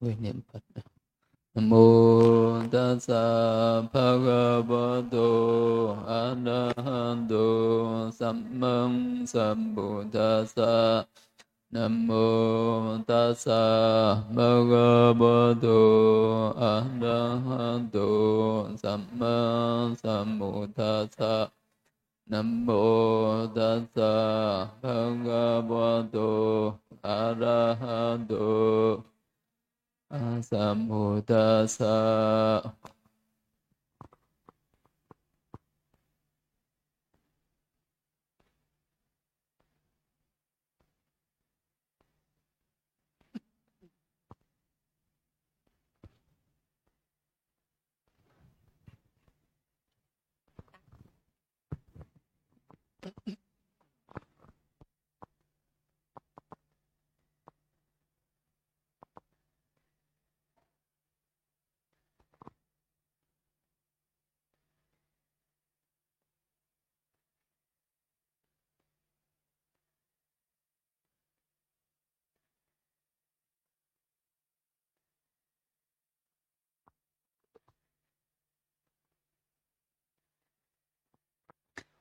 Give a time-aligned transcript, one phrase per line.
[0.00, 0.60] với niệm phật.
[1.54, 3.22] Nam mô tassa
[3.92, 5.28] bhagavato
[6.06, 7.46] arahato
[8.12, 11.04] sammang sambuddhassa.
[11.70, 13.62] Nam mô tassa
[14.36, 15.80] bhagavato
[16.60, 18.10] arahato
[18.76, 21.48] sammang sambuddhassa.
[22.26, 24.12] Nam mô tassa
[24.82, 26.28] bhagavato
[27.02, 28.46] arahato
[30.50, 32.95] สัมพุทธัสสะ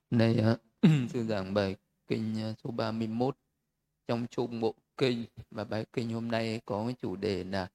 [0.09, 0.43] Đây
[0.83, 1.75] sư giảng bài
[2.07, 3.37] kinh à, số 31
[4.07, 7.67] trong chung bộ kinh và bài kinh hôm nay có cái chủ đề là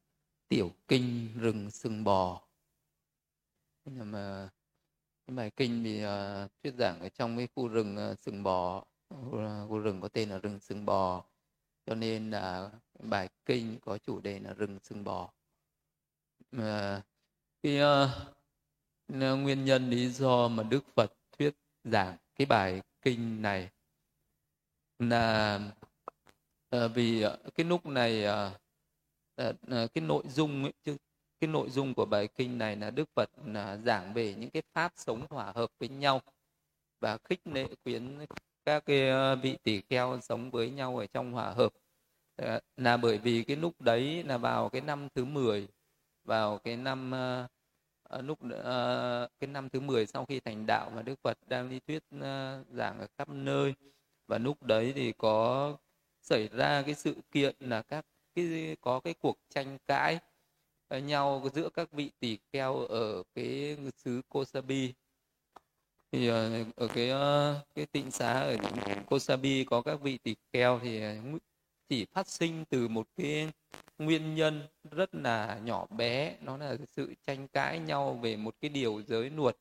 [0.48, 2.42] tiểu kinh rừng sừng bò.
[3.84, 4.48] Nhưng mà
[5.26, 8.84] cái bài kinh thì uh, thuyết giảng ở trong cái khu rừng uh, sừng bò,
[9.68, 11.24] khu rừng có tên là rừng sừng bò.
[11.86, 12.70] Cho nên là
[13.02, 15.32] bài kinh có chủ đề là rừng sừng bò.
[16.52, 17.02] Mà
[17.62, 18.10] cái uh,
[19.38, 21.12] nguyên nhân lý do mà Đức Phật
[21.84, 23.70] giảng cái bài kinh này.
[24.98, 25.60] Là
[26.70, 28.52] ờ, vì ờ, cái lúc này ờ,
[29.68, 30.96] cái nội dung ấy, chứ
[31.40, 34.62] cái nội dung của bài kinh này là Đức Phật là giảng về những cái
[34.72, 36.20] pháp sống hòa hợp với nhau
[37.00, 38.18] và khích lệ khuyến
[38.64, 39.10] các cái
[39.42, 41.72] vị tỷ kheo sống với nhau ở trong hòa hợp.
[42.76, 45.68] Là bởi vì cái lúc đấy là vào cái năm thứ 10
[46.24, 47.50] vào cái năm uh,
[48.10, 51.70] à, lúc à, cái năm thứ 10 sau khi thành đạo mà Đức Phật đang
[51.70, 53.74] đi thuyết à, giảng ở khắp nơi.
[54.26, 55.76] Và lúc đấy thì có
[56.22, 60.18] xảy ra cái sự kiện là các cái có cái cuộc tranh cãi
[60.90, 64.92] nhau giữa các vị tỷ kheo ở cái xứ Kosabi.
[66.12, 66.28] Thì
[66.76, 67.10] ở cái
[67.74, 68.56] cái tịnh xá ở
[69.06, 71.02] Kosabi có các vị tỷ kheo thì
[71.88, 73.50] chỉ phát sinh từ một cái
[74.00, 78.68] nguyên nhân rất là nhỏ bé nó là sự tranh cãi nhau về một cái
[78.68, 79.56] điều giới luật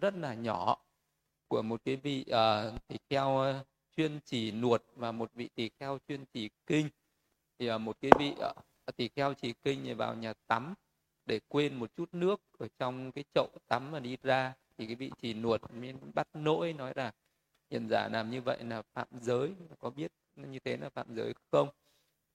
[0.00, 0.76] rất là nhỏ
[1.48, 3.64] của một cái vị ờ, uh, tỳ kheo ờ,
[3.96, 6.88] chuyên chỉ nuột và một vị tỳ kheo chuyên chỉ kinh.
[7.58, 10.74] Thì uh, một cái vị uh, tỳ kheo chỉ kinh thì vào nhà tắm
[11.26, 14.94] để quên một chút nước ở trong cái chậu tắm mà đi ra thì cái
[14.94, 17.12] vị chỉ nuột mới bắt nỗi nói là
[17.70, 21.34] hiện giả làm như vậy là phạm giới có biết như thế là phạm giới
[21.50, 21.68] không?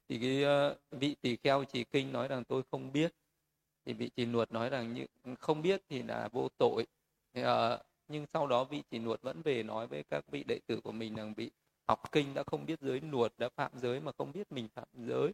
[0.09, 3.13] Thì cái uh, vị tỳ kheo trì kinh nói rằng tôi không biết
[3.85, 6.87] thì vị trì nuột nói rằng những không biết thì là vô tội.
[7.33, 10.43] Thì, uh, ờ, nhưng sau đó vị trì nuột vẫn về nói với các vị
[10.43, 11.51] đệ tử của mình rằng vị
[11.87, 14.87] học kinh đã không biết giới nuột đã phạm giới mà không biết mình phạm
[14.93, 15.31] giới.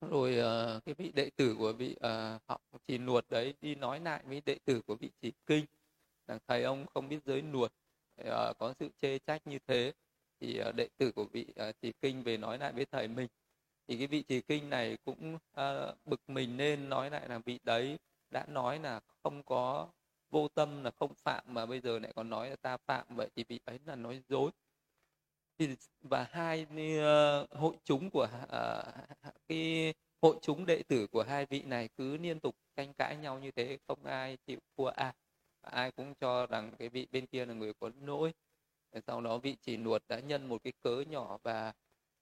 [0.00, 4.00] Rồi uh, cái vị đệ tử của vị uh, học trì nuột đấy đi nói
[4.00, 5.64] lại với đệ tử của vị trì kinh
[6.26, 7.72] rằng thầy ông không biết giới nuột
[8.20, 9.92] uh, có sự chê trách như thế
[10.42, 13.28] thì uh, đệ tử của vị uh, trì kinh về nói lại với thầy mình.
[13.88, 17.58] Thì cái vị trì kinh này cũng uh, bực mình nên nói lại là vị
[17.62, 17.98] đấy
[18.30, 19.88] đã nói là không có
[20.30, 23.06] vô tâm là không phạm mà bây giờ lại còn nói là ta phạm.
[23.16, 24.50] Vậy thì vị ấy là nói dối.
[25.58, 28.94] Thì và hai uh, hội chúng của uh,
[29.48, 33.38] cái hội chúng đệ tử của hai vị này cứ liên tục tranh cãi nhau
[33.38, 34.86] như thế không ai chịu thua.
[34.86, 35.12] Ai
[35.60, 38.32] ai cũng cho rằng cái vị bên kia là người có lỗi
[39.06, 41.72] sau đó vị chỉ nuột đã nhân một cái cớ nhỏ và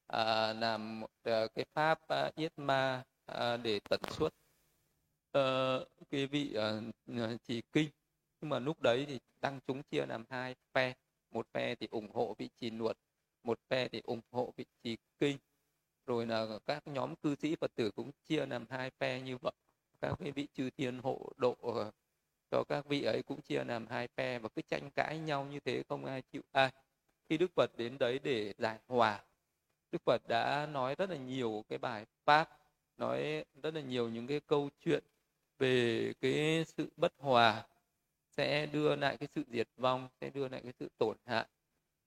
[0.06, 4.34] à, làm một à, cái pháp à, yết ma à, để tận suất.
[5.33, 5.42] À,
[6.10, 7.91] cái vị à, à, trì kinh.
[8.41, 10.95] Nhưng mà lúc đấy thì tăng chúng chia làm hai phe.
[11.30, 12.97] Một phe thì ủng hộ vị trì nuột
[13.42, 15.39] một phe thì ủng hộ vị trì kinh.
[16.06, 19.53] Rồi là các nhóm cư sĩ phật tử cũng chia làm hai phe như vậy.
[20.00, 21.91] Các cái vị chư thiên hộ độ à,
[22.50, 25.60] cho các vị ấy cũng chia làm hai phe và cứ tranh cãi nhau như
[25.60, 26.70] thế không ai chịu ai.
[27.28, 29.20] Khi đức phật đến đấy để giải hòa
[29.92, 32.58] đức phật đã nói rất là nhiều cái bài pháp
[32.97, 35.04] nói rất là nhiều những cái câu chuyện
[35.58, 37.66] về cái sự bất hòa
[38.36, 41.47] sẽ đưa lại cái sự diệt vong sẽ đưa lại cái sự tổn hại.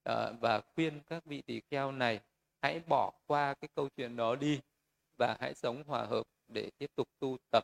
[0.03, 2.19] À, và khuyên các vị tỳ kheo này
[2.61, 4.59] hãy bỏ qua cái câu chuyện đó đi
[5.17, 7.63] và hãy sống hòa hợp để tiếp tục tu tập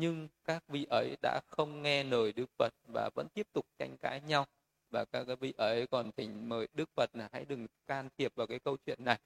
[0.00, 3.96] nhưng các vị ấy đã không nghe lời Đức Phật và vẫn tiếp tục tranh
[3.96, 4.46] cãi nhau.
[4.90, 8.46] Và các vị ấy còn thỉnh mời Đức Phật là hãy đừng can thiệp vào
[8.46, 9.18] cái câu chuyện này.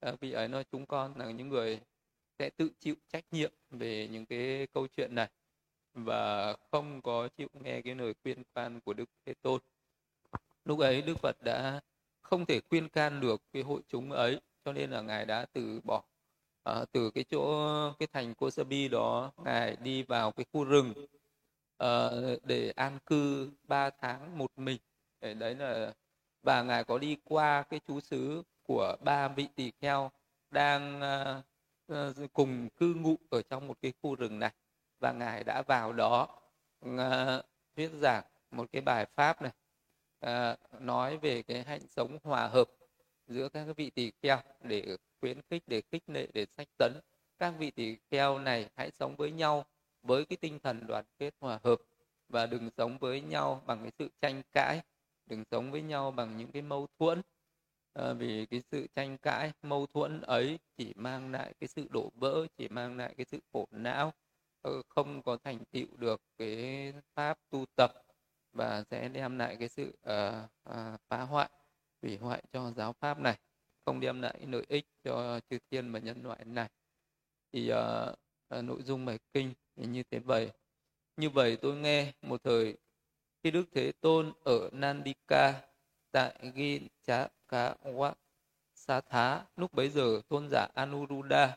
[0.00, 1.80] Các vị ấy nói chúng con là những người
[2.38, 5.28] sẽ tự chịu trách nhiệm về những cái câu chuyện này
[5.94, 9.60] và không có chịu nghe cái lời khuyên can của Đức Thế Tôn.
[10.64, 11.80] Lúc ấy Đức Phật đã
[12.20, 15.80] không thể khuyên can được cái hội chúng ấy, cho nên là ngài đã từ
[15.84, 16.02] bỏ
[16.68, 20.94] à, từ cái chỗ cái thành Kosabi đó ngài đi vào cái khu rừng
[21.78, 22.10] à,
[22.44, 24.78] để an cư 3 tháng một mình.
[25.20, 25.92] Để đấy là
[26.42, 30.10] và ngài có đi qua cái chú xứ của ba vị tỳ kheo
[30.50, 31.00] đang
[31.92, 34.52] uh, cùng cư ngụ ở trong một cái khu rừng này.
[35.00, 36.28] Và ngài đã vào đó
[36.88, 37.44] uh,
[37.76, 39.52] thuyết giảng một cái bài pháp này
[40.26, 42.68] uh, nói về cái hạnh sống hòa hợp
[43.28, 46.92] giữa các vị tỳ kheo để khuyến khích để khích lệ để sách tấn
[47.38, 49.64] các vị tỳ kheo này hãy sống với nhau
[50.02, 51.80] với cái tinh thần đoàn kết hòa hợp
[52.28, 54.80] và đừng sống với nhau bằng cái sự tranh cãi
[55.28, 57.22] đừng sống với nhau bằng những cái mâu thuẫn.
[57.94, 62.10] À, vì cái sự tranh cãi mâu thuẫn ấy chỉ mang lại cái sự đổ
[62.14, 64.12] vỡ chỉ mang lại cái sự khổ não.
[64.62, 67.92] Ờ, không có thành tựu được cái pháp tu tập
[68.52, 71.50] và sẽ đem lại cái sự uh, uh, phá hoại
[72.02, 73.38] hủy hoại cho giáo pháp này
[73.84, 76.68] không đem lại lợi ích cho chư thiên và nhân loại này.
[77.52, 80.50] Thì uh, uh, nội dung bài kinh như thế vậy.
[81.16, 82.76] Như vậy tôi nghe một thời
[83.42, 85.62] khi đức thế tôn ở nandika
[86.10, 87.74] tại ghi chá cá
[88.74, 91.56] sa thá lúc bấy giờ tôn giả anuruddha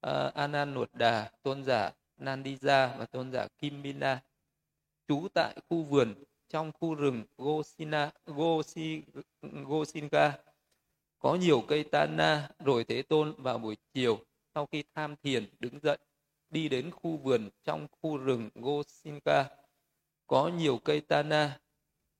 [0.00, 4.22] ờ, uh, ananuddha tôn giả nandija và tôn giả kimbina
[5.08, 6.14] trú tại khu vườn
[6.52, 9.02] trong khu rừng Gosina, Gosi,
[9.42, 10.38] Gosinga
[11.18, 14.18] có nhiều cây tana rồi Thế Tôn vào buổi chiều
[14.54, 15.98] sau khi tham thiền đứng dậy
[16.50, 19.44] đi đến khu vườn trong khu rừng Gosinga.
[20.26, 21.58] Có nhiều cây tana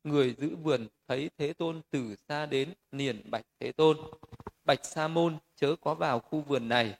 [0.05, 3.97] người giữ vườn thấy Thế Tôn từ xa đến liền bạch Thế Tôn.
[4.65, 6.99] Bạch Sa môn chớ có vào khu vườn này.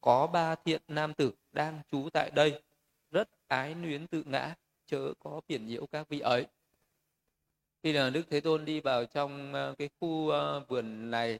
[0.00, 2.62] Có ba thiện nam tử đang trú tại đây
[3.10, 4.54] rất ái luyến tự ngã
[4.86, 6.46] chớ có phiền nhiễu các vị ấy
[7.82, 11.38] khi là đức thế tôn đi vào trong ờ, cái khu ờ, vườn này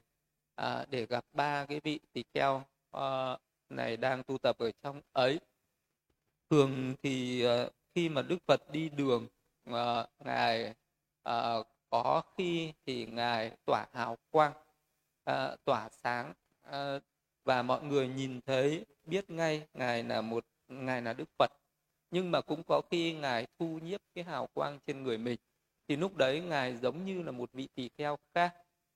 [0.55, 3.37] à, để gặp ba cái vị tỳ kheo ờ,
[3.69, 5.39] này đang tu tập ở trong ấy
[6.49, 9.27] thường thì ờ, khi mà đức phật đi đường
[10.19, 10.73] ngài
[11.89, 14.53] có khi thì ngài tỏa hào quang
[15.65, 16.33] tỏa sáng
[17.45, 21.51] và mọi người nhìn thấy biết ngay ngài là một ngài là đức phật.
[22.11, 25.39] Nhưng mà cũng có khi ngài thu nhiếp cái hào quang trên người mình
[25.89, 28.53] thì lúc đấy ngài giống như là một vị tỳ kheo khác,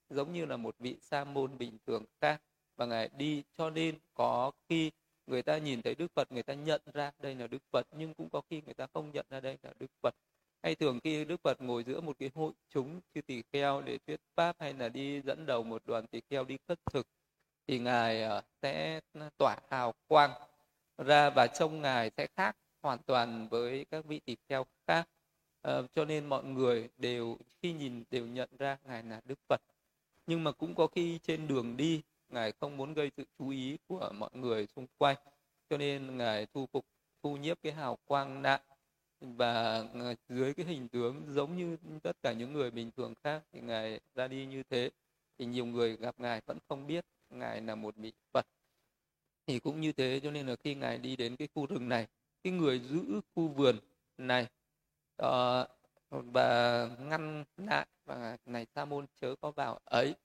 [0.09, 2.41] giống như là một vị sa môn bình thường khác.
[2.75, 4.91] Và ngài đi cho nên có khi
[5.27, 8.13] người ta nhìn thấy đức phật, người ta nhận ra đây là đức phật, nhưng
[8.13, 10.15] cũng có khi người ta không nhận ra đây là đức phật.
[10.63, 13.97] Hay thường khi đức phật ngồi giữa một cái hội chúng như tỳ kheo để
[14.07, 17.07] thuyết pháp hay là đi dẫn đầu một đoàn tỳ kheo đi khất thực,
[17.67, 18.99] thì ngài ờ, sẽ
[19.37, 20.31] tỏa hào quang
[20.97, 25.07] ra và trông ngài sẽ khác hoàn toàn với các vị tỳ kheo khác
[25.63, 29.61] à, cho nên mọi người đều khi nhìn đều nhận ra ngài là đức phật.
[30.27, 33.77] Nhưng mà cũng có khi trên đường đi ngài không muốn gây sự chú ý
[33.87, 35.17] của mọi người xung quanh.
[35.69, 36.85] Cho nên ngài thu phục
[37.23, 38.61] thu nhiếp cái hào quang nặng
[39.21, 43.43] và ờ, dưới cái hình tướng giống như tất cả những người bình thường khác
[43.51, 44.89] thì ngài ra đi như thế.
[45.37, 48.47] Thì nhiều người gặp ngài vẫn không biết ngài là một vị phật.
[49.47, 52.07] Thì cũng như thế cho nên là khi ngài đi đến cái khu rừng này
[52.43, 53.79] cái người giữ khu vườn
[54.17, 54.47] này
[55.25, 55.67] uh,
[56.09, 60.15] và ngăn lại và này sa môn chớ có vào ấy.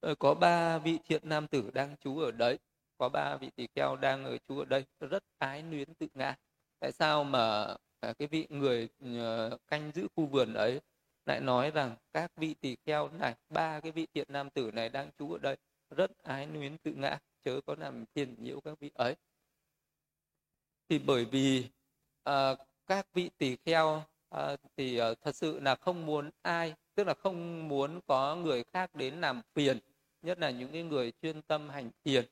[0.00, 2.58] Ờ, có ba vị thiện nam tử đang trú ở đấy.
[2.98, 4.84] Có ba vị tỳ kheo đang ở trú ở đây.
[5.00, 6.36] Rất ái luyến tự ngã.
[6.80, 8.88] Tại sao mà à, cái vị người
[9.18, 10.80] ờ, canh giữ khu vườn ấy
[11.26, 14.88] lại nói rằng các vị tỳ kheo này ba cái vị thiện nam tử này
[14.88, 15.56] đang trú ở đây
[15.90, 19.16] rất ái luyến tự ngã chớ có làm phiền nhiễu các vị ấy?
[20.88, 21.68] Thì bởi vì
[22.24, 22.54] à,
[22.88, 27.14] các vị tỳ kheo à, thì uh, thật sự là không muốn ai tức là
[27.14, 29.78] không muốn có người khác đến làm phiền
[30.22, 32.24] nhất là những cái người chuyên tâm hành thiền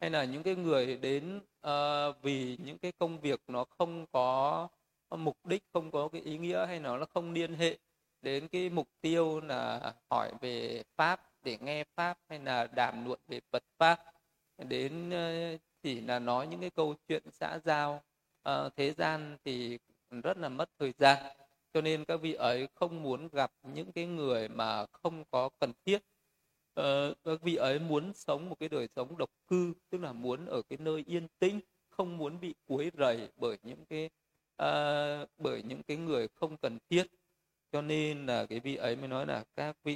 [0.00, 4.68] hay là những cái người đến uh, vì những cái công việc nó không có
[5.10, 7.78] mục đích không có cái ý nghĩa hay nó nó không liên hệ
[8.22, 13.20] đến cái mục tiêu là hỏi về pháp để nghe pháp hay là đàm luận
[13.28, 14.04] về Phật pháp.
[14.58, 15.10] Đến
[15.82, 18.02] chỉ là nói những cái câu chuyện xã giao
[18.48, 19.78] uh, thế gian thì
[20.22, 21.36] rất là mất thời gian.
[21.74, 25.72] Cho nên các vị ấy không muốn gặp những cái người mà không có cần
[25.86, 25.98] thiết.
[26.80, 30.46] Uh, các vị ấy muốn sống một cái đời sống độc cư tức là muốn
[30.46, 34.10] ở cái nơi yên tĩnh không muốn bị quấy rầy bởi những cái
[34.62, 37.06] uh, bởi những cái người không cần thiết.
[37.72, 39.94] Cho nên là cái vị ấy mới nói là các vị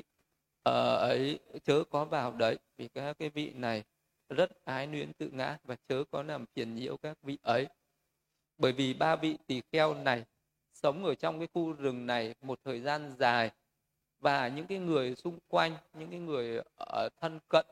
[0.69, 3.85] uh, ấy chớ có vào đấy vì các cái vị này
[4.29, 7.67] rất ái luyến tự ngã và chớ có làm phiền nhiễu các vị ấy
[8.59, 10.25] bởi vì ba vị tỳ kheo này
[10.75, 13.51] sống ở trong cái khu rừng này một thời gian dài
[14.21, 17.67] và những cái người xung quanh những cái người ở thân cận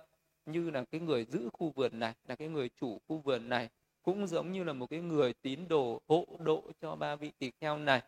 [0.46, 3.68] như là cái người giữ khu vườn này là cái người chủ khu vườn này
[4.02, 7.50] cũng giống như là một cái người tín đồ hộ độ cho ba vị tỳ
[7.60, 8.02] kheo này.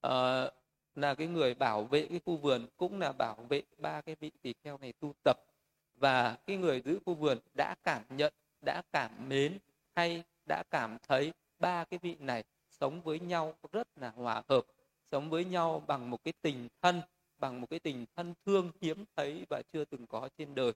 [0.00, 0.44] À,
[0.94, 4.30] là cái người bảo vệ cái khu vườn cũng là bảo vệ ba cái vị
[4.42, 5.36] tỳ kheo này tu tập.
[5.96, 8.32] Và cái người giữ khu vườn đã cảm nhận
[8.64, 9.58] đã cảm mến
[9.94, 14.66] hay đã cảm thấy ba cái vị này sống với nhau rất là hòa hợp
[15.10, 17.00] sống với nhau bằng một cái tình thân
[17.38, 20.72] bằng một cái tình thân thương hiếm thấy và chưa từng có trên đời.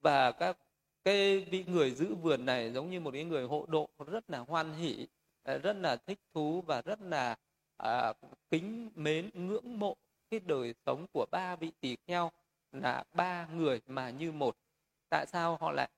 [0.00, 0.58] Và các
[1.04, 4.38] cái vị người giữ vườn này giống như một cái người hộ độ rất là
[4.38, 5.06] hoan hỷ
[5.42, 7.36] à, rất là thích thú và rất là
[7.76, 8.12] à,
[8.50, 9.96] kính mến ngưỡng mộ
[10.30, 12.30] cái đời sống của ba vị tỳ kheo
[12.72, 14.56] là ba người mà như một.
[15.10, 15.90] Tại sao họ lại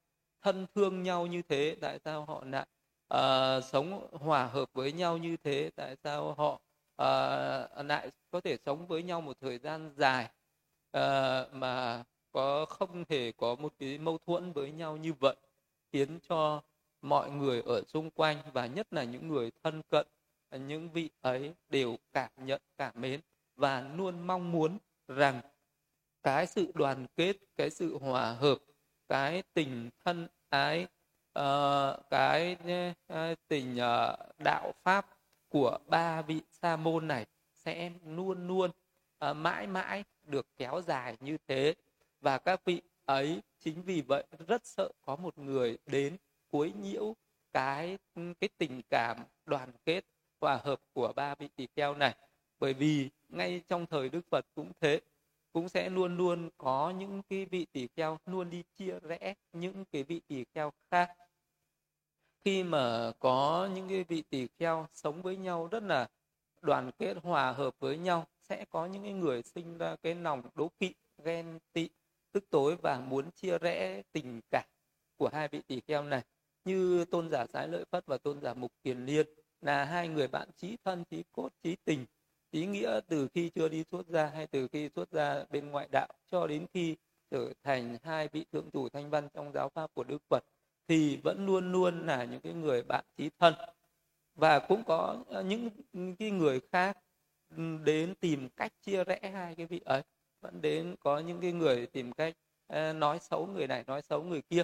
[0.43, 1.77] thân thương nhau như thế?
[1.81, 2.67] Tại sao họ lại
[3.15, 6.53] uh, sống hòa hợp với nhau như thế tại sao họ
[7.03, 10.25] uh, lại có thể sống với nhau một thời gian dài
[10.97, 15.37] uh, mà có không thể có một cái mâu thuẫn với nhau như vậy
[15.93, 16.63] khiến cho
[17.03, 20.07] mọi người ở xung quanh và nhất là những người thân cận
[20.51, 23.21] những vị ấy đều cảm nhận cảm mến
[23.57, 25.41] và luôn mong muốn rằng
[26.23, 28.59] cái sự đoàn kết cái sự hòa hợp
[29.09, 30.87] cái tình thân ái
[31.39, 32.57] uh, cái
[33.13, 35.07] uh, tình uh, đạo pháp
[35.49, 38.71] của ba vị sa môn này sẽ luôn luôn
[39.31, 41.75] uh, mãi mãi được kéo dài như thế.
[42.21, 46.17] Và các vị ấy chính vì vậy rất sợ có một người đến
[46.51, 47.15] quấy nhiễu
[47.53, 50.05] cái ừ, cái tình cảm đoàn kết
[50.41, 52.15] hòa hợp của ba vị tỳ kheo này.
[52.59, 55.01] Bởi vì ngay trong thời đức phật cũng thế
[55.53, 59.85] cũng sẽ luôn luôn có những cái vị tỳ kheo luôn đi chia rẽ những
[59.85, 61.17] cái vị tỳ kheo khác.
[62.45, 66.09] Khi mà có những cái vị tỳ kheo sống với nhau rất là
[66.61, 70.43] đoàn kết, hòa hợp với nhau, sẽ có những cái người sinh ra cái lòng
[70.55, 71.89] đố kỵ, ghen tị,
[72.33, 74.65] tức tối và muốn chia rẽ tình cảm
[75.17, 76.23] của hai vị tỳ kheo này.
[76.65, 79.27] Như tôn giả sái lợi phất và tôn giả mục kiền liên,
[79.61, 82.07] là hai người bạn chí thân chí cốt chí tình
[82.51, 85.89] ý nghĩa từ khi chưa đi xuất gia hay từ khi xuất gia bên ngoại
[85.91, 86.97] đạo cho đến khi
[87.31, 90.45] trở thành hai vị thượng thủ thanh văn trong giáo pháp của đức phật
[90.89, 93.55] thì vẫn luôn luôn là những cái người bạn chí thân.
[94.35, 95.71] Và cũng có ờ, những
[96.19, 96.99] cái người khác
[97.85, 100.03] đến tìm cách chia rẽ hai cái vị ấy
[100.41, 104.23] vẫn đến có những cái người tìm cách ờ, nói xấu người này nói xấu
[104.23, 104.63] người kia.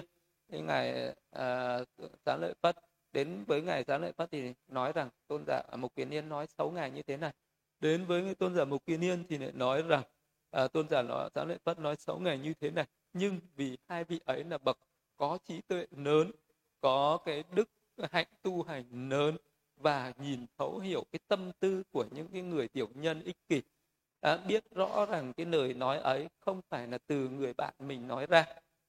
[0.51, 2.75] Cái ngài ờ, uh, giá lợi phất
[3.13, 6.47] đến với ngài giá lợi phất thì nói rằng tôn giả mục kiến yên nói
[6.57, 7.33] xấu ngài như thế này
[7.79, 10.03] đến với tôn giả mục kiên niên thì lại nói rằng
[10.51, 13.77] à, tôn giả nó giáo lệ phất nói xấu ngày như thế này nhưng vì
[13.87, 14.79] hai vị ấy là bậc
[15.17, 16.31] có trí tuệ lớn
[16.81, 17.69] có cái đức
[18.11, 19.37] hạnh tu hành lớn
[19.77, 23.61] và nhìn thấu hiểu cái tâm tư của những cái người tiểu nhân ích kỷ
[24.21, 28.07] đã biết rõ rằng cái lời nói ấy không phải là từ người bạn mình
[28.07, 28.45] nói ra.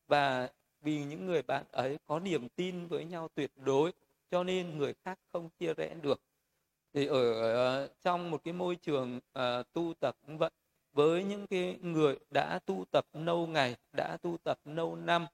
[0.07, 0.49] Và
[0.81, 3.93] vì những người bạn ấy có niềm tin với nhau tuyệt đối
[4.31, 6.21] cho nên người khác không chia rẽ được
[6.95, 10.51] thì ở uh, trong một cái môi trường uh, tu tập cũng vậy
[10.93, 15.27] với những cái người đã tu tập lâu ngày đã tu tập lâu năm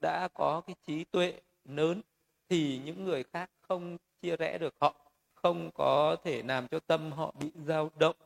[0.00, 2.02] đã có cái trí tuệ lớn
[2.48, 4.94] thì những người khác không chia rẽ được họ
[5.34, 8.16] không có thể làm cho tâm họ bị dao động.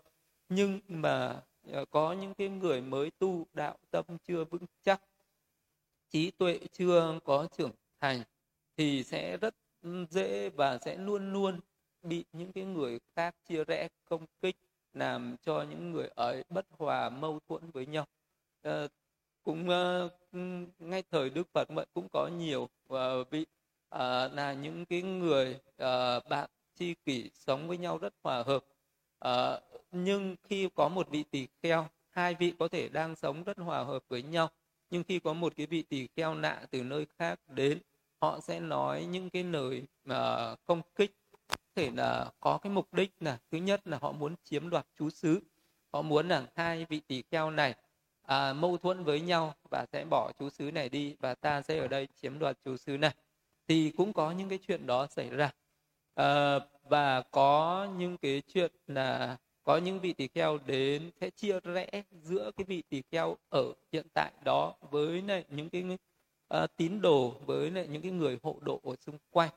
[0.49, 5.03] Nhưng mà ờ, có những cái người mới tu đạo tâm chưa vững chắc
[6.11, 8.23] trí tuệ chưa có trưởng thành
[8.76, 11.61] thì sẽ rất ừ, dễ và sẽ luôn luôn
[12.04, 14.56] bị những cái người khác chia rẽ công kích
[14.92, 18.06] làm cho những người ở bất hòa mâu thuẫn với nhau.
[18.62, 18.87] À,
[19.42, 20.12] cũng uh,
[20.78, 23.46] ngay thời đức phật vậy cũng có nhiều uh, vị
[23.94, 23.99] uh,
[24.32, 28.64] là những cái người uh, bạn tri kỷ sống với nhau rất hòa hợp.
[29.28, 33.58] Uh, nhưng khi có một vị tỳ kheo hai vị có thể đang sống rất
[33.58, 34.50] hòa hợp với nhau.
[34.90, 37.78] Nhưng khi có một cái vị tỳ kheo nạ từ nơi khác đến
[38.20, 40.14] họ sẽ nói những cái lời uh,
[40.66, 41.11] công kích
[41.76, 45.11] thể là có cái mục đích là thứ nhất là họ muốn chiếm đoạt chú
[45.11, 45.40] xứ.
[45.93, 47.75] Họ muốn là hai vị tỷ kheo này
[48.23, 51.78] à, mâu thuẫn với nhau và sẽ bỏ chú xứ này đi và ta sẽ
[51.78, 53.14] ở đây chiếm đoạt chú xứ này.
[53.69, 55.50] Thì cũng có những cái chuyện đó xảy ra.
[56.14, 61.61] À, và có những cái chuyện là có những vị tỳ kheo đến sẽ chia
[61.61, 65.85] rẽ giữa cái vị tỳ kheo ở hiện tại đó với lại những cái
[66.54, 69.50] uh, tín đồ với lại những cái người hộ độ ở xung quanh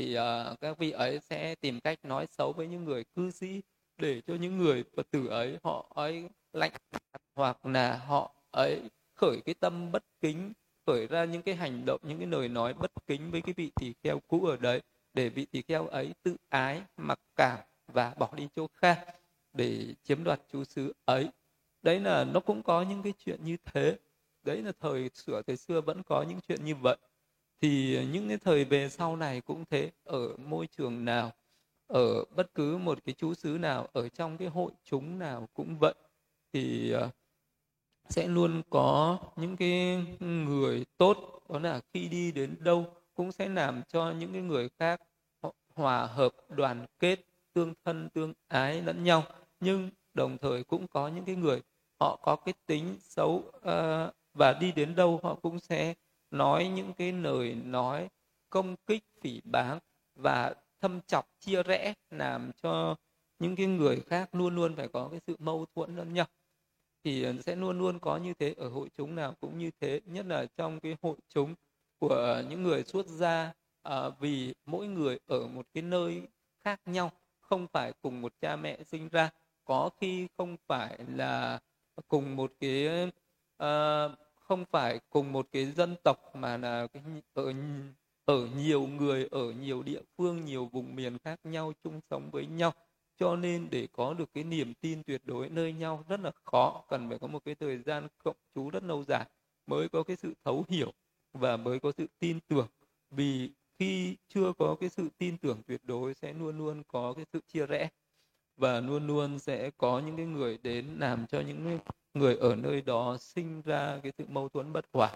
[0.00, 3.60] thì uh, các vị ấy sẽ tìm cách nói xấu với những người cư sĩ
[3.98, 6.72] để cho những người phật tử ấy họ ấy lạnh
[7.34, 8.80] hoặc là họ ấy
[9.14, 10.52] khởi cái tâm bất kính
[10.86, 13.70] khởi ra những cái hành động những cái lời nói bất kính với cái vị
[13.74, 14.82] tỳ kheo cũ ở đấy
[15.14, 17.58] để vị tỳ kheo ấy tự ái mặc cảm
[17.92, 19.06] và bỏ đi chỗ khác
[19.52, 21.28] để chiếm đoạt chú xứ ấy.
[21.82, 23.98] Đấy là nó cũng có những cái chuyện như thế.
[24.42, 26.96] Đấy là thời sửa thời xưa vẫn có những chuyện như vậy
[27.60, 29.90] thì ờ, những cái thời về sau này cũng thế.
[30.04, 31.32] Ở môi trường nào
[31.86, 35.78] ở bất cứ một cái chú xứ nào ở trong cái hội chúng nào cũng
[35.78, 35.94] vậy
[36.52, 37.10] thì ờ,
[38.08, 41.42] sẽ luôn có những cái người tốt.
[41.48, 45.00] Đó là khi đi đến đâu cũng sẽ làm cho những cái người khác
[45.74, 47.20] hòa hợp đoàn kết
[47.52, 49.24] tương thân tương ái lẫn nhau.
[49.60, 51.62] Nhưng đồng thời cũng có những cái người
[52.00, 55.94] họ có cái tính xấu uh, và đi đến đâu họ cũng sẽ
[56.30, 58.08] nói những cái lời nói
[58.50, 59.78] công kích phỉ báng
[60.14, 62.96] và thâm chọc chia rẽ làm cho
[63.38, 66.26] những cái người khác luôn luôn phải có cái sự mâu thuẫn lẫn nhau.
[67.04, 70.00] Thì ờ, sẽ luôn luôn có như thế ở hội chúng nào cũng như thế
[70.06, 71.54] nhất là trong cái hội chúng
[71.98, 76.22] của những người xuất gia à, vì mỗi người ở một cái nơi
[76.64, 79.30] khác nhau không phải cùng một cha mẹ sinh ra.
[79.64, 81.60] Có khi không phải là
[82.08, 82.88] cùng một cái
[83.62, 84.18] uh,
[84.50, 87.02] không phải cùng một cái dân tộc mà là cái,
[87.34, 87.52] ở
[88.24, 92.46] ở nhiều người ở nhiều địa phương nhiều vùng miền khác nhau chung sống với
[92.46, 92.72] nhau.
[93.16, 96.82] Cho nên để có được cái niềm tin tuyệt đối nơi nhau rất là khó
[96.88, 99.26] cần phải có một cái thời gian cộng chú rất lâu dài
[99.66, 100.92] mới có cái sự thấu hiểu
[101.32, 102.68] và mới có sự tin tưởng.
[103.10, 107.24] Vì khi chưa có cái sự tin tưởng tuyệt đối sẽ luôn luôn có cái
[107.32, 107.88] sự chia rẽ
[108.56, 111.78] và luôn luôn sẽ có những cái người đến làm cho những
[112.14, 115.12] người ở nơi đó sinh ra cái sự mâu thuẫn bất hòa.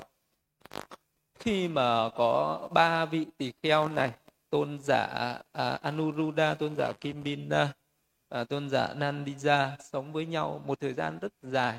[1.39, 4.13] Khi mà có ba vị tỳ kheo này
[4.51, 5.07] tôn giả
[5.53, 7.73] à, Anuruddha tôn giả Kimbina
[8.29, 11.79] à, tôn giả Nandija sống với nhau một thời gian rất dài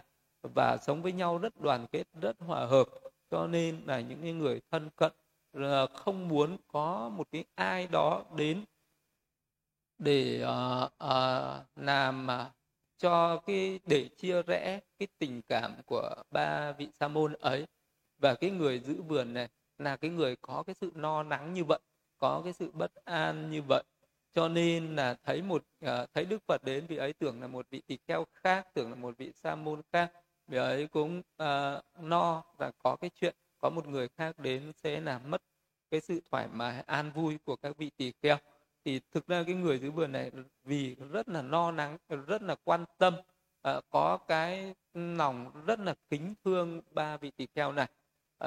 [0.53, 2.85] và sống với nhau rất đoàn kết rất hòa hợp
[3.31, 5.11] cho nên là những người thân cận
[5.53, 8.63] à, không muốn có một cái ai đó đến
[9.97, 12.64] để uh, uh, làm uh,
[13.05, 17.65] cho cái để chia rẽ cái tình cảm của ba vị sa môn ấy.
[18.17, 21.63] Và cái người giữ vườn này là cái người có cái sự no nắng như
[21.63, 21.79] vậy
[22.17, 23.83] có cái sự bất an như vậy.
[24.33, 27.65] Cho nên là thấy một uh, thấy đức phật đến vị ấy tưởng là một
[27.69, 30.11] vị tỳ kheo khác tưởng là một vị sa môn khác.
[30.47, 34.99] Vị ấy cũng uh, no và có cái chuyện có một người khác đến sẽ
[35.01, 35.41] làm mất
[35.91, 38.37] cái sự thoải mái an vui của các vị tỳ kheo
[38.85, 40.31] thì thực ra cái người giữ vườn này
[40.63, 43.13] vì rất là lo lắng, rất là quan tâm
[43.69, 47.87] uh, có cái lòng rất là kính thương ba vị tỳ kheo này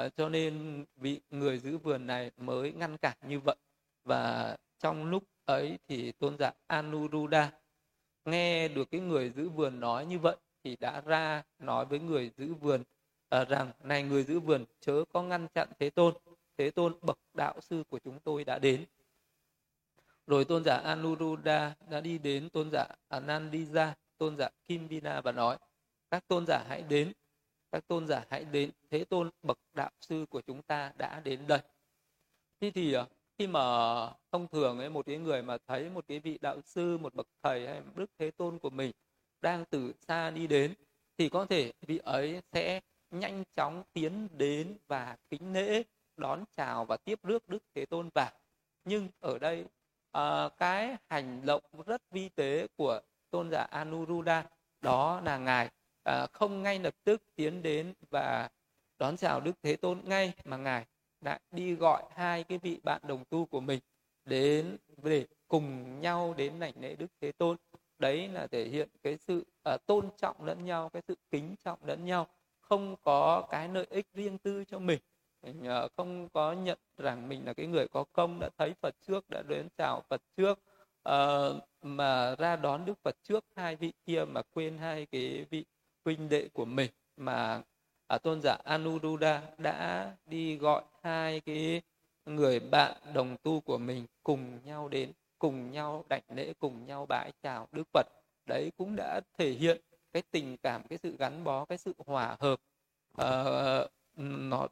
[0.05, 3.55] uh, cho nên vị người giữ vườn này mới ngăn cản như vậy.
[4.03, 7.51] Và trong lúc ấy thì tôn giả Anuruddha
[8.25, 12.31] nghe được cái người giữ vườn nói như vậy thì đã ra nói với người
[12.37, 12.81] giữ vườn
[13.41, 16.13] uh, rằng này người giữ vườn chớ có ngăn chặn thế tôn.
[16.57, 18.85] Thế tôn bậc đạo sư của chúng tôi đã đến
[20.29, 25.57] rồi tôn giả Anuruddha đã đi đến tôn giả Anandija, tôn giả Kimbina và nói,
[26.11, 27.13] các tôn giả hãy đến,
[27.71, 31.47] các tôn giả hãy đến, thế tôn bậc đạo sư của chúng ta đã đến
[31.47, 31.59] đây.
[32.61, 33.05] Thế thì ờ,
[33.37, 33.61] khi mà
[34.31, 37.27] thông thường ấy, một cái người mà thấy một cái vị đạo sư, một bậc
[37.43, 38.91] thầy hay một đức thế tôn của mình
[39.41, 40.73] đang từ xa đi đến,
[41.17, 45.83] thì có thể vị ấy sẽ nhanh chóng tiến đến và kính lễ
[46.17, 48.31] đón chào và tiếp rước đức thế tôn vào.
[48.85, 49.65] Nhưng ở đây
[50.17, 54.45] uh, cái hành động rất vi tế của tôn giả Anuruddha
[54.81, 55.69] đó là ngài
[56.09, 58.49] uh, không ngay lập tức tiến đến và
[58.97, 60.85] đón chào đức thế tôn ngay mà ngài
[61.21, 63.79] đã đi gọi hai cái vị bạn đồng tu của mình
[64.25, 67.57] đến để cùng nhau đến lãnh lễ đức thế tôn.
[67.99, 71.79] Đấy là thể hiện cái sự uh, tôn trọng lẫn nhau cái sự kính trọng
[71.85, 72.27] lẫn nhau
[72.61, 74.99] không có cái lợi ích riêng tư cho mình.
[75.41, 79.29] Ờ, không có nhận rằng mình là cái người có công đã thấy phật trước
[79.29, 80.59] đã đến chào phật trước
[81.09, 85.65] uh, mà ra đón đức phật trước hai vị kia mà quên hai cái vị
[86.05, 87.61] huynh đệ của mình mà
[88.07, 91.81] à, tôn giả Anuruddha đã đi gọi hai cái
[92.25, 97.05] người bạn đồng tu của mình cùng nhau đến cùng nhau đảnh lễ cùng nhau
[97.05, 98.07] bái chào Đức Phật.
[98.45, 99.81] Đấy cũng đã thể hiện
[100.13, 102.59] cái tình cảm cái sự gắn bó cái sự hòa hợp
[103.21, 104.67] uh, nó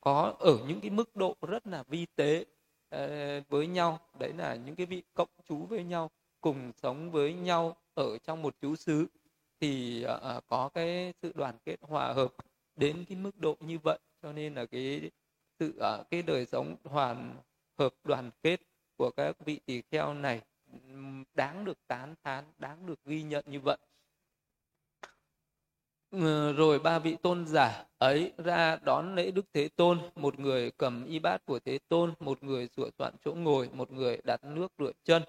[0.00, 2.44] có ở những cái mức độ rất là vi tế
[2.88, 4.00] ờ, với nhau.
[4.18, 8.42] Đấy là những cái vị cộng chú với nhau cùng sống với nhau ở trong
[8.42, 9.06] một chú xứ.
[9.60, 10.04] Thì
[10.36, 12.34] uh, có cái sự đoàn kết hòa hợp
[12.76, 13.98] đến cái mức độ như vậy.
[14.22, 15.10] Cho nên là cái
[15.58, 17.36] sự uh, cái đời sống hoàn
[17.78, 18.60] hợp đoàn kết
[18.96, 20.40] của các vị tỳ kheo này
[21.34, 23.78] đáng được tán thán đáng được ghi nhận như vậy.
[26.12, 29.98] Ờ, rồi ba vị tôn giả ấy ra đón lễ đức thế tôn.
[30.16, 33.92] Một người cầm y bát của thế tôn một người sửa soạn chỗ ngồi một
[33.92, 35.22] người đặt nước rửa chân.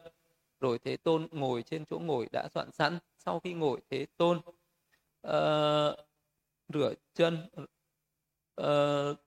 [0.60, 2.98] Rồi thế tôn ngồi trên chỗ ngồi đã soạn sẵn.
[3.18, 4.38] Sau khi ngồi thế tôn
[5.28, 5.96] uh,
[6.74, 7.38] rửa chân
[8.62, 9.18] uh,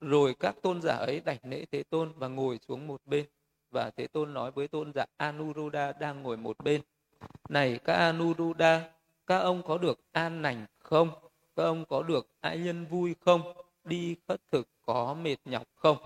[0.00, 3.26] rồi các tôn giả ấy đảnh lễ thế tôn và ngồi xuống một bên.
[3.70, 6.80] Và thế tôn nói với tôn giả anuruddha đang ngồi một bên.
[7.48, 8.90] Này các anuruddha
[9.26, 11.10] các ông có được an lành không
[11.56, 13.42] các ông có được ái nhân vui không
[13.84, 15.96] đi khất thực có mệt nhọc không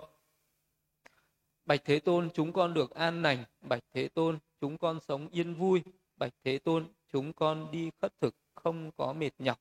[1.64, 5.54] bạch thế tôn chúng con được an lành bạch thế tôn chúng con sống yên
[5.54, 5.82] vui
[6.16, 9.58] bạch thế tôn chúng con đi khất thực không có mệt nhọc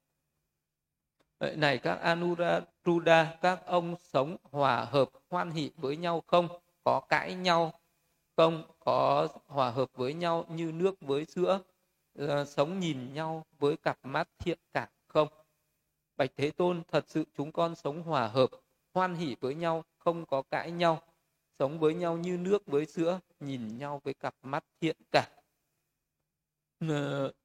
[1.40, 6.48] Vậy này các Anuruddha, các ông sống hòa hợp hoan hỷ với nhau không?
[6.84, 7.74] Có cãi nhau
[8.38, 8.64] không?
[8.80, 11.60] Có hòa hợp với nhau như nước với sữa?
[12.18, 14.90] Ờ, sống nhìn nhau với cặp mắt thiện cảm?
[16.20, 18.50] Bạch Thế Tôn, thật sự chúng con sống hòa hợp,
[18.94, 21.02] hoan hỷ với nhau, không có cãi nhau,
[21.60, 25.26] sống với nhau như nước với sữa, nhìn nhau với cặp mắt thiện cảm.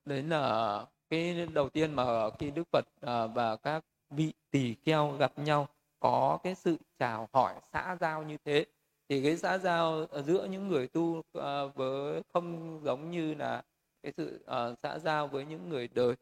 [0.04, 5.16] Đấy là cái đầu tiên mà khi Đức Phật à, và các vị tỳ kheo
[5.18, 5.68] gặp nhau
[6.00, 8.66] có cái sự chào hỏi xã giao như thế
[9.08, 13.62] thì cái xã giao giữa những người tu à, với không giống như là
[14.02, 16.14] cái sự à, xã giao với những người đời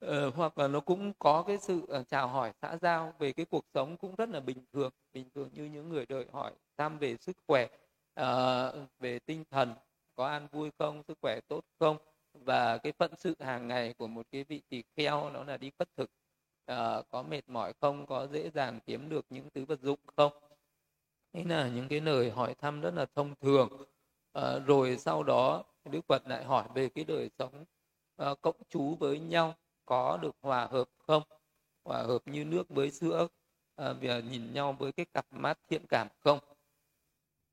[0.00, 3.46] Ờ, hoặc là nó cũng có cái sự uh, chào hỏi xã giao về cái
[3.46, 6.98] cuộc sống cũng rất là bình thường bình thường như những người đợi hỏi thăm
[6.98, 7.66] về sức khỏe
[8.20, 9.74] uh, về tinh thần
[10.14, 11.96] có an vui không sức khỏe tốt không
[12.32, 15.70] và cái phận sự hàng ngày của một cái vị tỳ kheo nó là đi
[15.78, 16.10] khất thực.
[16.72, 20.32] Uh, có mệt mỏi không có dễ dàng kiếm được những thứ vật dụng không.
[21.32, 23.68] Thế là những cái lời hỏi thăm rất là thông thường.
[24.38, 27.64] Uh, rồi sau đó đức phật lại hỏi về cái đời sống
[28.30, 29.54] uh, cộng chú với nhau
[29.86, 31.22] có được hòa hợp không?
[31.84, 33.28] Hòa hợp như nước với sữa
[33.76, 36.38] và nhìn nhau với cái cặp mắt thiện cảm không?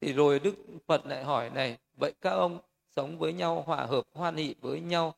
[0.01, 0.55] Thì rồi đức
[0.87, 2.59] phật lại hỏi này vậy các ông
[2.95, 5.13] sống với nhau hòa hợp hoan hỷ với nhau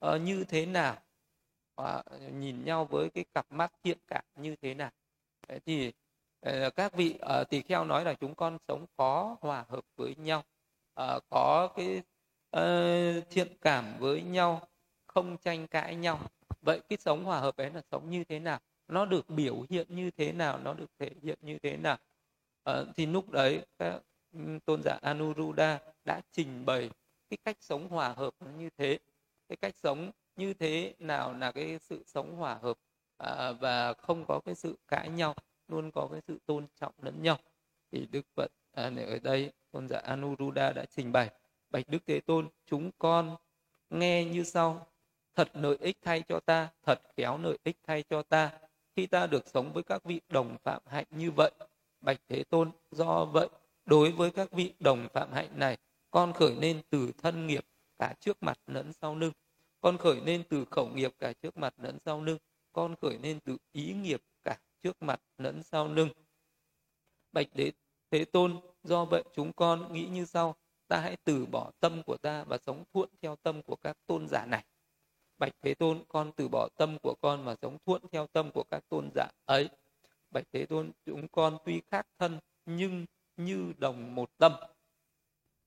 [0.00, 0.96] à, như thế nào?
[1.76, 4.90] À, nhìn nhau với cái cặp mắt thiện cảm như thế nào?
[5.48, 5.92] Đấy thì
[6.40, 10.14] ờ, các vị uh, tỳ kheo nói là chúng con sống có hòa hợp với
[10.18, 10.42] nhau
[11.00, 12.02] uh, có cái
[12.56, 14.68] uh, thiện cảm với nhau
[15.06, 16.20] không tranh cãi nhau
[16.62, 18.58] vậy cái sống hòa hợp ấy là sống như thế nào?
[18.88, 20.58] Nó được biểu hiện như thế nào?
[20.58, 21.98] Nó được thể hiện như thế nào?
[22.64, 24.00] À, thì lúc đấy các
[24.64, 26.90] tôn giả Anuruddha đã trình bày
[27.30, 28.98] cái cách sống hòa hợp như thế.
[29.48, 32.78] Cái cách sống như thế nào là cái sự sống hòa hợp
[33.16, 35.34] à, và không có cái sự cãi nhau
[35.68, 37.38] luôn có cái sự tôn trọng lẫn nhau.
[37.92, 41.30] Thì đức phật à, ở đây tôn giả anuruddha đã trình bày.
[41.70, 43.36] Bạch đức thế tôn chúng con
[43.90, 44.86] nghe như sau
[45.34, 48.50] thật lợi ích thay cho ta, thật khéo lợi ích thay cho ta.
[48.96, 51.50] Khi ta được sống với các vị đồng phạm hạnh như vậy,
[52.00, 53.48] bạch thế tôn do vậy,
[53.84, 55.78] đối với các vị đồng phạm hạnh này,
[56.10, 57.64] con khởi nên từ thân nghiệp
[57.98, 59.32] cả trước mặt lẫn sau lưng.
[59.80, 62.38] Con khởi nên từ khẩu nghiệp cả trước mặt lẫn sau lưng.
[62.72, 66.08] Con khởi nên từ ý nghiệp cả trước mặt lẫn sau lưng.
[67.32, 67.72] Bạch đế,
[68.10, 70.56] thế tôn, do vậy chúng con nghĩ như sau.
[70.88, 74.28] Ta hãy từ bỏ tâm của ta và sống thuận theo tâm của các tôn
[74.28, 74.64] giả này
[75.40, 78.64] bạch thế tôn con từ bỏ tâm của con mà sống thuận theo tâm của
[78.70, 79.68] các tôn giả ấy.
[80.30, 84.52] Bạch thế tôn chúng con tuy khác thân nhưng như đồng một tâm.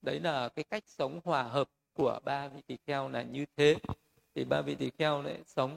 [0.02, 3.76] Đấy là cái cách sống hòa hợp của ba vị tỳ kheo là như thế.
[4.34, 5.76] Thì ba vị tỳ kheo lại sống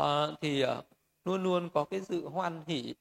[0.00, 0.06] uh,
[0.40, 0.68] thì uh,
[1.24, 2.94] luôn luôn có cái sự hoan hỷ.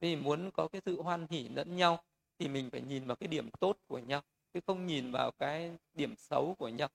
[0.00, 2.02] Vì muốn có cái sự hoan hỷ lẫn nhau
[2.38, 4.22] thì mình phải nhìn vào cái điểm tốt của nhau
[4.54, 6.88] chứ không nhìn vào cái điểm xấu của nhau.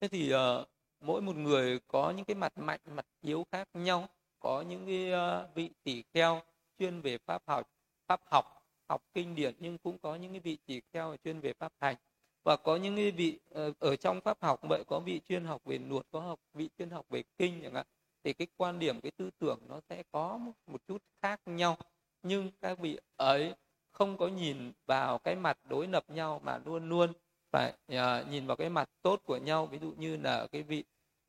[0.00, 0.68] Thế thì uh,
[1.02, 4.08] mỗi một người có những cái mặt mạnh mặt yếu khác nhau
[4.40, 6.40] có những cái uh, vị tỷ kheo
[6.78, 7.70] chuyên về pháp học
[8.08, 8.62] pháp học
[8.92, 11.96] học kinh điển nhưng cũng có những cái vị tỷ kheo chuyên về pháp hành.
[12.44, 15.64] Và có những cái vị ờ, ở trong pháp học vậy có vị chuyên học
[15.64, 17.86] về luật có học vị chuyên học về kinh chẳng hạn.
[18.24, 21.76] Thì cái quan điểm cái tư tưởng nó sẽ có một chút khác nhau.
[22.22, 23.54] Nhưng các vị ấy
[23.92, 27.12] không có nhìn vào cái mặt đối lập nhau mà luôn luôn
[27.52, 30.62] phải uh, à, nhìn vào cái mặt tốt của nhau ví dụ như là cái
[30.62, 30.84] vị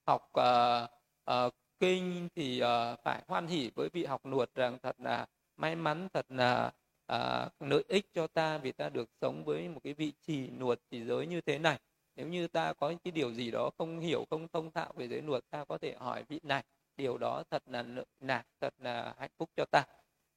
[0.08, 0.90] học uh,
[1.32, 5.76] uh, kinh thì uh, phải hoan hỉ với vị học luật rằng thật là may
[5.76, 6.72] mắn thật là
[7.14, 10.80] uh, lợi ích cho ta vì ta được sống với một cái vị trì nuột
[10.92, 11.80] trì giới như thế này.
[12.16, 15.22] Nếu như ta có cái điều gì đó không hiểu không thông thạo về giới
[15.22, 16.64] luật ta có thể hỏi vị này
[16.98, 17.86] điều đó thật là
[18.20, 19.84] nạc thật là hạnh phúc cho ta.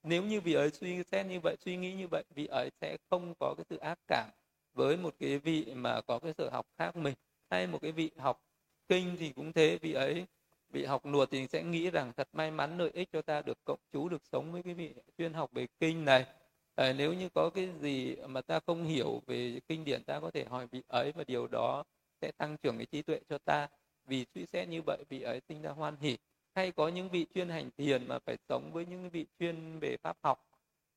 [0.03, 2.97] Nếu như vị ấy suy xét như vậy suy nghĩ như vậy vị ấy sẽ
[3.11, 4.31] không có cái sự ác cảm
[4.77, 7.15] với một cái vị mà có cái sở học khác mình
[7.51, 8.43] hay một cái vị học
[8.89, 10.27] kinh thì cũng thế vị ấy
[10.71, 13.59] vị học luật thì sẽ nghĩ rằng thật may mắn lợi ích cho ta được
[13.65, 16.27] cộng chú được sống với cái vị chuyên học về kinh này.
[16.75, 20.31] À, nếu như có cái gì mà ta không hiểu về kinh điển ta có
[20.31, 21.85] thể hỏi vị ấy và điều đó
[22.21, 23.69] sẽ tăng trưởng cái trí tuệ cho ta.
[24.07, 26.17] Vì suy xét như vậy vị ấy sinh ra hoan hỷ.
[26.55, 29.97] Hay có những vị chuyên hành thiền mà phải sống với những vị chuyên về
[30.03, 30.47] pháp học.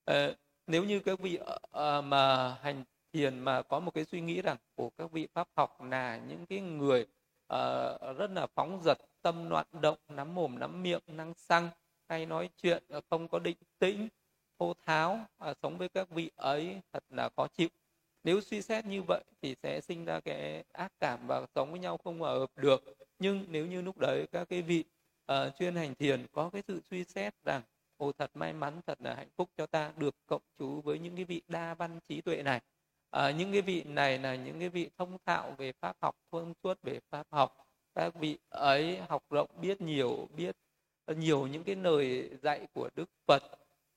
[0.05, 0.35] À,
[0.67, 4.57] nếu như các vị uh, mà hành thiền mà có một cái suy nghĩ rằng
[4.75, 7.01] của các vị pháp học là những cái người
[7.53, 11.69] uh, rất là phóng dật tâm loạn động nắm mồm nắm miệng năng xăng
[12.09, 14.07] hay nói chuyện ờ, không có định tĩnh
[14.59, 15.19] thô tháo
[15.49, 17.67] uh, sống với các vị ấy thật là khó chịu.
[18.23, 21.79] Nếu suy xét như vậy thì sẽ sinh ra cái ác cảm và sống với
[21.79, 22.83] nhau không hòa hợp được.
[23.19, 24.83] Nhưng nếu như lúc đấy các cái vị
[25.31, 27.61] uh, chuyên hành thiền có cái sự suy xét rằng
[27.97, 31.15] ồ thật may mắn thật là hạnh phúc cho ta được cộng chú với những
[31.15, 32.61] cái vị đa văn trí tuệ này
[33.11, 36.53] à, những cái vị này là những cái vị thông thạo về pháp học thông
[36.63, 37.67] suốt về pháp học.
[37.95, 40.55] Các vị ấy học rộng biết nhiều biết
[41.05, 43.43] ờ, nhiều những cái lời dạy của đức phật.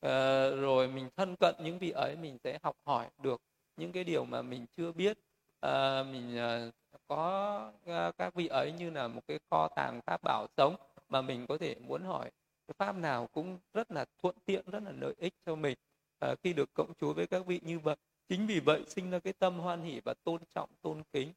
[0.01, 3.41] À, rồi mình thân cận những vị ấy mình sẽ học hỏi được
[3.77, 5.19] những cái điều mà mình chưa biết.
[5.61, 6.71] À, mình à,
[7.09, 10.77] có à, các vị ấy như là một cái kho tàng pháp bảo sống
[11.09, 12.31] mà mình có thể muốn hỏi
[12.69, 15.79] cái pháp nào cũng rất là thuận tiện rất là lợi ích cho mình.
[16.19, 17.97] À, khi được cộng chú với các vị như vậy
[18.33, 21.33] chính vì vậy sinh ra cái tâm hoan hỷ và tôn trọng tôn kính.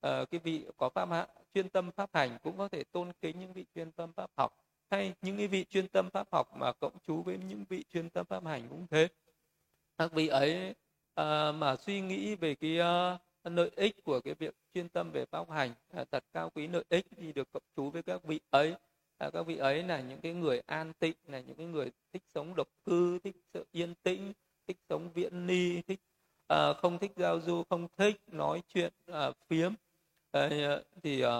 [0.00, 3.40] À, cái vị có pháp hạ, chuyên tâm pháp hành cũng có thể tôn kính
[3.40, 4.52] những vị chuyên tâm pháp học.
[4.90, 8.10] Hay những cái vị chuyên tâm pháp học mà cộng chú với những vị chuyên
[8.10, 9.08] tâm pháp hành cũng thế.
[9.98, 10.74] Các vị ấy
[11.14, 15.24] à, mà suy nghĩ về cái uh, lợi ích của cái việc chuyên tâm về
[15.24, 18.40] pháp hành à, thật cao quý lợi ích thì được cộng chú với các vị
[18.50, 18.74] ấy.
[19.18, 22.22] À, các vị ấy là những cái người an tịnh là những cái người thích
[22.34, 24.32] sống độc cư thích sự yên tĩnh
[24.66, 26.00] thích sống viễn ly thích
[26.54, 29.72] uh, không thích giao du không thích nói chuyện uh, phiếm.
[30.36, 30.42] Uh,
[31.02, 31.30] thì uh,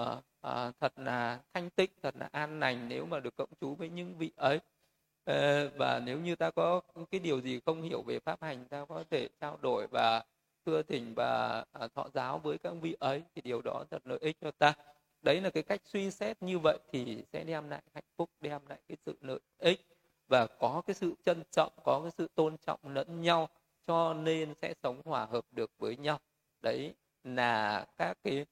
[0.47, 3.89] uh, thật là thanh tịnh thật là an lành nếu mà được cộng chú với
[3.89, 4.57] những vị ấy.
[4.57, 8.85] Uh, và nếu như ta có cái điều gì không hiểu về pháp hành ta
[8.85, 10.23] có thể trao đổi và
[10.65, 14.19] thưa thỉnh và uh, thọ giáo với các vị ấy thì điều đó thật lợi
[14.21, 14.73] ích cho ta.
[15.21, 18.61] Đấy là cái cách suy xét như vậy thì sẽ đem lại hạnh phúc đem
[18.69, 19.85] lại cái sự lợi ích
[20.27, 23.49] và có cái sự trân trọng có cái sự tôn trọng lẫn nhau
[23.89, 26.19] cho nên sẽ sống hòa hợp được với nhau.
[26.61, 28.45] Đấy là các cái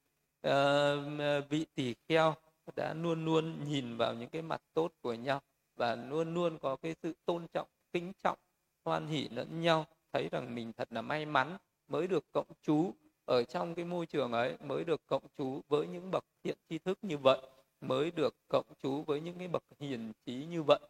[0.48, 2.34] uh, vị tỳ kheo
[2.76, 5.40] đã luôn luôn nhìn vào những cái mặt tốt của nhau
[5.76, 8.38] và luôn luôn có cái sự tôn trọng kính trọng
[8.84, 11.56] hoan hỷ lẫn nhau thấy rằng mình thật là may mắn
[11.88, 12.92] mới được cộng chú
[13.24, 16.78] ở trong cái môi trường ấy mới được cộng chú với những bậc thiện tri
[16.78, 17.38] thức như vậy
[17.80, 20.80] mới được cộng chú với những cái bậc hiền trí như vậy.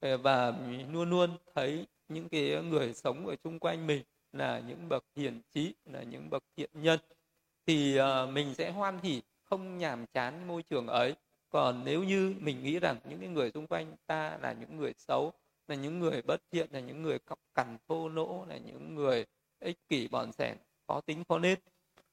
[0.00, 0.52] Ờ, và
[0.92, 5.40] luôn luôn thấy những cái người sống ở chung quanh mình là những bậc hiền
[5.54, 7.00] trí là những bậc thiện nhân
[7.66, 11.14] thì uh, mình sẽ hoan hỉ không nhàm chán môi trường ấy.
[11.50, 14.92] Còn nếu như mình nghĩ rằng những cái người xung quanh ta là những người
[14.98, 15.32] xấu
[15.68, 19.24] là những người bất thiện là những người cọc cằn thô lỗ là những người
[19.60, 21.58] ích kỷ bòn sẻn khó tính khó nết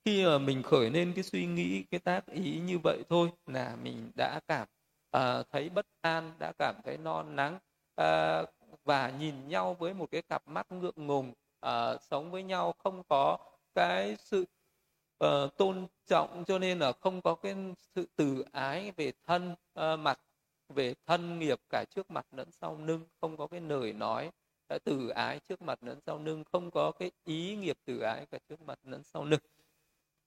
[0.06, 3.76] khi mà mình khởi lên cái suy nghĩ cái tác ý như vậy thôi là
[3.84, 4.68] mình đã cảm
[5.18, 7.60] uh, thấy bất an đã cảm thấy non nắng
[8.02, 8.50] uh,
[8.84, 11.34] và nhìn nhau với một cái cặp mắt ngượng ngùng
[11.66, 13.38] uh, sống với nhau không có
[13.76, 14.46] cái sự
[15.26, 17.56] uh, tôn trọng cho nên là không có cái
[17.96, 20.20] sự từ ái về thân uh, mặt
[20.70, 24.32] về thân nghiệp cả trước mặt lẫn sau lưng không có cái lời nói
[24.84, 28.38] từ ái trước mặt lẫn sau lưng không có cái ý nghiệp từ ái cả
[28.50, 29.40] trước mặt lẫn sau lưng.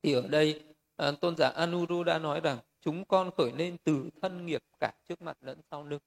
[0.03, 0.62] Thì ở đây
[1.09, 4.93] uh, tôn giả Anuru đã nói rằng chúng con khởi lên từ thân nghiệp cả
[5.09, 6.01] trước mặt lẫn sau lưng.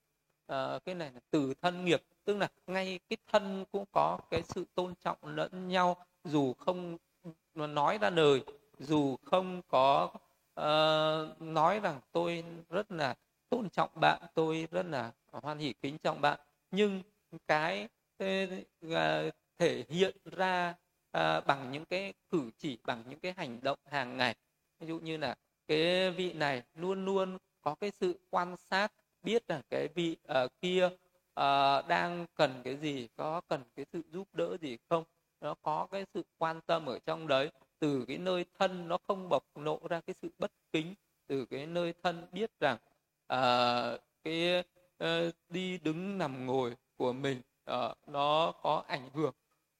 [0.48, 4.44] À, cái này là từ thân nghiệp tức là ngay cái thân cũng có cái
[4.44, 6.98] sự tôn trọng lẫn nhau dù không
[7.56, 8.44] nói ra lời
[8.80, 10.10] dù không có
[10.60, 13.16] uh, nói rằng tôi rất là
[13.50, 16.40] tôn trọng bạn tôi rất là hoan hỷ kính trọng bạn.
[16.72, 17.02] Nhưng
[17.48, 17.88] cái
[18.24, 18.30] uh,
[19.58, 20.76] thể hiện ra
[21.18, 24.36] uh, bằng những cái cử chỉ bằng những cái hành động hàng ngày.
[24.80, 25.36] Ví dụ như là
[25.68, 28.92] cái vị này luôn luôn có cái sự quan sát
[29.24, 30.90] biết là cái vị uh, kia
[31.38, 35.04] uh, đang cần cái gì có cần cái sự giúp đỡ gì không?
[35.42, 39.30] Nó có cái sự quan tâm ở trong đấy từ cái nơi thân nó không
[39.30, 40.94] bộc lộ ra cái sự bất kính
[41.28, 42.78] từ cái nơi thân biết rằng
[43.34, 44.64] uh, cái
[45.04, 49.34] uh, đi đứng nằm ngồi của mình uh, nó có ảnh hưởng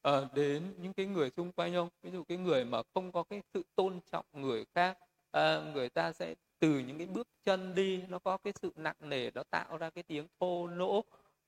[0.08, 1.88] uh, đến những cái người xung quanh không?
[2.02, 4.98] Ví dụ cái người mà không có cái sự tôn trọng người khác
[5.36, 8.96] uh, người ta sẽ từ những cái bước chân đi nó có cái sự nặng
[9.00, 11.04] nề nó tạo ra cái tiếng thô lỗ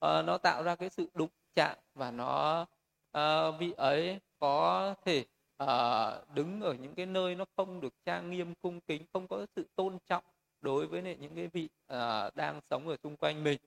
[0.06, 2.66] uh, nó tạo ra cái sự đụng chạm và nó
[3.18, 5.24] uh, vị ấy có thể
[5.62, 9.46] uh, đứng ở những cái nơi nó không được trang nghiêm cung kính không có
[9.56, 10.24] sự tôn trọng
[10.60, 13.58] đối với những cái vị uh, đang sống ở xung quanh mình.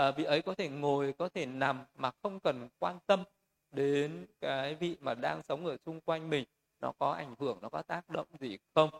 [0.00, 3.24] Uh, vị ấy có thể ngồi có thể nằm mà không cần quan tâm
[3.70, 6.44] đến cái vị mà đang sống ở xung quanh mình.
[6.80, 8.90] Nó có ảnh hưởng nó có tác động gì không?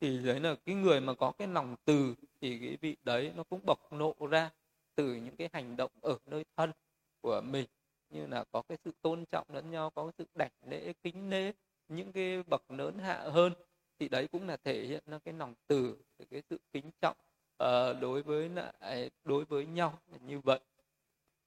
[0.00, 3.42] Thì đấy là cái người mà có cái lòng từ thì cái vị đấy nó
[3.42, 4.50] cũng bộc lộ ra
[4.94, 6.72] từ những cái hành động ở nơi thân
[7.20, 7.66] của mình
[8.10, 11.30] như là có cái sự tôn trọng lẫn nhau có cái sự đảnh lễ kính
[11.30, 11.52] lễ
[11.88, 13.52] những cái bậc lớn hạ hơn
[13.98, 15.96] thì đấy cũng là thể hiện nó cái lòng từ
[16.30, 17.16] cái sự kính trọng
[17.62, 20.60] uh, đối với lại đối với nhau như vậy.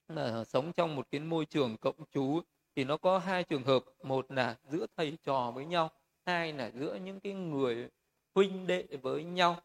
[0.08, 2.42] Là sống trong một cái môi trường cộng chú
[2.76, 3.84] thì nó có hai trường hợp.
[4.04, 5.92] Một là giữa thầy trò với nhau
[6.26, 7.90] hai là giữa những cái người
[8.36, 9.62] huynh đệ với nhau.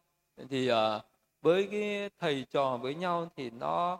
[0.49, 0.75] Thì uh,
[1.43, 3.93] với cái thầy trò với nhau thì nó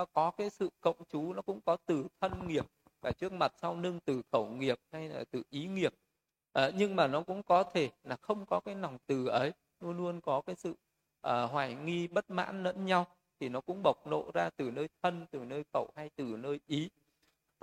[0.00, 2.66] uh, có cái sự cộng chú nó cũng có từ thân nghiệp
[3.00, 5.94] và trước mặt sau lưng từ khẩu nghiệp hay là từ ý nghiệp.
[6.58, 9.96] Uh, nhưng mà nó cũng có thể là không có cái lòng từ ấy luôn
[9.96, 13.06] luôn có cái sự uh, hoài nghi bất mãn lẫn nhau
[13.40, 16.60] thì nó cũng bộc lộ ra từ nơi thân từ nơi khẩu hay từ nơi
[16.66, 16.88] ý.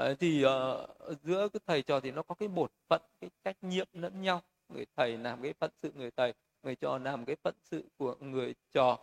[0.04, 3.58] Uh, thì uh, giữa cái thầy trò thì nó có cái bổn phận cái trách
[3.62, 4.42] nhiệm lẫn nhau.
[4.70, 8.16] Người thầy làm cái phận sự người thầy người trò làm cái phận sự của
[8.20, 8.98] người trò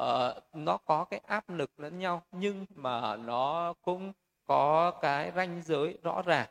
[0.00, 4.12] uh, nó có cái áp lực lẫn nhau nhưng mà nó cũng
[4.44, 6.48] có cái ranh giới rõ ràng.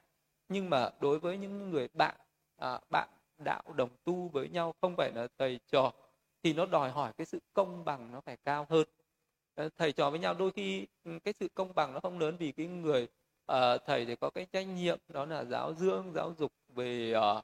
[0.50, 2.16] Nhưng mà đối với những người bạn
[2.66, 5.92] uh, bạn đạo đồng tu với nhau không phải là thầy trò
[6.44, 8.88] thì nó đòi hỏi cái sự công bằng nó phải cao hơn.
[9.56, 12.36] Ờ, thầy trò với nhau đôi khi ừ, cái sự công bằng nó không lớn
[12.40, 13.08] vì cái người
[13.52, 17.38] uh, thầy thì có cái trách nhiệm đó là giáo dưỡng giáo dục về uh,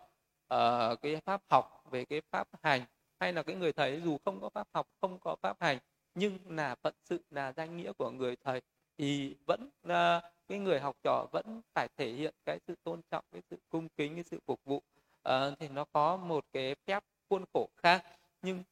[0.54, 2.82] uh, cái pháp học về cái pháp hành.
[3.20, 5.78] Hay là cái người thầy dù không có pháp học không có pháp hành
[6.16, 8.62] nhưng là phận sự là danh nghĩa của người thầy
[8.98, 13.26] thì vẫn uh, cái người học trò vẫn phải thể hiện cái sự tôn trọng
[13.32, 14.78] cái sự cung kính cái sự phục vụ.
[14.78, 18.06] Uh, thì nó có một cái phép khuôn khổ khác.
[18.42, 18.64] Nhưng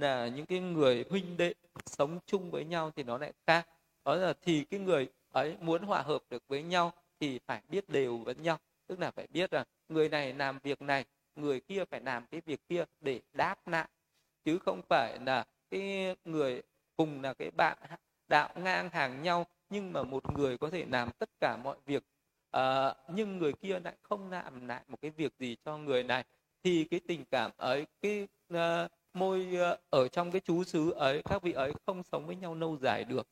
[0.00, 1.54] là những cái người huynh đệ
[1.86, 3.68] sống chung với nhau thì nó lại khác.
[4.04, 7.88] Đó là thì cái người ấy muốn hòa hợp được với nhau thì phải biết
[7.88, 8.58] đều với nhau.
[8.86, 11.04] Tức là phải biết là người này làm việc này
[11.34, 13.88] người kia phải làm cái việc kia để đáp lại.
[14.44, 16.62] Chứ không phải là cái người
[16.96, 17.78] cùng là cái bạn
[18.28, 22.04] đạo ngang hàng nhau nhưng mà một người có thể làm tất cả mọi việc.
[22.56, 22.60] Uh,
[23.08, 26.24] nhưng người kia lại không làm lại một cái việc gì cho người này.
[26.62, 31.22] Thì cái tình cảm ấy cái uh, môi uh, ở trong cái chú xứ ấy
[31.22, 33.26] các vị ấy không sống với nhau lâu dài được.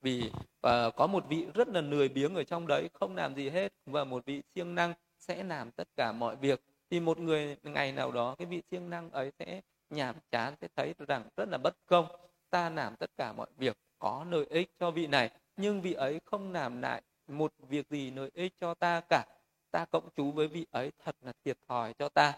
[0.00, 0.30] Vì
[0.66, 3.72] uh, có một vị rất là lười biếng ở trong đấy không làm gì hết
[3.86, 6.62] và một vị siêng năng sẽ làm tất cả mọi việc.
[6.90, 10.68] Thì một người ngày nào đó cái vị siêng năng ấy sẽ nhàm chán sẽ
[10.76, 12.06] thấy rằng rất là bất công
[12.50, 16.20] ta làm tất cả mọi việc có lợi ích cho vị này, nhưng vị ấy
[16.24, 19.24] không làm lại một việc gì lợi ích cho ta cả.
[19.70, 22.34] Ta cộng chú với vị ấy thật là thiệt thòi cho ta.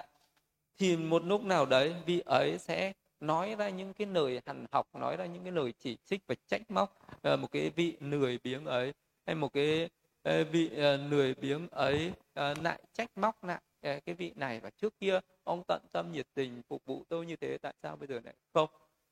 [0.78, 4.86] Thì một lúc nào đấy, vị ấy sẽ nói ra những cái lời hằn học,
[4.94, 8.38] nói ra những cái lời chỉ trích và trách móc ờ, một cái vị lười
[8.44, 8.92] biếng ấy,
[9.26, 9.88] hay một cái
[10.22, 14.60] ờ, vị ờ, lười biếng ấy lại trách móc lại cái vị này.
[14.60, 17.96] Và trước kia, ông tận tâm nhiệt tình phục vụ tôi như thế, tại sao
[17.96, 18.68] bây giờ lại không?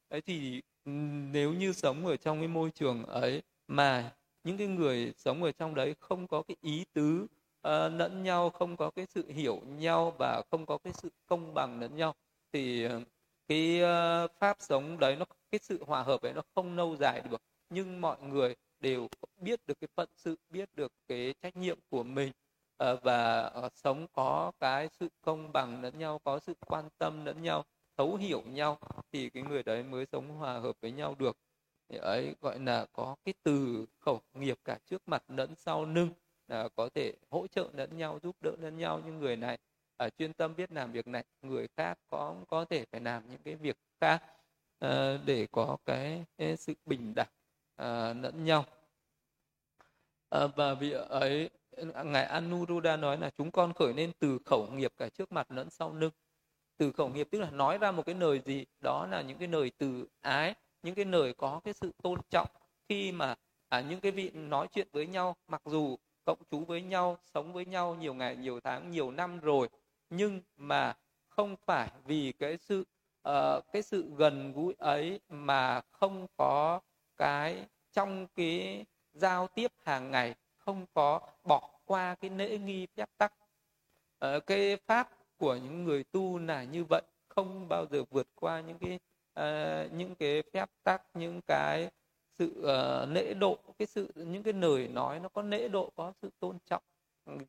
[0.09, 0.91] Ấy thì ừ,
[1.33, 4.13] nếu như sống ở trong cái môi trường ấy mà
[4.45, 8.51] những cái người sống ở trong đấy không có cái ý tứ uh, lẫn nhau
[8.51, 12.15] không có cái sự hiểu nhau và không có cái sự công bằng lẫn nhau
[12.53, 13.01] thì ờ,
[13.49, 13.81] cái
[14.25, 17.43] uh, pháp sống đấy nó cái sự hòa hợp ấy nó không lâu dài được.
[17.71, 19.09] Nhưng mọi người đều
[19.41, 22.33] biết được cái phận sự biết được cái trách nhiệm của mình
[22.85, 27.25] uh, và uh, sống có cái sự công bằng lẫn nhau có sự quan tâm
[27.25, 27.65] lẫn nhau
[27.99, 28.79] thấu hiểu nhau
[29.13, 31.39] thì cái người đấy mới sống hòa hợp với nhau được.
[31.89, 36.11] Thì ấy gọi là có cái từ khẩu nghiệp cả trước mặt lẫn sau lưng
[36.49, 39.59] là có thể hỗ trợ lẫn nhau giúp đỡ lẫn nhau những người này.
[39.97, 43.41] À, chuyên tâm biết làm việc này người khác có có thể phải làm những
[43.45, 44.23] cái việc khác
[44.79, 47.29] à, để có cái, cái sự bình đẳng
[47.77, 48.65] à, lẫn nhau.
[50.31, 51.51] À, và vì ấy
[52.05, 55.71] ngài Anuruddha nói là chúng con khởi lên từ khẩu nghiệp cả trước mặt lẫn
[55.71, 56.13] sau lưng
[56.79, 59.49] từ khẩu nghiệp tức là nói ra một cái lời gì đó là những cái
[59.49, 62.49] lời từ ái những cái lời có cái sự tôn trọng.
[62.89, 63.35] Khi mà
[63.69, 67.53] à, những cái vị nói chuyện với nhau mặc dù cộng chú với nhau sống
[67.53, 69.69] với nhau nhiều ngày nhiều tháng nhiều năm rồi
[70.11, 70.97] nhưng mà
[71.29, 72.85] không phải vì cái sự
[73.29, 76.81] uh, cái sự gần gũi ấy mà không có
[77.17, 83.11] cái trong cái giao tiếp hàng ngày không có bỏ qua cái lễ nghi phép
[83.19, 83.33] tắc.
[84.25, 88.61] Uh, cái pháp của những người tu là như vậy không bao giờ vượt qua
[88.61, 88.99] những cái
[89.41, 91.91] uh, những cái phép tắc những cái
[92.39, 96.13] sự uh, lễ độ cái sự những cái lời nói nó có lễ độ có
[96.23, 96.83] sự tôn trọng.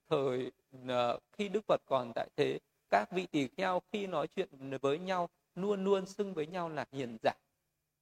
[0.09, 0.51] Thời
[0.85, 2.59] uh, khi đức phật còn tại thế
[2.89, 4.49] các vị tỳ kheo khi nói chuyện
[4.81, 7.33] với nhau luôn luôn xưng với nhau là hiền giả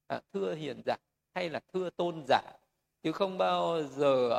[0.07, 0.95] à, thưa hiền giả
[1.35, 2.41] hay là thưa tôn giả.
[3.03, 4.29] Chứ không bao giờ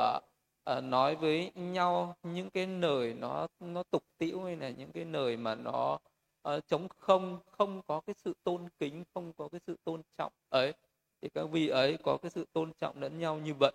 [0.77, 5.05] uh, nói với nhau những cái lời nó nó tục tĩu hay là những cái
[5.05, 5.99] lời mà nó
[6.41, 10.01] ờ, uh, chống không không có cái sự tôn kính không có cái sự tôn
[10.17, 10.73] trọng ấy
[11.21, 13.71] thì các vị ấy có cái sự tôn trọng lẫn nhau như vậy.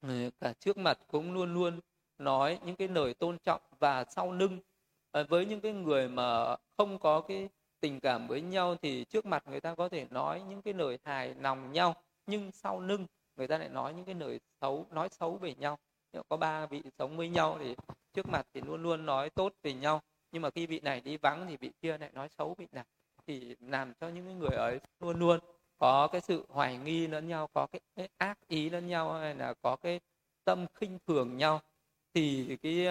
[0.00, 1.80] Ờ, cả trước mặt cũng luôn luôn
[2.18, 4.58] nói những cái lời tôn trọng và sau lưng.
[5.20, 7.48] Uh, với những cái người mà không có cái
[7.80, 10.98] tình cảm với nhau thì trước mặt người ta có thể nói những cái lời
[11.04, 11.94] hài lòng nhau
[12.26, 15.78] nhưng sau lưng người ta lại nói những cái lời xấu nói xấu về nhau
[16.28, 17.74] có ba vị sống với nhau thì
[18.12, 20.00] trước mặt thì luôn luôn nói tốt về nhau.
[20.32, 22.84] Nhưng mà khi vị này đi vắng thì vị kia lại nói xấu vị này
[23.26, 25.40] thì làm cho những người ấy luôn luôn
[25.78, 29.34] có cái sự hoài nghi lẫn nhau có cái, cái ác ý lẫn nhau hay
[29.34, 30.00] là có cái
[30.44, 31.60] tâm khinh thường nhau.
[32.14, 32.86] Thì cái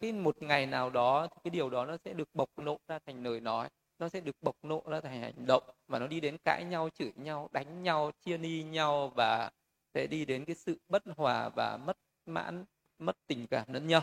[0.00, 2.98] cái một ngày nào đó thì cái điều đó nó sẽ được bộc lộ ra
[3.06, 3.68] thành lời nói
[3.98, 6.88] nó sẽ được bộc lộ ra thành hành động và nó đi đến cãi nhau
[6.94, 9.50] chửi nhau đánh nhau chia ni nhau và
[9.94, 11.96] sẽ đi đến cái sự bất hòa và mất
[12.28, 12.64] mãn
[12.98, 14.02] mất tình cảm lẫn nhau.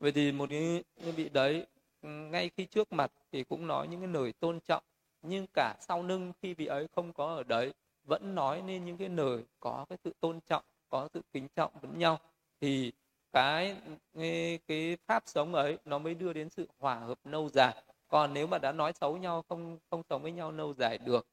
[0.00, 1.66] Vậy thì một cái, cái vị đấy
[2.02, 4.82] ngay khi trước mặt thì cũng nói những cái lời tôn trọng
[5.22, 7.72] nhưng cả sau lưng khi vị ấy không có ở đấy
[8.04, 11.72] vẫn nói nên những cái lời có cái sự tôn trọng có sự kính trọng
[11.82, 12.18] lẫn nhau.
[12.60, 12.92] Thì
[13.32, 13.76] cái
[14.66, 17.74] cái pháp sống ấy nó mới đưa đến sự hòa hợp lâu dài.
[18.08, 21.26] Còn nếu mà đã nói xấu nhau không không sống với nhau lâu dài được.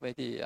[0.00, 0.42] Vậy thì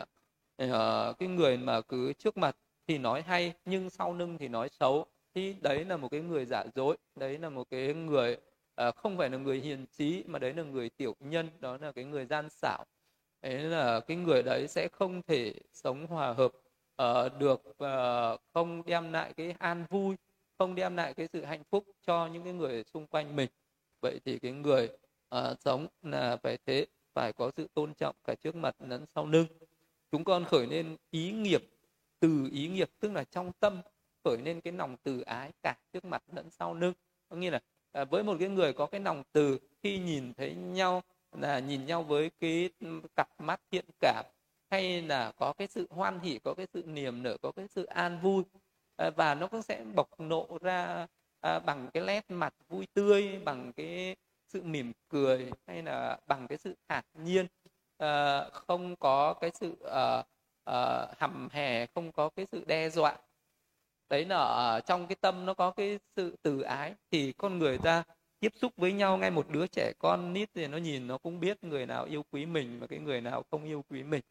[0.64, 2.56] uh, cái người mà cứ trước mặt
[2.86, 6.44] thì nói hay nhưng sau lưng thì nói xấu thì đấy là một cái người
[6.44, 8.36] giả dối đấy là một cái người
[8.88, 11.92] uh, không phải là người hiền trí mà đấy là người tiểu nhân đó là
[11.92, 12.84] cái người gian xảo.
[13.42, 16.52] Đấy là cái người đấy sẽ không thể sống hòa hợp
[17.02, 20.16] uh, được uh, không đem lại cái an vui
[20.58, 23.50] không đem lại cái sự hạnh phúc cho những cái người xung quanh mình.
[24.00, 24.88] Vậy thì cái người
[25.34, 29.26] uh, sống là phải thế phải có sự tôn trọng cả trước mặt lẫn sau
[29.26, 29.46] lưng.
[30.12, 31.64] Chúng con khởi lên ý nghiệp
[32.20, 33.80] từ ý nghiệp tức là trong tâm
[34.24, 36.92] khởi lên cái lòng từ ái cả trước mặt lẫn sau lưng.
[37.28, 37.60] Có nghĩa là
[37.92, 41.02] à, với một cái người có cái lòng từ khi nhìn thấy nhau
[41.32, 42.70] là nhìn nhau với cái
[43.16, 44.24] cặp mắt thiện cảm
[44.70, 47.84] hay là có cái sự hoan hỉ có cái sự niềm nở có cái sự
[47.84, 48.44] an vui
[48.96, 51.06] à, và nó cũng sẽ bộc lộ ra
[51.40, 54.16] à, bằng cái nét mặt vui tươi bằng cái
[54.48, 57.46] sự mỉm cười hay là bằng cái sự thản nhiên.
[57.98, 60.22] À, không có cái sự à,
[60.64, 63.16] à, hầm hè không có cái sự đe dọa
[64.10, 67.78] đấy là ở trong cái tâm nó có cái sự từ ái, thì con người
[67.78, 68.02] ta
[68.40, 71.40] tiếp xúc với nhau, ngay một đứa trẻ con nít thì nó nhìn nó cũng
[71.40, 74.22] biết người nào yêu quý mình và cái người nào không yêu quý mình.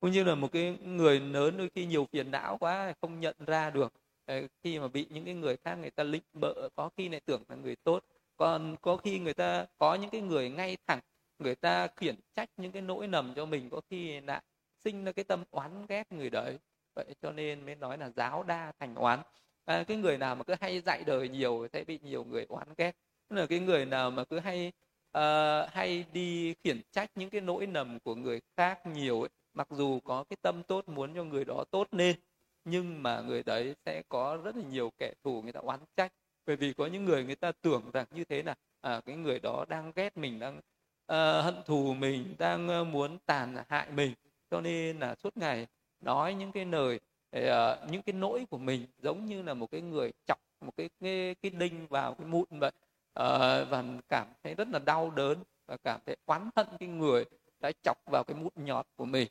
[0.00, 3.36] Cũng như là một cái người lớn đôi khi nhiều phiền não quá, không nhận
[3.46, 3.92] ra được
[4.26, 7.20] à, khi mà bị những cái người khác người ta lịnh bợ, có khi lại
[7.20, 8.04] tưởng là người tốt.
[8.36, 11.00] Còn có khi người ta có những cái người ngay thẳng,
[11.38, 14.42] người ta khiển trách những cái nỗi nầm cho mình, có khi lại
[14.84, 16.58] sinh ra cái tâm oán ghét người đấy
[17.06, 19.20] vậy cho nên mới nói là giáo đa thành oán.
[19.64, 22.68] À, cái người nào mà cứ hay dạy đời nhiều sẽ bị nhiều người oán
[22.76, 22.96] ghét.
[23.28, 24.72] Tức là cái người nào mà cứ hay
[25.18, 29.68] uh, hay đi khiển trách những cái nỗi nầm của người khác nhiều ấy mặc
[29.70, 32.16] dù có cái tâm tốt muốn cho người đó tốt nên
[32.64, 36.12] nhưng mà người đấy sẽ có rất là nhiều kẻ thù người ta oán trách.
[36.46, 39.38] Bởi vì có những người người ta tưởng rằng như thế là à, cái người
[39.38, 44.14] đó đang ghét mình đang uh, hận thù mình đang uh, muốn tàn hại mình.
[44.50, 45.66] Cho nên là suốt ngày
[46.00, 49.80] nói những cái lời ờ, những cái nỗi của mình giống như là một cái
[49.80, 52.70] người chọc một cái cái, cái đinh vào cái mụn vậy.
[53.12, 57.24] Ờ, và cảm thấy rất là đau đớn và cảm thấy oán hận cái người
[57.60, 59.28] đã chọc vào cái mụn nhọt của mình.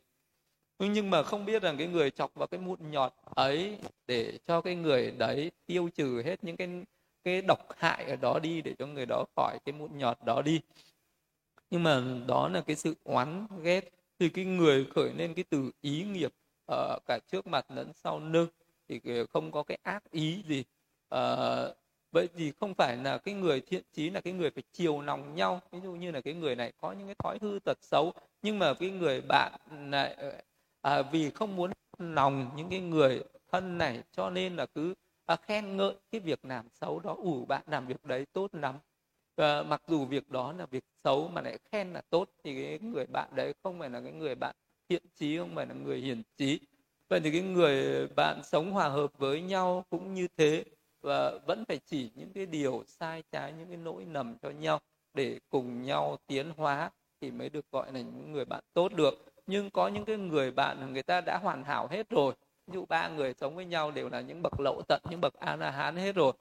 [0.80, 4.62] Nhưng mà không biết rằng cái người chọc vào cái mụn nhọt ấy để cho
[4.62, 6.70] cái người đấy tiêu trừ hết những cái
[7.24, 10.42] cái độc hại ở đó đi để cho người đó khỏi cái mụn nhọt đó
[10.42, 10.62] đi.
[11.70, 15.72] Nhưng mà đó là cái sự oán ghét thì cái người khởi lên cái từ
[15.82, 16.34] ý nghiệp
[16.74, 18.48] uh, cả trước mặt lẫn sau lưng
[18.88, 20.64] thì ờ, không có cái ác ý gì.
[21.16, 21.76] Uh,
[22.12, 25.36] vậy thì không phải là cái người thiện chí là cái người phải chiều lòng
[25.36, 25.62] nhau.
[25.72, 28.60] Ví dụ như là cái người này có những cái thói hư tật xấu nhưng
[28.60, 30.18] mà cái người bạn này
[30.82, 34.94] à, vì không muốn lòng những cái người thân này cho nên là cứ
[35.26, 37.16] à, khen ngợi cái việc làm xấu đó.
[37.18, 38.76] Ủ bạn làm việc đấy tốt lắm.
[39.36, 42.80] À, mặc dù việc đó là việc xấu mà lại khen là tốt thì cái
[42.80, 44.56] người bạn đấy không phải là cái người bạn
[44.90, 46.60] thiện trí không phải là người hiền trí.
[47.10, 50.64] Vậy thì cái người bạn sống hòa hợp với nhau cũng như thế
[51.02, 54.80] và vẫn phải chỉ những cái điều sai trái, những cái nỗi nầm cho nhau
[55.14, 59.26] để cùng nhau tiến hóa thì mới được gọi là những người bạn tốt được.
[59.48, 62.34] Nhưng có những cái người bạn người ta đã hoàn hảo hết rồi,
[62.68, 65.34] ví dụ ba người sống với nhau đều là những bậc lậu tận, những bậc
[65.34, 66.34] a la hán hết rồi,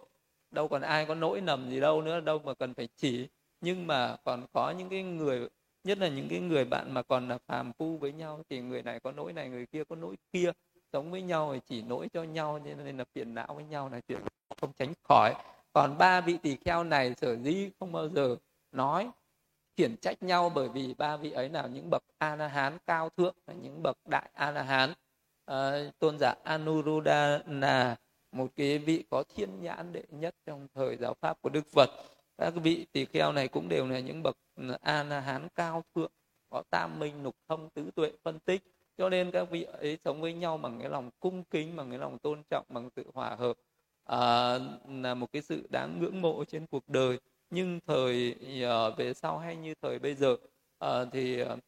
[0.51, 3.29] đâu còn ai có nỗi nầm gì đâu nữa, đâu mà cần phải chỉ.
[3.61, 5.49] Nhưng mà còn có những cái người
[5.85, 8.83] nhất là những cái người bạn mà còn là phàm phu với nhau thì người
[8.83, 10.53] này có nỗi này người kia có nỗi kia
[10.93, 14.01] sống với nhau thì chỉ nỗi cho nhau nên là phiền não với nhau là
[14.01, 14.21] chuyện
[14.61, 15.35] không tránh khỏi.
[15.73, 18.37] Còn ba vị tỳ kheo này sở dĩ không bao giờ
[18.73, 19.11] nói
[19.77, 23.09] khiển trách nhau bởi vì ba vị ấy là những bậc a la hán cao
[23.17, 24.95] thượng là những bậc đại a la hán à,
[25.45, 27.97] ờ, tôn giả anuruddha là
[28.33, 31.91] một cái vị có thiên nhãn đệ nhất trong thời giáo pháp của đức phật
[32.39, 34.37] các vị tỳ kheo này cũng đều là những bậc
[34.81, 36.13] a la hán cao thượng
[36.51, 38.63] có tam minh nục thông tứ tuệ phân tích.
[38.99, 41.99] Cho nên các vị ấy sống với nhau bằng cái lòng cung kính bằng cái
[41.99, 43.57] lòng tôn trọng bằng sự hòa hợp.
[44.05, 44.59] À,
[44.89, 47.19] là một cái sự đáng ngưỡng mộ trên cuộc đời.
[47.51, 48.35] Nhưng thời
[48.65, 50.37] uh, về sau hay như thời bây giờ
[50.85, 51.61] uh, thì uh,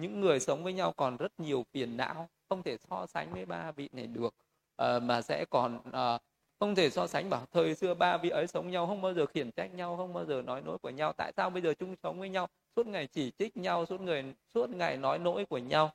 [0.00, 3.46] những người sống với nhau còn rất nhiều phiền não không thể so sánh với
[3.46, 4.34] ba vị này được.
[4.82, 6.20] Uh, mà sẽ còn uh,
[6.60, 9.26] không thể so sánh bảo thời xưa ba vị ấy sống nhau không bao giờ
[9.26, 11.12] khiển trách nhau không bao giờ nói nỗi của nhau.
[11.12, 12.48] Tại sao bây giờ chung sống với nhau?
[12.76, 15.92] Suốt ngày chỉ trích nhau suốt người suốt ngày nói nỗi của nhau.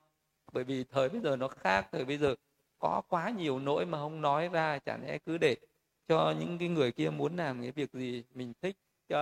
[0.51, 2.35] Bởi vì thời bây giờ nó khác thời bây giờ
[2.79, 5.55] có quá nhiều nỗi mà không nói ra chẳng lẽ cứ để
[6.07, 8.77] cho những cái người kia muốn làm cái việc gì mình thích
[9.13, 9.19] uh,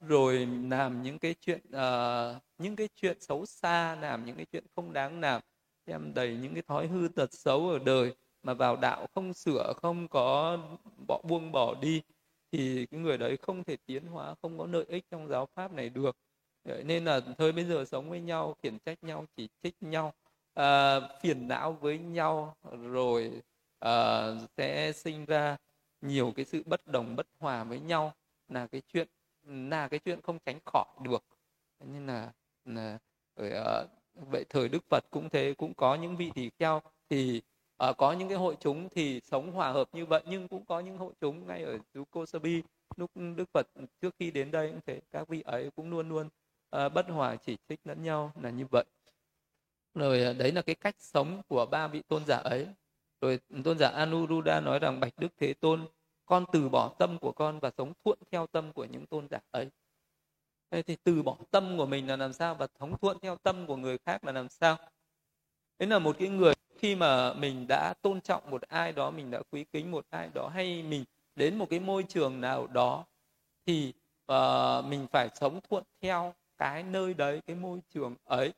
[0.00, 4.64] rồi làm những cái chuyện uh, những cái chuyện xấu xa làm những cái chuyện
[4.76, 5.40] không đáng làm
[5.84, 8.14] em đầy những cái thói hư tật xấu ở đời
[8.44, 10.58] mà vào đạo không sửa không có
[11.08, 12.02] bỏ buông bỏ đi
[12.52, 15.72] thì cái người đấy không thể tiến hóa không có lợi ích trong giáo pháp
[15.72, 16.16] này được.
[16.84, 20.12] Nên là thôi bây giờ sống với nhau khiển trách nhau chỉ trích nhau
[20.54, 23.42] à, phiền não với nhau rồi
[23.78, 24.24] à,
[24.56, 25.56] sẽ sinh ra
[26.00, 28.12] nhiều cái sự bất đồng bất hòa với nhau.
[28.48, 29.08] Là cái chuyện
[29.44, 31.24] là cái chuyện không tránh khỏi được.
[31.84, 32.32] Nên là,
[32.64, 32.98] là
[33.34, 33.84] ở, uh, à,
[34.30, 37.42] vậy thời đức phật cũng thế cũng có những vị tỳ kheo thì
[37.76, 40.80] à, có những cái hội chúng thì sống hòa hợp như vậy nhưng cũng có
[40.80, 42.62] những hội chúng ngay ở chú Kosabi
[42.96, 43.66] lúc đức phật
[44.00, 46.28] trước khi đến đây cũng thế các vị ấy cũng luôn luôn
[46.70, 48.84] à, bất hòa chỉ trích lẫn nhau là như vậy.
[49.94, 52.66] Rồi ờ, đấy là cái cách sống của ba vị tôn giả ấy.
[53.20, 55.86] Rồi ừ, tôn giả Anuruddha nói rằng bạch đức thế tôn
[56.26, 59.38] con từ bỏ tâm của con và sống thuận theo tâm của những tôn giả
[59.50, 59.68] ấy.
[60.70, 63.66] Thế thì từ bỏ tâm của mình là làm sao và thống thuận theo tâm
[63.66, 64.76] của người khác là làm sao?
[65.78, 69.30] Đấy là một cái người khi mà mình đã tôn trọng một ai đó mình
[69.30, 71.04] đã quý kính một ai đó hay mình
[71.36, 73.04] đến một cái môi trường nào đó
[73.66, 73.92] thì
[74.32, 78.52] uh, mình phải sống thuận theo cái nơi đấy cái môi trường ấy.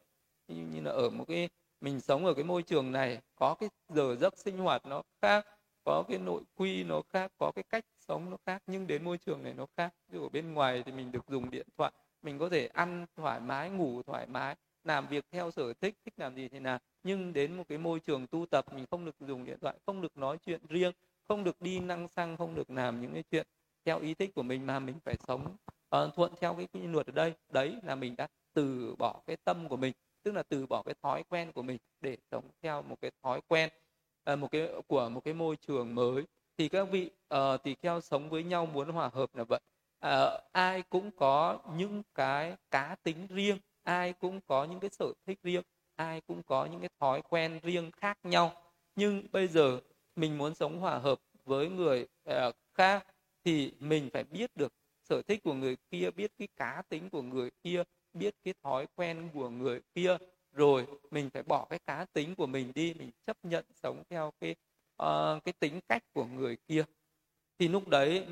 [0.49, 1.49] Như, như là ở một cái
[1.81, 5.47] mình sống ở cái môi trường này có cái giờ giấc sinh hoạt nó khác
[5.85, 9.19] có cái nội quy nó khác có cái cách sống nó khác nhưng đến môi
[9.19, 9.95] trường này nó khác.
[10.09, 11.93] Ví dụ ở bên ngoài thì mình được dùng điện thoại
[12.23, 14.57] mình có thể ăn thoải mái ngủ thoải mái
[14.87, 16.81] làm việc theo sở thích thích làm gì thì làm.
[17.03, 20.01] Nhưng đến một cái môi trường tu tập mình không được dùng điện thoại không
[20.01, 20.93] được nói chuyện riêng
[21.29, 23.47] không được đi năng xăng không được làm những cái chuyện
[23.85, 25.57] theo ý thích của mình mà mình phải sống
[25.97, 27.33] uh, thuận theo cái quy luật ở đây.
[27.53, 30.95] Đấy là mình đã từ bỏ cái tâm của mình tức là từ bỏ cái
[31.03, 33.71] thói quen của mình để sống theo một cái thói quen
[34.33, 36.25] uh, một cái của một cái môi trường mới.
[36.59, 39.61] Thì các vị uh, tỳ kheo sống với nhau muốn hòa hợp là vậy.
[40.07, 45.13] Uh, ai cũng có những cái cá tính riêng ai cũng có những cái sở
[45.27, 45.63] thích riêng
[45.97, 48.53] ai cũng có những cái thói quen riêng khác nhau.
[48.97, 49.81] Nhưng bây giờ
[50.17, 53.07] mình muốn sống hòa hợp với người uh, khác
[53.45, 54.73] thì mình phải biết được
[55.09, 57.83] sở thích của người kia biết cái cá tính của người kia
[58.13, 60.17] biết cái thói quen của người kia.
[60.53, 64.33] Rồi mình phải bỏ cái cá tính của mình đi mình chấp nhận sống theo
[64.41, 64.51] cái
[65.03, 66.85] uh, cái tính cách của người kia.
[67.59, 68.27] Thì lúc đấy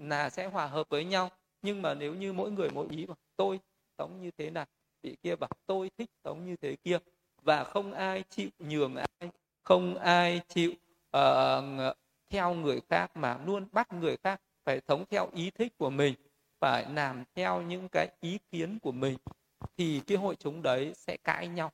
[0.00, 1.30] là sẽ hòa hợp với nhau.
[1.62, 3.60] Nhưng mà nếu như mỗi người mỗi ý mà tôi
[3.98, 4.66] sống như thế này
[5.02, 6.98] vị kia bảo tôi thích sống như thế kia
[7.42, 9.30] và không ai chịu nhường ai
[9.62, 10.72] không ai chịu
[11.16, 11.96] uh,
[12.30, 16.14] theo người khác mà luôn bắt người khác phải sống theo ý thích của mình
[16.60, 19.18] phải làm theo những cái ý kiến của mình.
[19.76, 21.72] Thì cái hội chúng đấy sẽ cãi nhau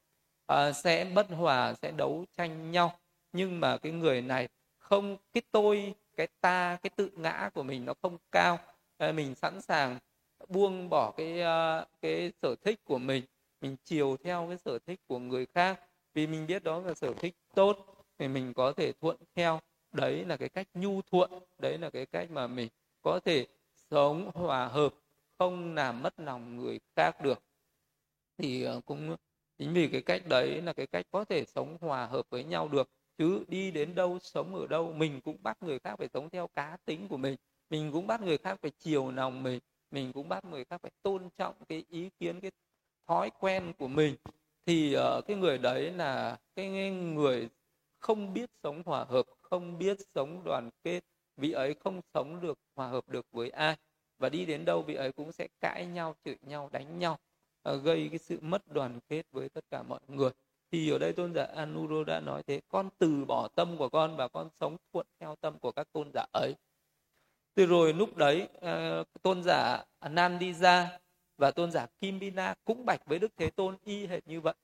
[0.53, 2.99] uh, sẽ bất hòa sẽ đấu tranh nhau.
[3.33, 4.49] Nhưng mà cái người này
[4.79, 8.59] không cái tôi cái ta cái tự ngã của mình nó không cao.
[8.97, 9.99] Ờ, mình sẵn sàng
[10.49, 13.25] buông bỏ cái ờ, cái sở thích của mình
[13.61, 15.81] mình chiều theo cái sở thích của người khác.
[16.15, 19.61] Vì mình biết đó là sở thích tốt thì mình có thể thuận theo.
[19.93, 22.69] Đấy là cái cách nhu thuận, đấy là cái cách mà mình
[23.03, 23.47] có thể
[23.91, 24.95] sống hòa hợp,
[25.39, 27.43] không làm mất lòng người khác được.
[28.39, 29.17] Thì ờ, cũng
[29.59, 32.69] chính vì cái cách đấy là cái cách có thể sống hòa hợp với nhau
[32.69, 32.91] được.
[33.19, 36.47] Chứ đi đến đâu, sống ở đâu, mình cũng bắt người khác phải sống theo
[36.47, 37.37] cá tính của mình.
[37.71, 39.61] Mình cũng bắt người khác phải chiều lòng mình
[39.91, 42.51] mình cũng bắt người khác phải tôn trọng cái ý kiến cái
[43.07, 44.17] thói quen của mình.
[44.67, 47.49] Thì uh, cái người đấy là cái người
[47.99, 51.01] không biết sống hòa hợp không biết sống đoàn kết.
[51.37, 53.77] Vị ấy không sống được hòa hợp được với ai.
[54.19, 57.19] Và đi đến đâu vị ấy cũng sẽ cãi nhau chửi nhau đánh nhau
[57.69, 60.31] uh, gây cái sự mất đoàn kết với tất cả mọi người.
[60.71, 64.17] Thì ở đây tôn giả Anuro đã nói thế con từ bỏ tâm của con
[64.17, 66.55] và con sống thuận theo tâm của các tôn giả ấy
[67.57, 70.87] từ rồi lúc đấy ờ, tôn giả Nandija
[71.37, 74.55] và tôn giả Kimbina cũng bạch với Đức Thế Tôn y hệt như vậy.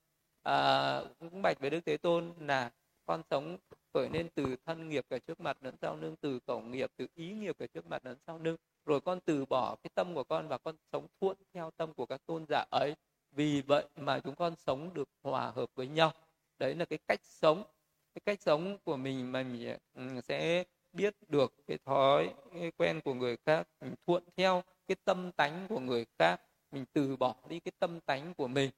[0.42, 2.70] À, cũng bạch với Đức Thế Tôn là
[3.06, 3.56] con sống
[3.94, 7.06] khởi nên từ thân nghiệp cả trước mặt lẫn sau lưng từ khẩu nghiệp từ
[7.14, 8.56] ý nghiệp cả trước mặt lẫn sau lưng.
[8.86, 12.06] Rồi con từ bỏ cái tâm của con và con sống thuận theo tâm của
[12.06, 12.94] các tôn giả ấy.
[13.30, 16.12] Vì vậy mà chúng con sống được hòa hợp với nhau.
[16.58, 17.64] Đấy là cái cách sống.
[18.14, 23.00] Cái cách sống của mình mà mình ừ, sẽ biết được cái thói cái quen
[23.04, 26.40] của người khác mình thuận theo cái tâm tánh của người khác
[26.70, 28.70] mình từ bỏ đi cái tâm tánh của mình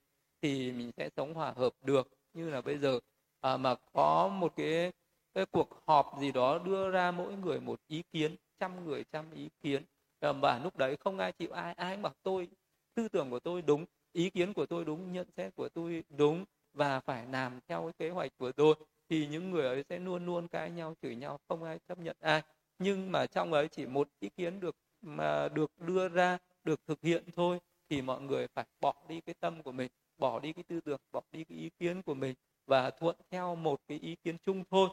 [0.43, 2.09] thì mình sẽ sống hòa hợp được.
[2.33, 3.01] Như là bây giờ
[3.41, 4.93] à, mà có một cái
[5.35, 9.31] cái cuộc họp gì đó đưa ra mỗi người một ý kiến trăm người trăm
[9.31, 9.83] ý kiến
[10.21, 12.49] và lúc đấy không ai chịu ai ai bảo tôi
[12.95, 16.45] tư tưởng của tôi đúng ý kiến của tôi đúng nhận xét của tôi đúng
[16.73, 18.75] và phải làm theo cái kế hoạch của tôi
[19.15, 22.17] thì những người ấy sẽ luôn luôn cãi nhau chửi nhau không ai chấp nhận
[22.21, 22.43] ai.
[22.79, 27.03] Nhưng mà trong ấy chỉ một ý kiến được mà được đưa ra được thực
[27.03, 27.59] hiện thôi
[27.89, 31.01] thì mọi người phải bỏ đi cái tâm của mình bỏ đi cái tư tưởng
[31.13, 32.35] bỏ đi cái ý kiến của mình
[32.67, 34.89] và thuận theo một cái ý kiến chung thôi.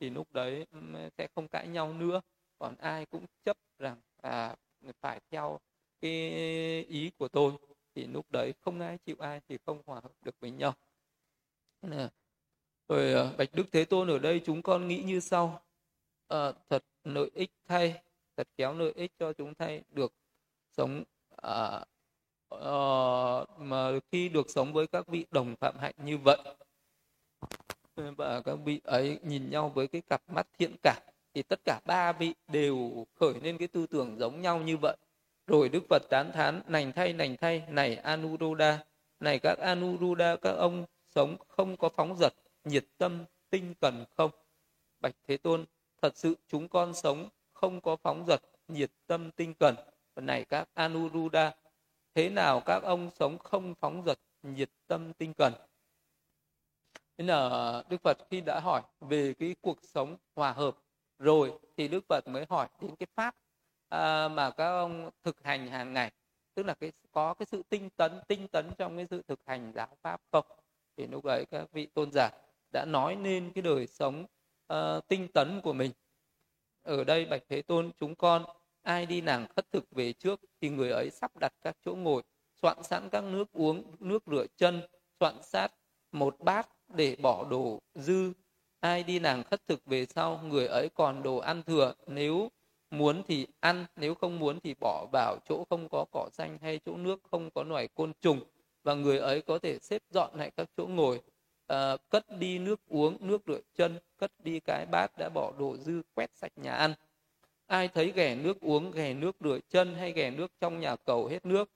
[0.00, 0.66] Thì lúc đấy
[1.18, 2.20] sẽ không cãi nhau nữa.
[2.58, 4.56] Còn ai cũng chấp rằng à,
[5.00, 5.58] phải theo
[6.00, 6.12] cái
[6.88, 7.52] ý của tôi
[7.94, 10.74] thì lúc đấy không ai chịu ai thì không hòa hợp được với nhau
[12.88, 15.62] rồi ờ, bạch đức thế tôn ở đây chúng con nghĩ như sau.
[16.28, 18.00] À, thật lợi ích thay
[18.36, 20.12] thật kéo lợi ích cho chúng thay được
[20.76, 21.04] sống
[21.42, 21.84] à,
[22.50, 22.76] à,
[23.58, 26.38] mà khi được sống với các vị đồng phạm hạnh như vậy
[27.96, 31.02] và các vị ấy nhìn nhau với cái cặp mắt thiện cảm
[31.34, 34.96] thì tất cả ba vị đều khởi lên cái tư tưởng giống nhau như vậy.
[35.46, 38.78] Rồi đức phật tán thán nành thay nành thay này anuruddha
[39.20, 44.30] này các anuruddha các ông sống không có phóng dật nhiệt tâm tinh cần không?
[45.00, 45.64] Bạch thế tôn
[46.02, 49.74] thật sự chúng con sống không có phóng dật nhiệt tâm tinh cần
[50.14, 51.54] và này các anuruddha
[52.14, 55.52] thế nào các ông sống không phóng dật nhiệt tâm tinh cần
[57.18, 60.78] nên là đức phật khi đã hỏi về cái cuộc sống hòa hợp
[61.18, 63.36] rồi thì đức phật mới hỏi đến cái pháp
[63.88, 66.10] à, mà các ông thực hành hàng ngày.
[66.54, 69.72] Tức là cái có cái sự tinh tấn tinh tấn trong cái sự thực hành
[69.74, 70.44] giáo pháp không?
[70.96, 72.30] Thì lúc ấy các vị tôn giả
[72.74, 74.26] đã nói nên cái đời sống
[74.72, 75.90] uh, tinh tấn của mình.
[76.82, 78.44] Ở đây bạch thế tôn chúng con
[78.82, 82.22] ai đi nàng khất thực về trước thì người ấy sắp đặt các chỗ ngồi
[82.62, 84.82] soạn sẵn các nước uống nước rửa chân
[85.20, 85.72] soạn sát
[86.12, 88.32] một bát để bỏ đồ dư.
[88.80, 92.50] Ai đi nàng khất thực về sau người ấy còn đồ ăn thừa nếu
[92.90, 96.80] muốn thì ăn nếu không muốn thì bỏ vào chỗ không có cỏ xanh hay
[96.84, 98.40] chỗ nước không có loài côn trùng.
[98.82, 101.20] Và người ấy có thể xếp dọn lại các chỗ ngồi
[101.72, 105.76] uh, cất đi nước uống nước rửa chân cất đi cái bát đã bỏ đồ
[105.76, 106.94] dư quét sạch nhà ăn.
[107.66, 111.26] Ai thấy ghẻ nước uống ghẻ nước rửa chân hay ghẻ nước trong nhà cầu
[111.26, 111.70] hết nước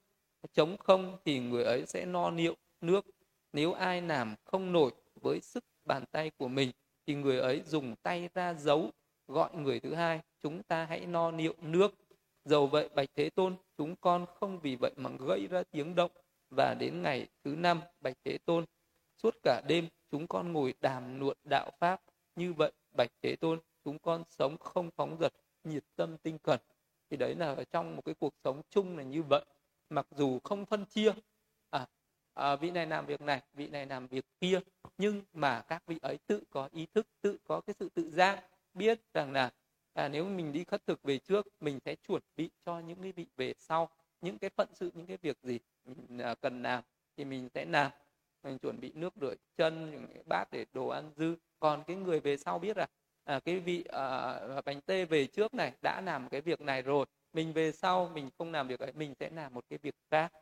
[0.53, 3.07] chống không thì người ấy sẽ no niệu nước.
[3.53, 6.71] Nếu ai làm không nổi với sức bàn tay của mình
[7.07, 8.91] thì người ấy dùng tay ra giấu.
[9.29, 11.95] Gọi người thứ hai chúng ta hãy no niệu nước.
[12.45, 16.11] Dầu vậy bạch thế tôn chúng con không vì vậy mà gây ra tiếng động.
[16.51, 18.65] Và đến ngày thứ năm bạch thế tôn
[19.23, 22.03] suốt cả đêm chúng con ngồi đàm luận đạo pháp.
[22.37, 25.33] Như vậy bạch thế tôn chúng con sống không phóng dật
[25.65, 26.61] nhiệt tâm tinh cần.
[27.11, 29.45] Thì đấy là ở trong một cái cuộc sống chung là như vậy.
[29.91, 31.13] Mặc dù không phân chia
[31.71, 31.87] à,
[32.35, 34.61] à, vị này làm việc này vị này làm việc kia
[34.99, 38.45] nhưng mà các vị ấy tự có ý thức tự có cái sự tự giác
[38.75, 39.51] biết rằng là
[39.95, 43.13] à, nếu mình đi khất thực về trước mình sẽ chuẩn bị cho những cái
[43.13, 43.89] vị về sau
[44.21, 46.83] những cái phận sự những cái việc gì mình à, cần làm
[47.17, 47.91] thì mình sẽ làm
[48.43, 51.37] mình chuẩn bị nước rửa chân những cái bát để đồ ăn dư.
[51.61, 52.87] Còn cái người về sau biết là
[53.25, 57.07] à, cái vị à, bánh tê về trước này đã làm cái việc này rồi.
[57.33, 60.33] Mình về sau mình không làm việc ấy mình sẽ làm một cái việc khác.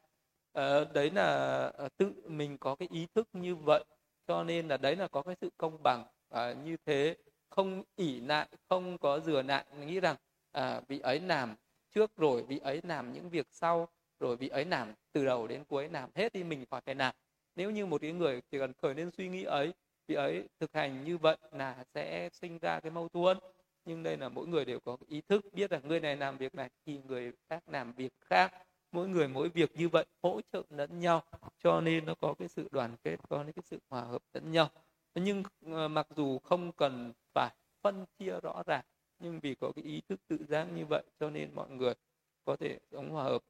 [0.53, 1.27] À, đấy là
[1.75, 3.85] ờ, tự mình có cái ý thức như vậy.
[4.27, 6.05] Cho nên là đấy là có cái sự công bằng.
[6.31, 7.17] À, như thế
[7.51, 9.65] không ỉ lại không có dừa lại.
[9.87, 10.17] Nghĩ rằng
[10.53, 11.55] à, vị ấy làm
[11.95, 13.89] trước rồi vị ấy làm những việc sau
[14.21, 17.15] rồi vị ấy làm từ đầu đến cuối làm hết thì mình phải phải làm
[17.57, 19.73] nếu như một cái người chỉ cần khởi lên suy nghĩ ấy
[20.09, 23.39] vị ấy thực hành như vậy là sẽ sinh ra cái mâu thuẫn.
[23.85, 26.55] Nhưng đây là mỗi người đều có ý thức biết là người này làm việc
[26.55, 28.53] này thì người khác làm việc khác.
[28.93, 31.23] Mỗi người mỗi việc như vậy hỗ trợ lẫn nhau,
[31.65, 34.69] cho nên nó có cái sự đoàn kết, có cái sự hòa hợp lẫn nhau.
[35.15, 37.51] Nhưng ờ, mặc dù không cần phải
[37.83, 38.85] phân chia rõ ràng,
[39.19, 41.95] nhưng vì có cái ý thức tự giác như vậy cho nên mọi người
[42.45, 43.43] có thể sống hòa hợp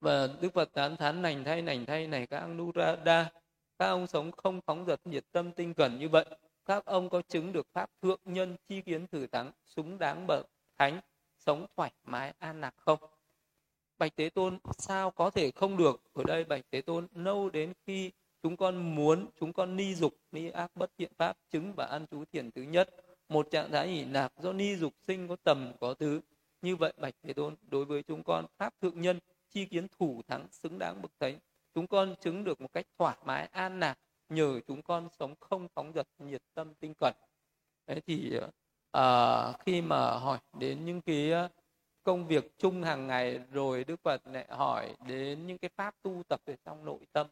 [0.00, 3.30] và Đức Phật tán thán, nành thay nành thay, này các Anurada
[3.78, 6.24] các ông sống không phóng dật nhiệt tâm tinh cần như vậy.
[6.64, 10.46] Các ông có chứng được pháp thượng nhân chi kiến thử thắng, xứng đáng bậc
[10.78, 11.00] thánh,
[11.38, 12.98] sống thoải mái, an lạc không?
[13.98, 16.00] Bạch tế tôn, sao có thể không được?
[16.14, 18.10] Ở đây bạch tế tôn lâu đến khi
[18.42, 22.06] chúng con muốn, chúng con ni dục, ni ác bất thiện pháp, chứng và ăn
[22.10, 22.94] chú thiền thứ nhất.
[23.28, 26.20] Một trạng thái hỷ nạp do ni dục sinh có tầm, có thứ
[26.62, 29.18] như vậy bạch thế tôn, đối với chúng con pháp thượng nhân
[29.50, 31.38] chi kiến thủ thắng xứng đáng bậc thánh.
[31.74, 35.68] Chúng con chứng được một cách thoải mái an lạc nhờ chúng con sống không
[35.74, 37.14] phóng dật nhiệt tâm tinh cần.
[37.86, 38.40] Đấy thì
[38.92, 41.48] à, khi mà hỏi đến những cái à,
[42.02, 46.22] công việc chung hàng ngày rồi đức phật lại hỏi đến những cái pháp tu
[46.28, 47.26] tập ở trong nội tâm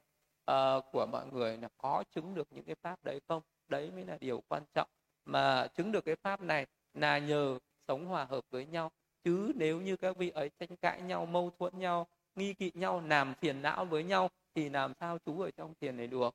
[0.45, 3.43] à, của mọi người là có chứng được những cái pháp đấy không?
[3.69, 4.89] Đấy mới là điều quan trọng.
[5.25, 7.59] Mà chứng được cái pháp này là nhờ
[7.89, 8.91] sống hòa hợp với nhau
[9.27, 13.03] chứ nếu như các vị ấy tranh cãi nhau mâu thuẫn nhau nghi kỵ nhau
[13.09, 16.35] làm phiền não với nhau thì làm sao chú ở trong thiền này được?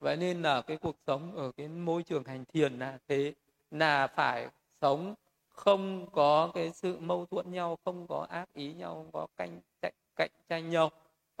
[0.00, 3.34] Vậy nên là cái cuộc sống ở cái môi trường hành thiền là thế
[3.70, 4.48] là phải
[4.80, 5.14] sống
[5.48, 9.60] không có cái sự mâu thuẫn nhau không có ác ý nhau không có cạnh
[9.82, 10.90] cạnh, cạnh tranh nhau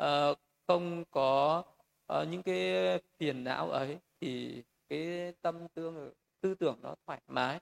[0.02, 1.62] uh, không có
[2.12, 2.74] uh, những cái
[3.18, 7.60] phiền não ấy thì cái tâm tương tư tưởng nó thoải mái.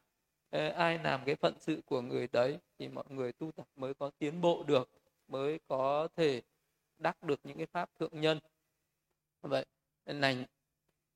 [0.55, 3.95] Ờ, ai làm cái phận sự của người đấy thì mọi người tu tập mới
[3.95, 4.91] có tiến bộ được
[5.29, 6.43] mới có thể
[6.99, 8.39] đắc được những cái pháp thượng nhân.
[9.43, 9.65] Vậy
[10.07, 10.45] nành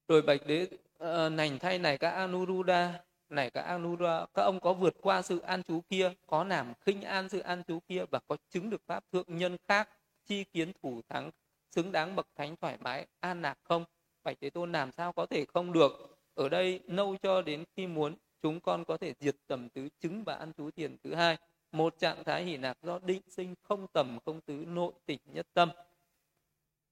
[0.09, 0.69] rồi bạch đế
[1.05, 5.39] uh, nành thay này các anuruddha này các anuruddha các ông có vượt qua sự
[5.39, 8.83] an trú kia có làm khinh an sự an trú kia và có chứng được
[8.87, 9.89] pháp thượng nhân khác
[10.25, 11.31] chi kiến thủ thắng
[11.71, 13.85] xứng đáng bậc thánh thoải mái an lạc không?
[14.23, 16.19] Bạch thế tôn làm sao có thể không được?
[16.35, 20.25] Ở đây nâu cho đến khi muốn chúng con có thể diệt tầm tứ chứng
[20.25, 21.37] và ăn trú thiền thứ hai.
[21.73, 25.47] Một trạng thái hỷ lạc do định sinh không tầm không tứ nội tịch nhất
[25.55, 25.71] tâm.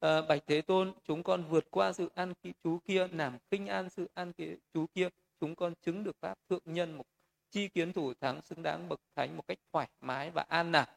[0.01, 2.33] À, bạch thế tôn chúng con vượt qua sự ăn
[2.65, 4.33] chú kia làm khinh an sự ăn
[4.75, 5.09] chú kia.
[5.41, 7.05] Chúng con chứng được pháp thượng nhân một
[7.51, 10.91] chi kiến thủ thắng xứng đáng bậc thánh một cách thoải mái và an lạc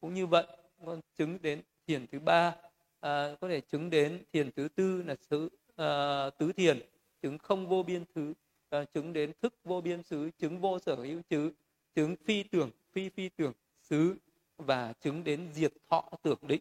[0.00, 0.46] cũng như vậy
[0.86, 2.56] con chứng đến thiền thứ ba.
[3.00, 6.80] À, có thể chứng đến thiền thứ tư là sự à, ờ, tứ thiền.
[7.22, 8.34] Chứng không vô biên thứ
[8.72, 11.52] à, chứng đến thức vô biên xứ chứng vô sở hữu chứ
[11.94, 14.16] chứng phi tưởng phi phi tưởng xứ
[14.56, 16.60] và chứng đến diệt thọ tưởng định.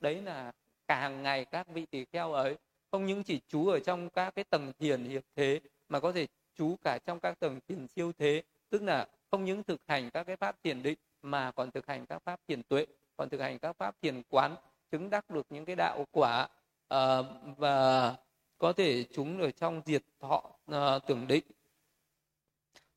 [0.00, 0.52] Đấy là
[0.88, 2.56] càng ngày các vị tỳ kheo ấy
[2.90, 6.26] không những chỉ trú ở trong các cái tầng thiền hiệp thế mà có thể
[6.54, 8.42] trú cả trong các tầng thiền siêu thế.
[8.70, 12.06] Tức là không những thực hành các cái pháp thiền định mà còn thực hành
[12.06, 12.86] các pháp thiền tuệ
[13.16, 14.56] còn thực hành các pháp thiền quán
[14.90, 16.48] chứng đắc được những cái đạo quả
[16.94, 18.16] uh, và
[18.60, 21.44] có thể chúng ở trong diệt thọ à, tưởng định.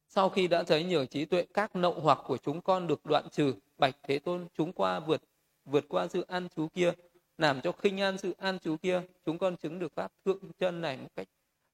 [0.07, 3.29] Sau khi đã thấy nhờ trí tuệ các nậu hoặc của chúng con được đoạn
[3.31, 5.21] trừ bạch thế tôn chúng qua vượt
[5.65, 6.93] vượt qua sự an trú kia
[7.37, 10.81] làm cho khinh an sự an trú kia chúng con chứng được pháp thượng chân
[10.81, 11.27] này một cách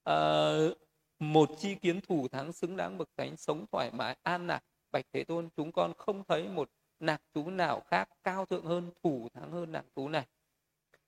[0.10, 0.78] uh,
[1.20, 5.06] một chi kiến thủ thắng xứng đáng bậc thánh sống thoải mái an lạc bạch
[5.14, 6.70] thế tôn chúng con không thấy một
[7.00, 10.26] nạc chú nào khác cao thượng hơn thủ thắng hơn nạc chú này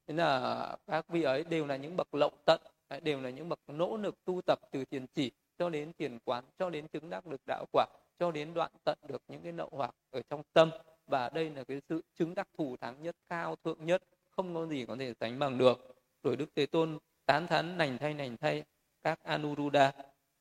[0.07, 2.61] nên là các vị ấy đều là những bậc lậu tận
[2.99, 6.43] đều là những bậc nỗ lực tu tập từ tiền chỉ cho đến tiền quán,
[6.59, 7.85] cho đến chứng đắc được đạo quả,
[8.19, 10.71] cho đến đoạn tận được những cái nậu hoặc ở trong tâm.
[11.07, 14.65] Và đây là cái sự chứng đắc thủ thắng nhất, cao thượng nhất, không có
[14.65, 15.95] gì có thể sánh bằng được.
[16.23, 18.63] Rồi đức thế tôn tán thán, nành thay nành thay,
[19.01, 19.91] các anuruddha.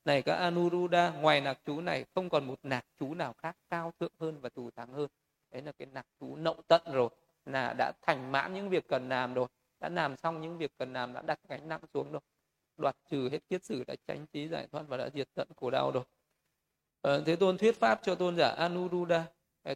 [0.05, 3.93] Này, các anuruddha, ngoài nạc chú này không còn một nạc chú nào khác cao
[4.01, 5.09] thượng hơn và thù thắng hơn.
[5.51, 7.09] Đấy là cái nạc chú nậu tận rồi
[7.53, 9.47] là đã thành mãn những việc cần làm rồi
[9.81, 12.21] đã làm xong những việc cần làm đã đặt gánh nặng xuống rồi.
[12.77, 15.71] Đoạt trừ hết kiết sử đã tránh trí giải thoát và đã diệt tận khổ
[15.71, 16.05] đau rồi.
[17.01, 19.25] Ờ, thế tôn thuyết pháp cho tôn giả anuruddha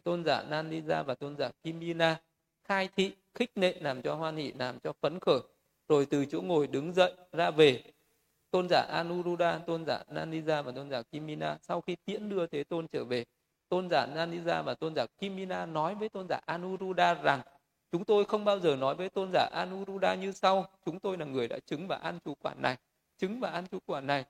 [0.03, 2.21] tôn giả nandija và tôn giả kimina
[2.63, 5.39] khai thị khích lệ làm cho hoan hỷ làm cho phấn khởi.
[5.87, 7.83] Rồi từ chỗ ngồi đứng dậy ra về
[8.51, 12.63] tôn giả anuruddha tôn giả nandija và tôn giả kimina sau khi tiễn đưa thế
[12.63, 13.25] tôn trở về
[13.69, 17.41] tôn giả nandija và tôn giả kimina nói với tôn giả anuruddha rằng
[17.95, 21.25] chúng tôi không bao giờ nói với tôn giả anuruddha như sau chúng tôi là
[21.25, 22.77] người đã chứng và ăn chú quản này
[23.17, 24.25] chứng và ăn chú quả này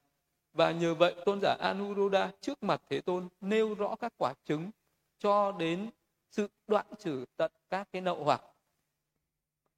[0.53, 4.71] và nhờ vậy tôn giả Anuruddha trước mặt Thế Tôn nêu rõ các quả chứng
[5.19, 5.89] cho đến
[6.31, 8.41] sự đoạn trừ tận các cái nậu hoặc.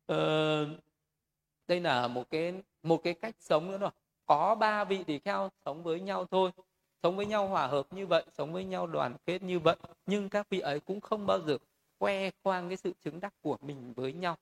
[0.05, 0.65] Ờ,
[1.67, 3.91] đây là một cái một cái cách sống nữa rồi.
[4.25, 6.51] Có ba vị tỳ kheo sống với nhau thôi,
[7.03, 9.75] sống với nhau hòa hợp như vậy, sống với nhau đoàn kết như vậy,
[10.05, 11.57] nhưng các vị ấy cũng không bao giờ
[11.99, 14.37] khoe khoang cái sự chứng đắc của mình với nhau.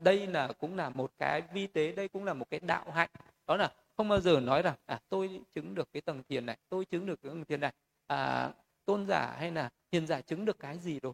[0.00, 3.10] Đây là cũng là một cái vi tế đây cũng là một cái đạo hạnh.
[3.46, 6.58] Đó là không bao giờ nói rằng à tôi chứng được cái tầng thiền này
[6.68, 7.72] tôi chứng được cái tầng thiền này.
[8.06, 8.50] À,
[8.84, 11.12] tôn giả hay là hiền giả chứng được cái gì rồi?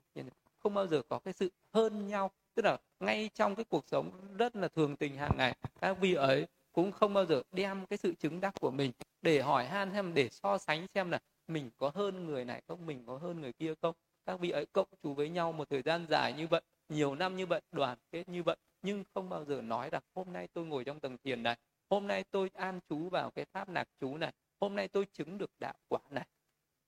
[0.59, 2.31] Không bao giờ có cái sự hơn nhau.
[2.55, 6.14] Tức là ngay trong cái cuộc sống rất là thường tình hàng ngày các vị
[6.14, 9.93] ấy cũng không bao giờ đem cái sự chứng đắc của mình để hỏi han
[9.93, 11.18] xem để so sánh xem là
[11.49, 13.95] mình có hơn người này không mình có hơn người kia không
[14.27, 17.37] các vị ấy cộng chú với nhau một thời gian dài như vậy nhiều năm
[17.37, 20.66] như vậy đoàn kết như vậy nhưng không bao giờ nói rằng hôm nay tôi
[20.66, 21.57] ngồi trong tầng thiền này
[21.91, 25.39] hôm nay tôi an trú vào cái pháp nạc chú này hôm nay tôi chứng
[25.39, 26.27] được đạo quả này.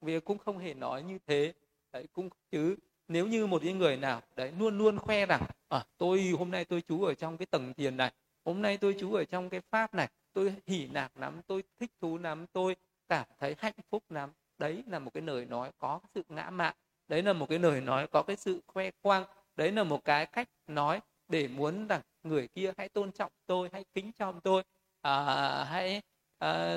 [0.01, 1.53] Vì cũng không hề nói như thế.
[1.93, 2.77] Đấy cũng chứ
[3.09, 6.65] nếu như một cái người nào đấy luôn luôn khoe rằng à, tôi hôm nay
[6.65, 8.13] tôi trú ở trong cái tầng thiền này
[8.45, 11.91] hôm nay tôi trú ở trong cái pháp này tôi hỉ nạc lắm tôi thích
[12.01, 12.77] thú lắm tôi
[13.09, 14.31] cảm thấy hạnh phúc lắm.
[14.59, 16.77] Đấy là một cái lời nói có sự ngã mạn
[17.09, 19.25] đấy là một cái lời nói có cái sự khoe khoang
[19.57, 23.69] đấy là một cái cách nói để muốn rằng người kia hãy tôn trọng tôi
[23.73, 24.63] hãy kính trọng tôi.
[25.01, 26.03] À, hãy
[26.39, 26.77] à,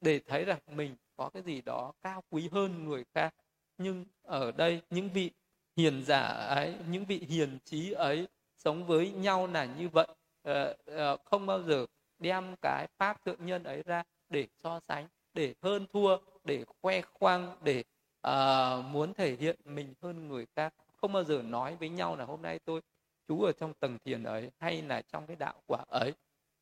[0.00, 3.34] để thấy rằng mình có cái gì đó cao quý hơn người khác.
[3.78, 5.30] Nhưng ở đây những vị
[5.76, 10.06] hiền giả ấy những vị hiền trí ấy sống với nhau là như vậy.
[10.42, 11.86] À, à, không bao giờ
[12.18, 17.00] đem cái pháp thượng nhân ấy ra để so sánh để hơn thua để khoe
[17.00, 17.84] khoang để
[18.20, 22.24] à, muốn thể hiện mình hơn người khác không bao giờ nói với nhau là
[22.24, 22.80] hôm nay tôi
[23.28, 26.14] chú ở trong tầng thiền ấy hay là trong cái đạo quả ấy.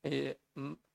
[0.03, 0.35] Thì,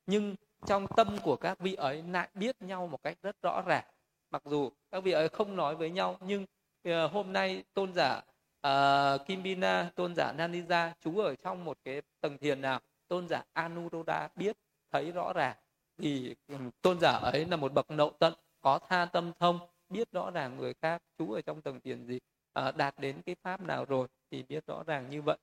[0.05, 0.35] nhưng
[0.65, 3.83] trong tâm của các vị ấy lại biết nhau một cách rất rõ ràng.
[4.31, 6.45] Mặc dù các vị ấy không nói với nhau nhưng
[6.89, 8.21] uh, hôm nay tôn giả
[8.61, 13.27] ờ, uh, Kimbina tôn giả Nanija chú ở trong một cái tầng thiền nào tôn
[13.27, 14.57] giả Anuruddha biết
[14.91, 15.55] thấy rõ ràng.
[15.97, 16.35] Thì
[16.81, 19.59] tôn giả ấy là một bậc nậu tận có tha tâm thông
[19.93, 22.19] biết rõ ràng người khác chú ở trong tầng tiền gì
[22.53, 25.37] à, đạt đến cái pháp nào rồi thì biết rõ ràng như vậy.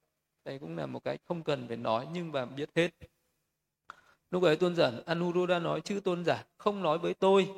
[0.45, 2.91] Đây cũng là một cái không cần phải nói nhưng mà biết hết.
[4.31, 7.49] Lúc ấy tôn giả Anuruddha nói chư tôn giả không nói với tôi.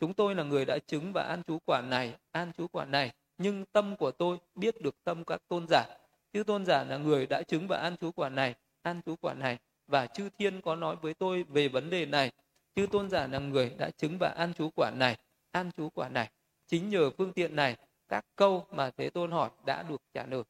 [0.00, 3.12] Chúng tôi là người đã chứng và an chú quả này an chú quả này
[3.38, 5.84] nhưng tâm của tôi biết được tâm các tôn giả.
[6.32, 9.34] Chư tôn giả là người đã chứng và an chú quả này an chú quả
[9.34, 12.32] này và chư thiên có nói với tôi về vấn đề này.
[12.74, 15.16] Chư tôn giả là người đã chứng và an chú quả này
[15.52, 16.30] an chú quả này.
[16.66, 17.76] Chính nhờ phương tiện này
[18.08, 20.42] các câu mà thế tôn hỏi đã được trả lời.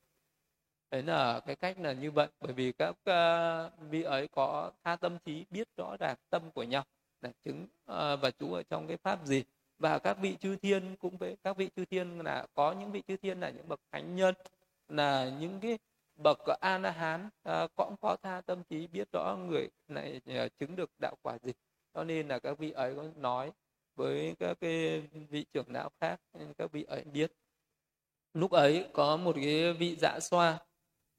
[0.91, 4.97] Đấy là cái cách là như vậy bởi vì các uh, vị ấy có tha
[4.97, 6.85] tâm trí biết rõ ràng tâm của nhau.
[7.21, 9.45] Là chứng uh, và chú ở trong cái pháp gì.
[9.79, 11.37] Và các vị chư thiên cũng vậy.
[11.43, 14.35] các vị chư thiên là có những vị chư thiên là những bậc thánh nhân
[14.89, 15.79] là những cái
[16.17, 20.21] bậc a la hán uh, ờ, cũng có tha tâm trí biết rõ người này
[20.45, 21.53] uh, chứng được đạo quả gì.
[21.95, 23.53] Cho nên là các vị ấy có nói
[23.97, 26.21] với các cái vị trưởng lão khác
[26.59, 27.33] các vị ấy biết.
[28.35, 30.59] Lúc ấy có một cái vị dạ xoa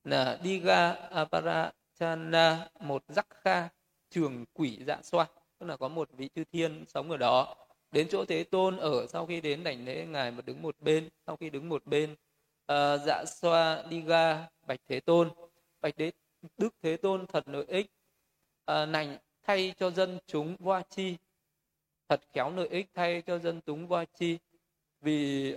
[0.04, 3.70] là Diga Aparachana một giác kha
[4.10, 5.28] trường quỷ dạ xoa.
[5.60, 7.56] Tức là có một vị chư thiên sống ở đó.
[7.92, 11.10] Đến chỗ thế tôn ở sau khi đến đảnh lễ ngài mà đứng một bên
[11.28, 15.30] sau khi đứng một bên uh, dạ xoa Diga bạch thế tôn.
[15.82, 16.12] Bạch đế
[16.58, 17.92] đức thế tôn thật lợi ích
[18.66, 21.18] ờ, uh, nành thay cho dân chúng voa chi
[22.10, 24.38] thật khéo lợi ích thay cho dân chúng voa chi.
[25.02, 25.56] Vì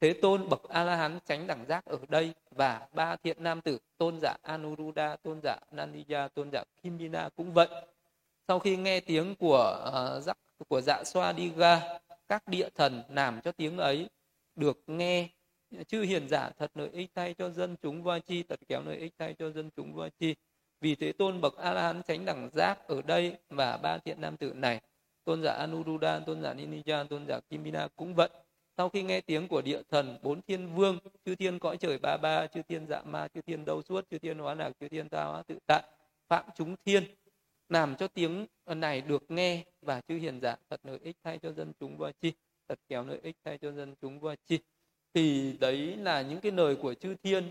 [0.00, 3.60] thế tôn bậc a la hán tránh đẳng giác ở đây và ba thiện nam
[3.60, 7.68] tử tôn giả anuruddha tôn giả naniya tôn giả kimina cũng vậy.
[8.48, 10.38] Sau khi nghe tiếng của uh, giác
[10.68, 11.80] của dạ xoa đi ga
[12.28, 14.08] các địa thần làm cho tiếng ấy
[14.54, 15.28] được nghe
[15.86, 18.96] chư hiền giả thật lợi ích thay cho dân chúng va chi thật kéo lợi
[18.96, 20.34] ích thay cho dân chúng va chi.
[20.80, 24.20] Vì thế tôn bậc a la hán tránh đẳng giác ở đây và ba thiện
[24.20, 24.80] nam tử này
[25.24, 28.28] tôn giả anuruddha tôn giả ninija tôn giả kimina cũng vậy.
[28.76, 32.16] Sau khi nghe tiếng của địa thần bốn thiên vương chư thiên cõi trời ba
[32.16, 35.08] ba chư thiên dạ ma chư thiên đâu suốt chư thiên hóa lạc chư thiên
[35.08, 35.82] ta hóa tự tại
[36.28, 37.04] phạm chúng thiên
[37.68, 41.52] làm cho tiếng này được nghe và chư hiền giả thật lợi ích thay cho
[41.52, 42.32] dân chúng và chi
[42.68, 44.58] thật kéo lợi ích thay cho dân chúng và chi.
[45.14, 47.44] Thì đấy là những cái lời của chư thiên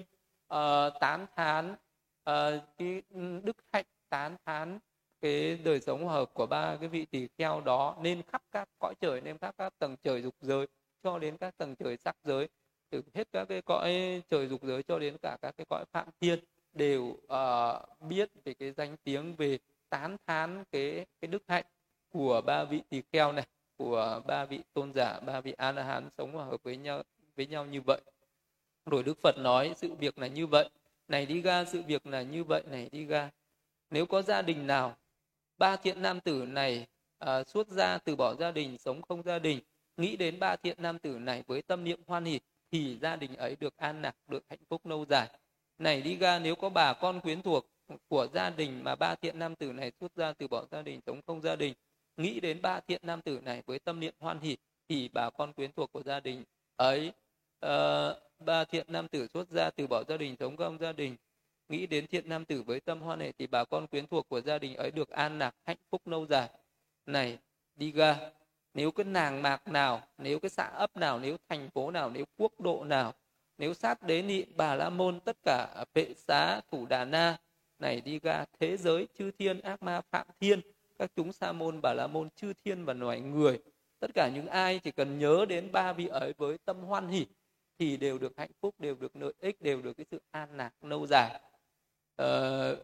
[0.53, 4.79] uh, tán thán uh, cái ừ, đức hạnh tán thán
[5.21, 8.69] cái đời sống hòa hợp của ba cái vị tỳ kheo đó nên khắp các
[8.79, 10.67] cõi trời nên khắp các tầng trời dục giới
[11.03, 12.49] cho đến các tầng trời sắc giới.
[12.89, 16.07] Từ hết các cái cõi trời dục giới cho đến cả các cái cõi phạm
[16.21, 16.39] thiên
[16.73, 19.59] đều uh, biết về cái danh tiếng về
[19.89, 21.65] tán thán cái cái đức hạnh
[22.09, 23.47] của ba vị tỳ kheo này
[23.77, 27.03] của ba vị tôn giả ba vị a la hán sống hòa hợp với nhau
[27.35, 28.01] với nhau như vậy.
[28.85, 30.69] Rồi đức phật nói sự việc là như vậy
[31.07, 33.29] này đi ga sự việc là như vậy này đi ga.
[33.89, 34.97] Nếu có gia đình nào
[35.61, 36.87] ba thiện nam tử này
[37.25, 39.59] uh, xuất gia từ bỏ gia đình sống không gia đình
[39.97, 42.39] nghĩ đến ba thiện nam tử này với tâm niệm hoan hỷ
[42.71, 45.29] thì gia đình ấy được an lạc được hạnh phúc lâu dài.
[45.77, 47.65] Này đi ra nếu có bà con quyến thuộc
[48.07, 50.99] của gia đình mà ba thiện nam tử này xuất ra từ bỏ gia đình
[51.05, 51.73] sống không gia đình
[52.17, 54.57] nghĩ đến ba thiện nam tử này với tâm niệm hoan hỷ
[54.89, 56.43] thì bà con quyến thuộc của gia đình
[56.75, 57.11] ấy
[57.65, 57.71] uh,
[58.39, 61.15] ba thiện nam tử xuất ra từ bỏ gia đình sống không gia đình
[61.71, 64.41] nghĩ đến thiện nam tử với tâm hoan hệ thì bà con quyến thuộc của
[64.41, 66.49] gia đình ấy được an lạc, hạnh phúc lâu dài.
[67.05, 67.37] Này,
[67.75, 68.17] đi ra
[68.73, 72.25] nếu cái nàng mạc nào, nếu cái xã ấp nào, nếu thành phố nào, nếu
[72.37, 73.13] quốc độ nào,
[73.57, 77.37] nếu sát đế nị, bà la môn, tất cả vệ xá, thủ đà na,
[77.79, 80.61] này đi ra thế giới chư thiên, ác ma phạm thiên,
[80.99, 83.59] các chúng sa môn, bà la môn, chư thiên và loài người,
[83.99, 87.25] tất cả những ai chỉ cần nhớ đến ba vị ấy với tâm hoan hỷ
[87.79, 90.71] thì đều được hạnh phúc, đều được lợi ích, đều được cái sự an lạc
[90.81, 91.41] lâu dài.
[92.21, 92.77] Ờ,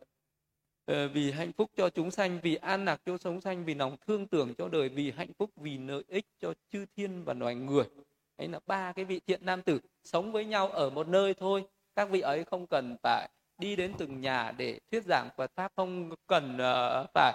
[0.85, 3.97] ờ, vì hạnh phúc cho chúng sanh vì an lạc cho sống sanh vì lòng
[4.07, 7.55] thương tưởng cho đời vì hạnh phúc vì lợi ích cho chư thiên và loài
[7.55, 7.83] người.
[8.37, 11.65] Ấy là ba cái vị thiện nam tử sống với nhau ở một nơi thôi.
[11.95, 15.71] Các vị ấy không cần phải đi đến từng nhà để thuyết giảng Phật pháp
[15.75, 17.33] không cần uh, phải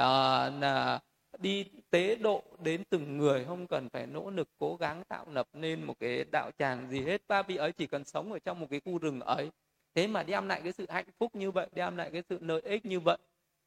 [0.00, 1.00] uh, là
[1.38, 5.48] đi tế độ đến từng người không cần phải nỗ lực cố gắng tạo lập
[5.52, 7.22] nên một cái đạo tràng gì hết.
[7.28, 9.50] Ba vị ấy chỉ cần sống ở trong một cái khu rừng ấy
[9.94, 12.60] thế mà đem lại cái sự hạnh phúc như vậy đem lại cái sự lợi
[12.60, 13.18] ích như vậy.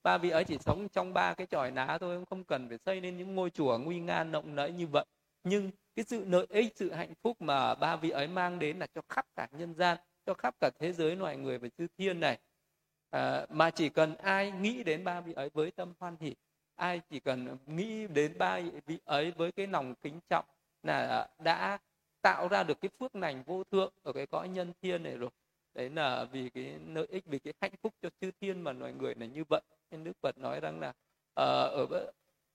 [0.04, 3.02] Ba vị ấy chỉ sống trong ba cái chòi ná thôi không cần phải xây
[3.02, 5.06] nên những ngôi chùa nguy nga rộng lẫy như vậy.
[5.44, 8.88] Nhưng cái sự lợi ích sự hạnh phúc mà ba vị ấy mang đến là
[8.96, 12.20] cho khắp cả nhân gian cho khắp cả thế giới loài người và chư thiên
[12.20, 12.40] này.
[13.10, 16.36] À, mà chỉ cần ai nghĩ đến ba vị ấy với tâm hoan hỷ
[16.76, 20.46] ai chỉ cần nghĩ đến ba vị ấy với cái lòng kính trọng
[20.84, 21.80] là đã
[22.22, 25.30] tạo ra được cái phước lành vô thượng ở cái cõi nhân thiên này rồi
[25.76, 28.94] đấy là vì cái lợi ích vì cái hạnh phúc cho chư thiên mà loài
[28.94, 29.62] người là như vậy.
[29.92, 30.96] Nên đức phật nói rằng là uh,
[31.36, 32.12] ở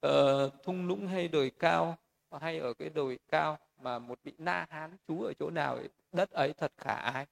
[0.07, 1.99] uh, thung lũng hay đồi cao
[2.41, 5.79] hay ở cái đồi cao mà một vị na hán trú ở chỗ nào
[6.13, 7.27] đất ấy thật khả ai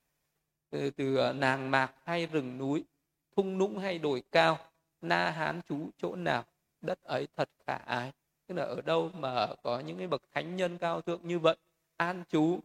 [0.70, 2.84] từ, từ ờ, nàng mạc hay rừng núi
[3.36, 4.59] thung lũng hay đồi cao
[5.01, 6.45] na hán trú chỗ nào
[6.80, 8.12] đất ấy thật khả ai
[8.47, 11.57] tức là ở đâu mà có những cái bậc thánh nhân cao thượng như vậy
[11.97, 12.61] an trú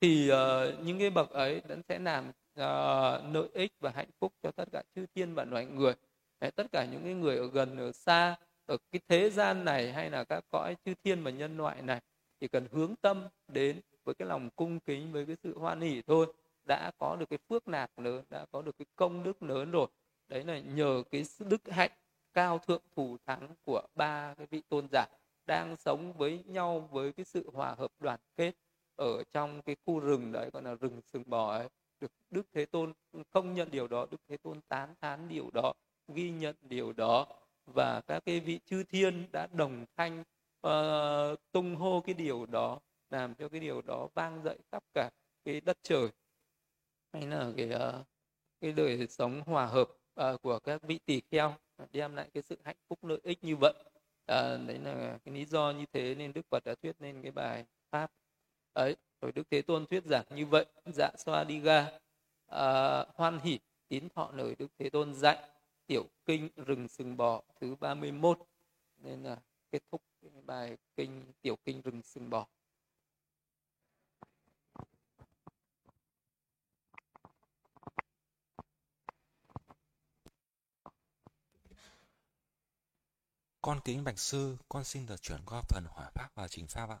[0.00, 4.32] thì uh, những cái bậc ấy vẫn sẽ làm uh, lợi ích và hạnh phúc
[4.42, 5.94] cho tất cả chư thiên và loài người.
[6.40, 8.36] Đấy, tất cả những cái người ở gần ở xa
[8.66, 12.00] ở cái thế gian này hay là các cõi chư thiên và nhân loại này
[12.40, 16.02] chỉ cần hướng tâm đến với cái lòng cung kính với cái sự hoan hỷ
[16.02, 16.26] thôi
[16.64, 19.86] đã có được cái phước nạp lớn đã có được cái công đức lớn rồi.
[20.28, 21.90] Đấy là nhờ cái đức hạnh
[22.34, 25.06] cao thượng thủ thắng của ba cái vị tôn giả
[25.46, 28.54] đang sống với nhau với cái sự hòa hợp đoàn kết
[28.96, 31.68] ở trong cái khu rừng đấy gọi là rừng sừng bò ấy
[32.00, 32.92] được đức thế tôn
[33.30, 35.72] công nhận điều đó đức thế tôn tán thán điều đó
[36.14, 37.26] ghi nhận điều đó.
[37.66, 40.24] Và các cái vị chư thiên đã đồng thanh
[40.66, 42.80] uh, tung hô cái điều đó
[43.10, 45.10] làm cho cái điều đó vang dậy khắp cả
[45.44, 46.08] cái đất trời.
[47.12, 48.06] Hay là cái uh,
[48.60, 49.88] cái đời sống hòa hợp
[50.20, 51.54] uh, của các vị tỳ kheo
[51.92, 53.74] đem lại cái sự hạnh phúc lợi ích như vậy.
[54.32, 57.32] Uh, đấy là cái lý do như thế nên đức phật đã thuyết nên cái
[57.32, 58.12] bài pháp.
[58.72, 61.90] Ấy rồi đức thế tôn thuyết giảng như vậy dạ xoa đi ga
[62.46, 63.58] à, hoan hỷ
[63.88, 65.38] tín thọ lời đức thế tôn dạy
[65.86, 68.38] tiểu kinh rừng sừng bò thứ 31
[68.98, 69.36] nên là
[69.72, 70.02] kết thúc
[70.46, 72.46] bài kinh tiểu kinh rừng sừng bò
[83.62, 86.90] Con kính bạch sư, con xin được chuyển qua phần hỏa pháp và trình pháp
[86.90, 86.98] ạ.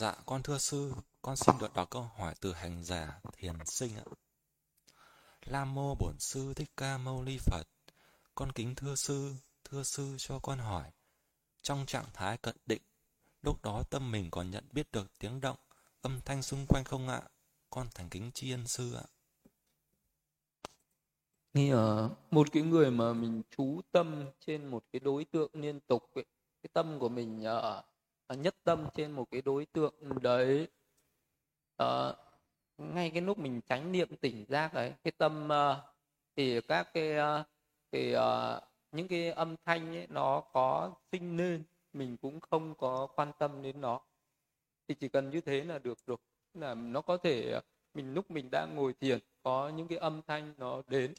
[0.00, 0.92] Dạ, con thưa sư,
[1.22, 4.04] con xin được đọc câu hỏi từ hành giả thiền sinh ạ.
[5.46, 7.62] Lam mô bổn sư thích ca mâu ni Phật.
[8.34, 9.34] Con kính thưa sư,
[9.64, 10.90] thưa sư cho con hỏi.
[11.62, 12.82] Trong trạng thái cận định,
[13.42, 15.56] lúc đó tâm mình còn nhận biết được tiếng động,
[16.02, 17.22] âm thanh xung quanh không ạ?
[17.70, 19.04] Con thành kính tri ân sư ạ.
[21.54, 25.80] nghĩ ở một cái người mà mình chú tâm trên một cái đối tượng liên
[25.80, 26.24] tục ấy,
[26.62, 27.89] cái tâm của mình ở uh,
[28.30, 30.68] Ờ, nhất tâm trên một cái đối tượng đấy.
[31.82, 32.16] Uh,
[32.78, 35.76] ngay cái lúc mình tránh niệm tỉnh giác ấy cái tâm uh,
[36.36, 37.46] thì các cái uh,
[37.92, 38.62] thì uh,
[38.92, 41.62] những cái âm thanh ấy, nó có sinh lên
[41.92, 44.00] mình cũng không có quan tâm đến nó.
[44.88, 46.16] Thì chỉ cần như thế là được rồi
[46.54, 47.60] là nó có thể
[47.94, 51.14] mình lúc mình đang ngồi thiền có những cái âm thanh nó đến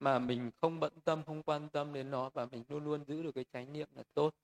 [0.00, 3.22] mà mình không bận tâm không quan tâm đến nó và mình luôn luôn giữ
[3.22, 4.34] được cái chánh niệm là tốt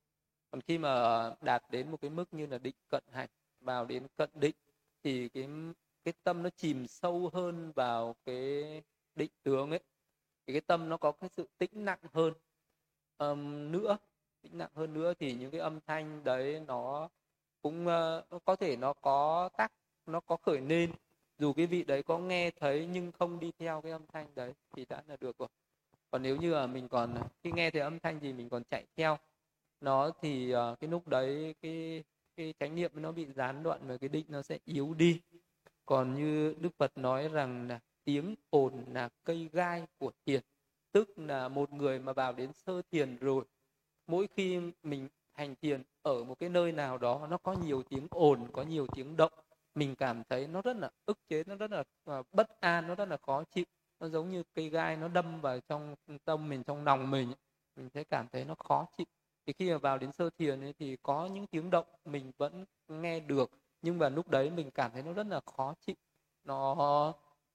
[0.51, 3.29] còn khi mà đạt đến một cái mức như là định cận hành
[3.61, 4.55] vào đến cận định
[5.03, 5.49] thì cái
[6.05, 8.83] cái tâm nó chìm sâu hơn vào cái
[9.15, 9.81] định tướng ấy.
[10.47, 12.35] Thì cái tâm nó có cái sự tĩnh nặng hơn.
[13.19, 13.99] Um, nữa
[14.43, 17.09] tĩnh nặng hơn nữa thì những cái âm thanh đấy nó
[17.63, 19.73] cũng uh, có thể nó có tác
[20.07, 20.93] nó có khởi lên.
[21.39, 24.55] Dù cái vị đấy có nghe thấy nhưng không đi theo cái âm thanh đấy
[24.77, 25.49] thì đã là được rồi.
[26.11, 28.85] Còn nếu như là mình còn khi nghe thấy âm thanh gì mình còn chạy
[28.97, 29.19] theo
[29.81, 32.05] nó thì uh, cái lúc đấy cái
[32.37, 35.21] cái chánh niệm nó bị gián đoạn và cái định nó sẽ yếu đi.
[35.87, 40.41] Còn như đức phật nói rằng là tiếng ồn là cây gai của thiền
[40.93, 43.45] tức là một người mà vào đến sơ thiền rồi
[44.07, 48.07] mỗi khi mình hành thiền ở một cái nơi nào đó nó có nhiều tiếng
[48.11, 49.33] ồn có nhiều tiếng động
[49.75, 52.95] mình cảm thấy nó rất là ức chế nó rất là ờ, bất an nó
[52.95, 53.65] rất là khó chịu.
[54.01, 57.33] Nó giống như cây gai nó đâm vào trong tâm mình trong lòng mình
[57.77, 59.07] mình sẽ cảm thấy nó khó chịu
[59.49, 62.65] thì khi mà vào đến sơ thiền ấy, thì có những tiếng động mình vẫn
[62.89, 63.51] nghe được
[63.83, 65.97] nhưng mà lúc đấy mình cảm thấy nó rất là khó chịu.
[66.45, 66.75] Nó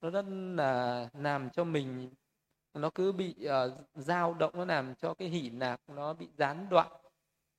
[0.02, 0.26] nó rất
[0.56, 2.10] là làm cho mình
[2.74, 6.68] nó cứ bị uh, dao động nó làm cho cái hỉ nạc nó bị gián
[6.70, 6.92] đoạn.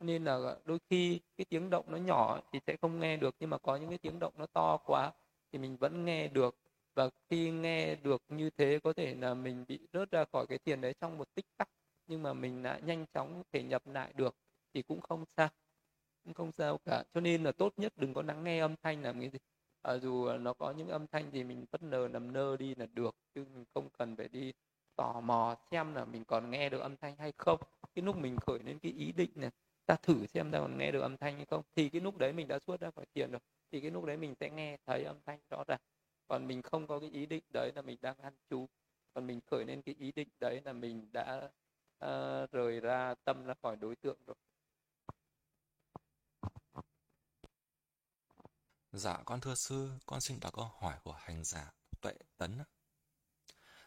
[0.00, 3.50] Nên là đôi khi cái tiếng động nó nhỏ thì sẽ không nghe được nhưng
[3.50, 5.12] mà có những cái tiếng động nó to quá
[5.52, 6.56] thì mình vẫn nghe được.
[6.94, 10.58] Và khi nghe được như thế có thể là mình bị rớt ra khỏi cái
[10.58, 11.68] thiền đấy trong một tích tắc
[12.06, 14.36] nhưng mà mình đã nhanh chóng thể nhập lại được
[14.74, 15.48] thì cũng không sao.
[16.24, 17.04] Cũng không sao cả.
[17.14, 19.38] Cho nên là tốt nhất đừng có lắng nghe âm thanh làm cái gì.
[19.82, 22.86] À, dù nó có những âm thanh thì mình bất ngờ nằm nơ đi là
[22.86, 24.52] được chứ mình không cần phải đi
[24.96, 27.60] tò mò xem là mình còn nghe được âm thanh hay không.
[27.94, 29.50] Cái lúc mình khởi lên cái ý định này
[29.86, 31.62] ta thử xem ta còn nghe được âm thanh hay không.
[31.76, 33.40] Thì cái lúc đấy mình đã xuất ra khỏi tiền rồi.
[33.72, 35.80] Thì cái lúc đấy mình sẽ nghe thấy âm thanh rõ ràng.
[36.28, 38.66] Còn mình không có cái ý định đấy là mình đang ăn chú
[39.14, 41.50] còn mình khởi lên cái ý định đấy là mình đã
[42.04, 44.36] Ờ, uh, rời ra tâm ra khỏi đối tượng rồi
[48.92, 52.58] Dạ con thưa sư, con xin đọc câu hỏi của hành giả Tuệ Tấn.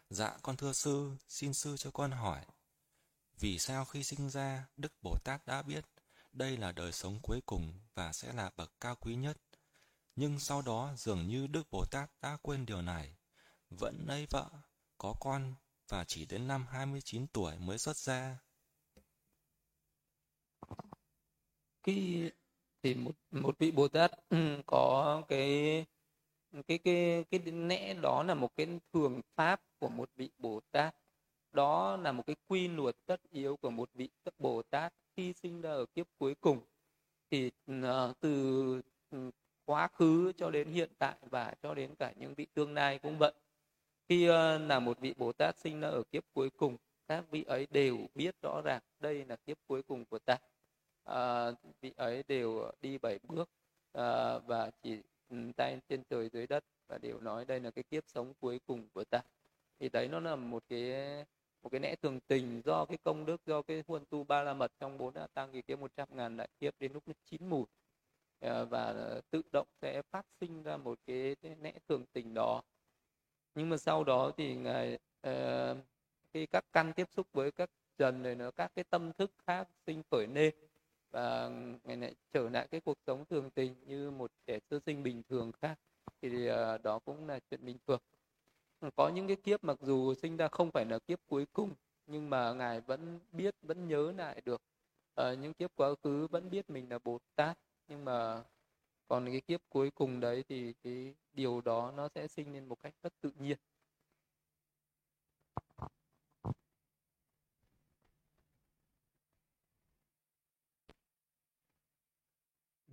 [0.10, 2.46] Dạ con thưa sư, xin sư cho con hỏi.
[3.40, 5.86] Vì sao khi sinh ra, Đức Bồ Tát đã biết
[6.32, 9.38] đây là đời sống cuối cùng và sẽ là bậc cao quý nhất.
[10.16, 13.16] Nhưng sau đó dường như Đức Bồ Tát đã quên điều này.
[13.70, 14.50] Vẫn lấy vợ,
[14.98, 15.56] có con
[15.90, 18.40] và chỉ đến năm 29 tuổi mới xuất ra.
[21.84, 22.32] Cái
[22.84, 25.86] thì một một vị Bồ Tát ừ, có cái
[26.68, 30.96] cái cái cái lẽ đó là một cái thường pháp của một vị Bồ Tát.
[31.52, 35.62] Đó là một cái quy luật tất yếu của một vị Bồ Tát khi sinh
[35.62, 36.60] ra ở kiếp cuối cùng.
[37.32, 38.82] Thì uh, từ
[39.12, 39.32] ừ,
[39.66, 43.18] quá khứ cho đến hiện tại và cho đến cả những vị tương lai cũng
[43.18, 43.34] vậy
[44.10, 46.78] khi ờ, là một vị Bồ Tát sinh ra ở kiếp cuối cùng
[47.08, 50.38] các vị ấy đều biết rõ ràng đây là kiếp cuối cùng của ta.
[51.04, 51.52] À,
[51.82, 53.50] vị ấy đều đi bảy bước
[53.94, 57.84] à, và chỉ ừ, tay trên trời dưới đất và đều nói đây là cái
[57.84, 59.22] kiếp sống cuối cùng của ta.
[59.80, 60.94] Thì đấy nó là một cái
[61.64, 64.54] một cái lẽ thường tình do cái công đức do cái huân tu ba la
[64.54, 67.14] mật trong bốn đã tăng kỳ kiếp một trăm ngàn đại kiếp đến lúc nó
[67.26, 67.66] chín mùi.
[68.40, 68.94] À, và
[69.32, 72.62] tự động sẽ phát sinh ra một cái, cái lẽ thường tình đó
[73.58, 75.78] nhưng mà sau đó thì ngài uh,
[76.34, 79.68] khi các căn tiếp xúc với các trần rồi nó các cái tâm thức khác
[79.86, 80.54] sinh khởi lên
[81.12, 81.50] và
[81.84, 85.24] ngày lại trở lại cái cuộc sống thường tình như một trẻ sơ sinh bình
[85.30, 85.80] thường khác
[86.22, 88.00] thì uh, đó cũng là chuyện bình thường.
[88.96, 91.74] Có những cái kiếp mặc dù sinh ra không phải là kiếp cuối cùng
[92.08, 94.62] nhưng mà ngài vẫn biết vẫn nhớ lại được.
[95.22, 97.58] Uh, những kiếp quá khứ vẫn biết mình là bồ tát
[97.88, 98.44] nhưng mà
[99.08, 102.78] còn cái kiếp cuối cùng đấy thì cái điều đó nó sẽ sinh lên một
[102.84, 103.58] cách rất tự nhiên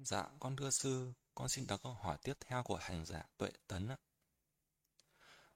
[0.04, 3.50] Dạ, con thưa sư, con xin đọc câu hỏi tiếp theo của hành giả Tuệ
[3.66, 3.96] Tấn ạ.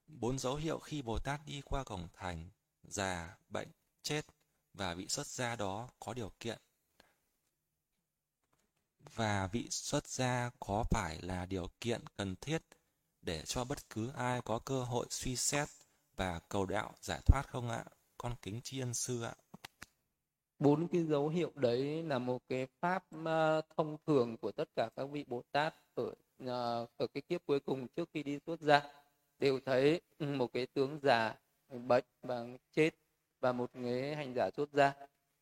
[0.07, 2.51] Bốn dấu hiệu khi Bồ Tát đi qua cổng thành,
[2.83, 3.69] già, bệnh,
[4.03, 4.27] chết
[4.75, 6.59] và bị xuất gia đó có điều kiện.
[9.15, 12.63] Và vị xuất gia có phải là điều kiện cần thiết
[13.23, 15.69] để cho bất cứ ai có cơ hội suy xét
[16.17, 17.85] và cầu đạo giải thoát không ạ?
[18.19, 19.35] Con kính tri ân sư ạ.
[20.59, 24.89] Bốn cái dấu hiệu đấy là một cái pháp ờ, thông thường của tất cả
[24.97, 26.15] các vị bồ tát ở
[26.47, 28.83] ờ, ở cái kiếp cuối cùng trước khi đi xuất gia.
[29.39, 31.35] Đều thấy ừ, một cái tướng già
[31.69, 32.91] bệnh và chết
[33.41, 34.95] và một cái hành giả xuất gia.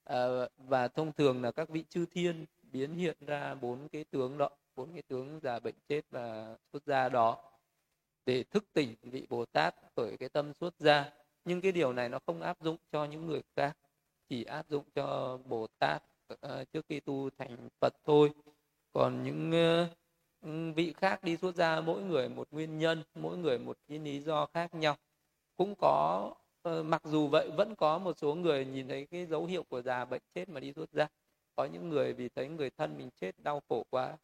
[0.05, 0.27] À,
[0.57, 2.47] và thông thường là các vị chư thiên
[2.77, 6.87] biến hiện ra bốn cái tướng đó bốn cái tướng già bệnh chết và xuất
[6.87, 7.39] gia đó
[8.27, 11.13] để thức tỉnh vị bồ tát khởi cái tâm xuất gia.
[11.45, 13.77] Nhưng cái điều này nó không áp dụng cho những người khác
[14.29, 18.31] chỉ áp dụng cho Bồ Tát uh, trước khi tu thành phật thôi.
[18.93, 19.53] Còn những
[20.47, 23.99] uh, vị khác đi xuất gia mỗi người một nguyên nhân mỗi người một cái
[23.99, 24.97] lý do khác nhau.
[25.57, 26.35] Cũng có
[26.69, 29.83] uh, mặc dù vậy vẫn có một số người nhìn thấy cái dấu hiệu của
[29.83, 31.09] già bệnh chết mà đi xuất gia
[31.57, 34.17] có những người vì thấy người thân mình chết đau khổ quá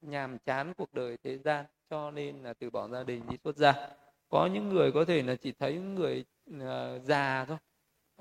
[0.00, 3.56] nhàm chán cuộc đời thế gian cho nên là từ bỏ gia đình đi xuất
[3.56, 3.88] gia.
[4.28, 6.24] Có những người có thể là chỉ thấy người
[6.54, 7.56] uh, già thôi.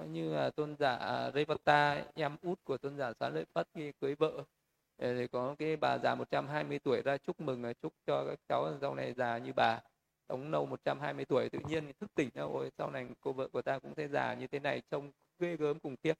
[0.05, 0.99] Như là tôn giả
[1.33, 4.31] Revata em út của tôn giả Xá Lợi Phất khi cưới vợ.
[4.97, 8.77] Ờ, thì có cái bà già 120 tuổi ra chúc mừng chúc cho các cháu
[8.81, 9.79] sau này già như bà.
[10.29, 13.61] Sống lâu 120 tuổi tự nhiên thức tỉnh ra ôi sau này cô vợ của
[13.61, 16.17] ta cũng sẽ già như thế này trông ghê gớm cùng kiếp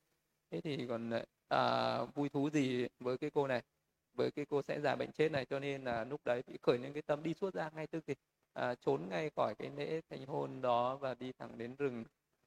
[0.51, 3.61] thế thì còn ờ, à, vui thú gì với cái cô này?
[4.13, 6.77] Với cái cô sẽ già bệnh chết này cho nên là lúc đấy bị khởi
[6.77, 8.15] lên cái tâm đi suốt ra ngay tức thì
[8.53, 12.03] à, trốn ngay khỏi cái lễ thành hôn đó và đi thẳng đến rừng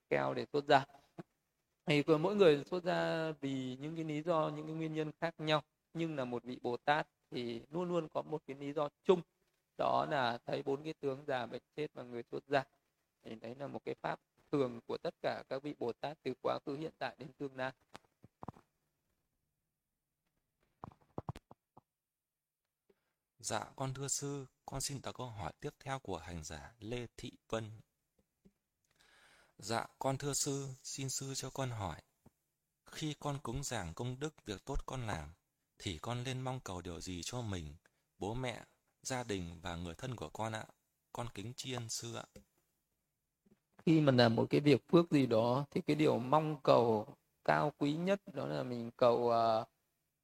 [0.08, 0.84] keo để xuất ra
[1.86, 5.34] thì mỗi người xuất ra vì những cái lý do những cái nguyên nhân khác
[5.38, 5.62] nhau
[5.94, 9.22] nhưng là một vị bồ tát thì luôn luôn có một cái lý do chung.
[9.78, 12.64] Đó là thấy bốn cái tướng già bệnh chết và người xuất gia
[13.22, 14.20] thì đấy là một cái pháp
[14.52, 17.56] thường của tất cả các vị bồ tát từ quá khứ hiện tại đến tương
[17.56, 17.72] lai.
[23.42, 27.06] Dạ, con thưa sư, con xin đặt câu hỏi tiếp theo của hành giả Lê
[27.16, 27.70] Thị Vân.
[29.58, 32.00] Dạ, con thưa sư, xin sư cho con hỏi.
[32.86, 35.32] Khi con cúng giảng công đức việc tốt con làm,
[35.78, 37.76] thì con nên mong cầu điều gì cho mình,
[38.18, 38.64] bố mẹ,
[39.02, 40.64] gia đình và người thân của con ạ?
[41.12, 42.24] Con kính tri ân sư ạ.
[43.86, 47.72] Khi mà làm một cái việc phước gì đó, thì cái điều mong cầu cao
[47.78, 49.68] quý nhất đó là mình cầu uh,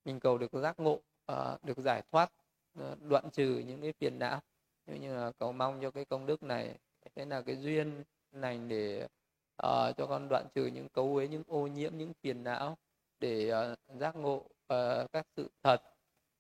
[0.05, 1.01] mình cầu được giác ngộ,
[1.32, 2.32] uh, được giải thoát
[3.08, 4.40] đoạn trừ những cái phiền não.
[4.86, 6.78] Như như là cầu mong cho cái công đức này
[7.14, 9.04] thế là cái duyên này để
[9.62, 12.76] uh, cho con đoạn trừ những cấu uế những ô nhiễm những phiền não
[13.20, 15.82] để uh, giác ngộ uh, các sự thật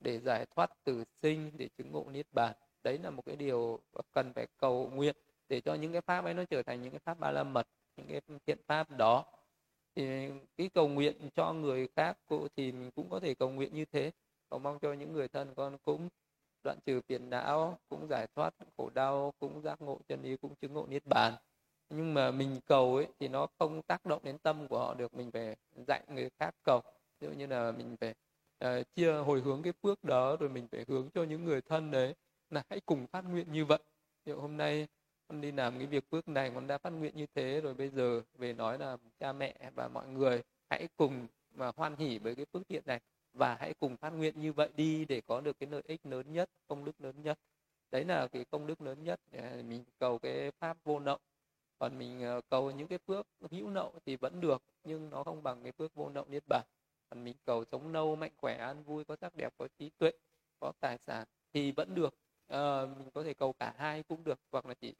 [0.00, 2.54] để giải thoát từ sinh để chứng ngộ niết bàn.
[2.82, 3.80] Đấy là một cái điều
[4.12, 5.16] cần phải cầu nguyện
[5.48, 7.66] để cho những cái pháp ấy nó trở thành những cái pháp ba la mật
[7.96, 9.24] những cái thiện pháp đó.
[9.94, 12.18] Thì cái cầu nguyện cho người khác
[12.56, 14.10] thì mình cũng có thể cầu nguyện như thế.
[14.50, 16.08] Cầu mong cho những người thân con cũng
[16.66, 20.54] đoạn trừ phiền não cũng giải thoát khổ đau cũng giác ngộ chân lý cũng
[20.54, 21.34] chứng ngộ niết bàn.
[21.90, 25.14] Nhưng mà mình cầu ấy thì nó không tác động đến tâm của họ được.
[25.14, 25.56] Mình phải
[25.86, 26.80] dạy người khác cầu.
[27.20, 28.14] Ví dụ như là mình phải
[28.64, 31.90] uh, chia hồi hướng cái phước đó rồi mình phải hướng cho những người thân
[31.90, 32.14] đấy
[32.50, 33.78] là hãy cùng phát nguyện như vậy.
[34.24, 34.88] Ví dụ hôm nay
[35.28, 37.88] con đi làm cái việc phước này con đã phát nguyện như thế rồi bây
[37.88, 42.34] giờ về nói là cha mẹ và mọi người hãy cùng mà hoan hỉ với
[42.34, 43.00] cái phước thiện này
[43.36, 46.32] và hãy cùng phát nguyện như vậy đi để có được cái lợi ích lớn
[46.32, 47.38] nhất công đức lớn nhất.
[47.90, 49.20] Đấy là cái công đức lớn nhất.
[49.32, 51.18] À, mình cầu cái pháp vô nậu.
[51.78, 55.42] Còn mình ờ, cầu những cái phước hữu nậu thì vẫn được nhưng nó không
[55.42, 56.64] bằng cái phước vô nậu niết bàn.
[57.10, 60.10] Còn mình cầu sống lâu mạnh khỏe an vui có sắc đẹp có trí tuệ
[60.60, 62.14] có tài sản thì vẫn được.
[62.48, 64.94] À, mình có thể cầu cả hai cũng được hoặc là chỉ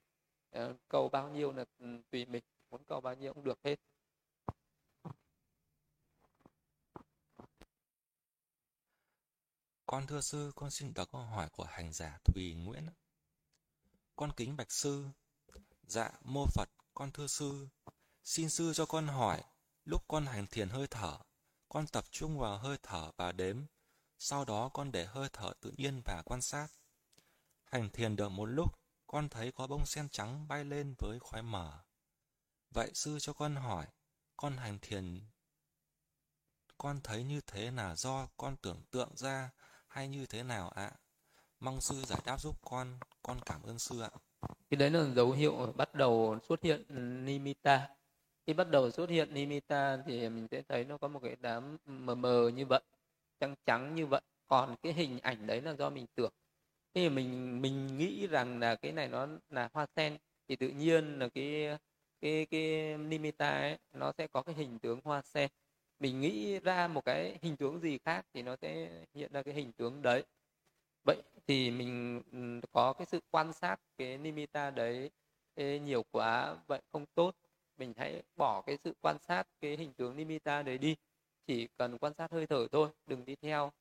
[0.58, 2.42] uh, cầu bao nhiêu là ừ, tùy mình.
[2.70, 3.80] Muốn cầu bao nhiêu cũng được hết.
[9.86, 12.86] Con thưa sư, con xin đọc câu hỏi của hành giả Thùy Nguyễn.
[14.16, 15.08] Con kính bạch sư.
[15.86, 17.68] Dạ, mô Phật, con thưa sư.
[18.24, 19.42] Xin sư cho con hỏi,
[19.84, 21.18] lúc con hành thiền hơi thở,
[21.68, 23.64] con tập trung vào hơi thở và đếm.
[24.18, 26.68] Sau đó con để hơi thở tự nhiên và quan sát.
[27.64, 31.42] Hành thiền được một lúc, con thấy có bông sen trắng bay lên với khói
[31.42, 31.84] mờ.
[32.70, 33.86] Vậy sư cho con hỏi,
[34.36, 35.26] con hành thiền
[36.78, 39.50] con thấy như thế là do con tưởng tượng ra
[39.96, 40.90] hay như thế nào ạ?
[41.60, 44.10] Mong sư giải đáp giúp con, con cảm ơn sư ạ.
[44.70, 46.84] Cái đấy là dấu hiệu bắt đầu xuất hiện
[47.24, 47.88] nimitta.
[48.46, 51.76] Khi bắt đầu xuất hiện nimitta thì mình sẽ thấy nó có một cái đám
[51.84, 52.80] mờ mờ như vậy,
[53.40, 54.20] trắng trắng như vậy.
[54.46, 56.32] Còn cái hình ảnh đấy là do mình tưởng.
[56.94, 60.16] Khi mình mình nghĩ rằng là cái này nó là hoa sen
[60.48, 61.78] thì tự nhiên là cái
[62.20, 65.50] cái cái nimitta ấy nó sẽ có cái hình tướng hoa sen
[66.00, 69.54] mình nghĩ ra một cái hình tướng gì khác thì nó sẽ hiện ra cái
[69.54, 70.24] hình tướng đấy.
[71.04, 75.10] Vậy thì mình ừ, có cái sự quan sát cái nimitta đấy
[75.56, 77.34] nhiều quá vậy không tốt.
[77.78, 80.96] Mình hãy bỏ cái sự quan sát cái hình tướng nimitta đấy đi.
[81.46, 83.72] Chỉ cần quan sát hơi thở thôi đừng đi theo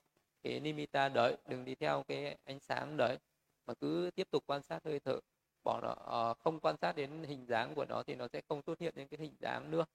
[0.43, 3.17] cái nimitta đấy đừng đi theo cái ánh sáng đấy
[3.65, 5.19] mà cứ tiếp tục quan sát hơi thở.
[5.63, 8.61] Bỏ nó ờ, không quan sát đến hình dáng của nó thì nó sẽ không
[8.61, 9.85] xuất hiện những cái hình dáng nữa.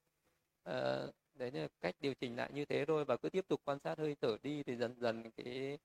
[0.68, 3.78] Uh, đấy là cách điều chỉnh lại như thế thôi và cứ tiếp tục quan
[3.84, 5.78] sát hơi thở đi thì dần dần cái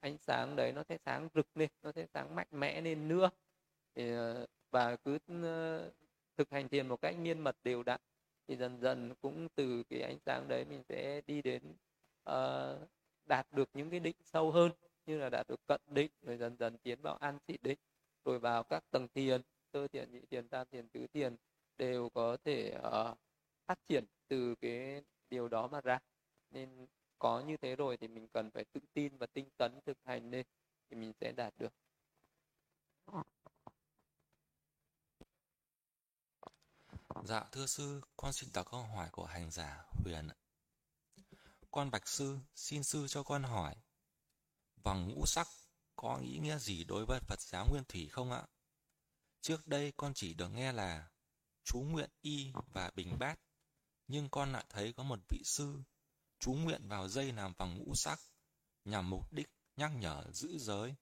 [0.00, 3.30] ánh sáng đấy nó sẽ sáng rực lên nó sẽ sáng mạnh mẽ lên nữa.
[3.94, 5.90] Thì, ờ, và cứ ờ,
[6.36, 8.00] thực hành thiền một cách miên mật đều đặn
[8.48, 11.62] thì dần dần cũng từ cái ánh sáng đấy mình sẽ đi đến
[12.30, 12.88] uh,
[13.26, 14.72] đạt được những cái định sâu hơn
[15.06, 17.78] như là đạt được cận định rồi dần dần tiến vào an trị định
[18.24, 19.40] rồi vào các tầng thiền
[19.72, 21.36] sơ thiền nhị thiền tam thiền tứ thiền
[21.78, 23.18] đều có thể uh,
[23.66, 25.98] phát triển từ cái điều đó mà ra
[26.50, 26.86] nên
[27.18, 30.30] có như thế rồi thì mình cần phải tự tin và tinh tấn thực hành
[30.30, 30.46] lên
[30.90, 31.72] thì mình sẽ đạt được
[37.24, 40.28] Dạ thưa sư, con xin đọc câu hỏi của hành giả Huyền.
[41.70, 43.74] Con bạch sư, xin sư cho con hỏi.
[44.82, 45.46] Vòng ngũ sắc
[45.96, 48.46] có ý nghĩa gì đối với Phật giáo Nguyên Thủy không ạ?
[49.40, 51.10] Trước đây con chỉ được nghe là
[51.64, 53.38] chú nguyện y và bình bát,
[54.12, 55.82] nhưng con lại thấy có một vị sư
[56.38, 58.20] chú nguyện vào dây làm bằng ngũ sắc
[58.84, 60.94] nhằm mục đích nhắc nhở giữ giới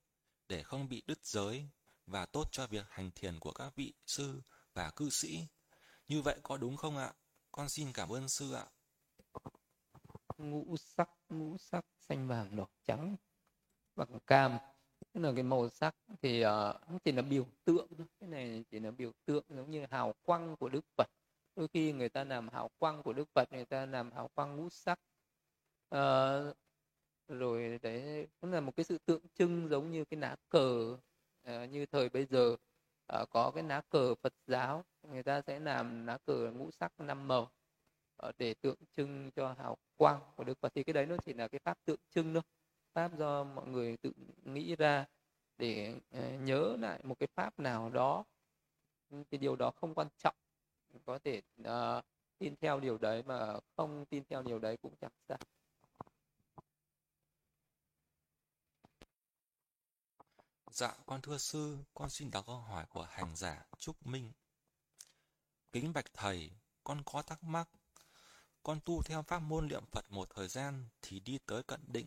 [0.49, 1.69] để không bị đứt giới
[2.07, 4.43] và tốt cho việc hành thiền của các vị sư
[4.75, 5.47] và cư sĩ.
[6.09, 7.13] Như vậy có đúng không ạ?
[7.53, 8.67] Con xin cảm ơn sư ạ.
[10.39, 13.17] Ngũ sắc, ngũ sắc xanh vàng đỏ trắng
[13.97, 14.59] bằng cam
[15.13, 16.47] tức là cái màu sắc thì uh,
[16.89, 17.89] nó chỉ là biểu tượng
[18.21, 21.11] cái này chỉ là biểu tượng giống như hào quang của đức phật
[21.57, 24.57] đôi khi người ta làm hào quang của đức phật người ta làm hào quang
[24.57, 25.01] ngũ sắc.
[25.91, 26.39] À,
[27.29, 30.97] rồi đấy cũng là một cái sự tượng trưng giống như cái lá cờ
[31.43, 32.57] à, như thời bây giờ.
[33.07, 37.01] À, có cái lá cờ phật giáo người ta sẽ làm lá cờ ngũ sắc
[37.01, 37.51] năm màu
[38.17, 40.73] à, để tượng trưng cho hào quang của đức phật.
[40.75, 42.43] Thì cái đấy nó chỉ là cái pháp tượng trưng thôi
[42.95, 44.13] pháp do mọi người tự
[44.45, 45.07] nghĩ ra
[45.59, 45.95] để
[46.41, 48.25] nhớ lại một cái pháp nào đó.
[49.31, 50.35] Thì điều đó không quan trọng
[51.07, 52.05] có thể uh,
[52.39, 55.39] tin theo điều đấy mà không tin theo điều đấy cũng chẳng sao
[60.73, 64.33] Dạ, con thưa sư, con xin đọc câu hỏi của hành giả Trúc Minh.
[65.73, 66.51] Kính bạch thầy,
[66.85, 67.69] con có thắc mắc.
[68.63, 72.07] Con tu theo pháp môn niệm Phật một thời gian thì đi tới cận định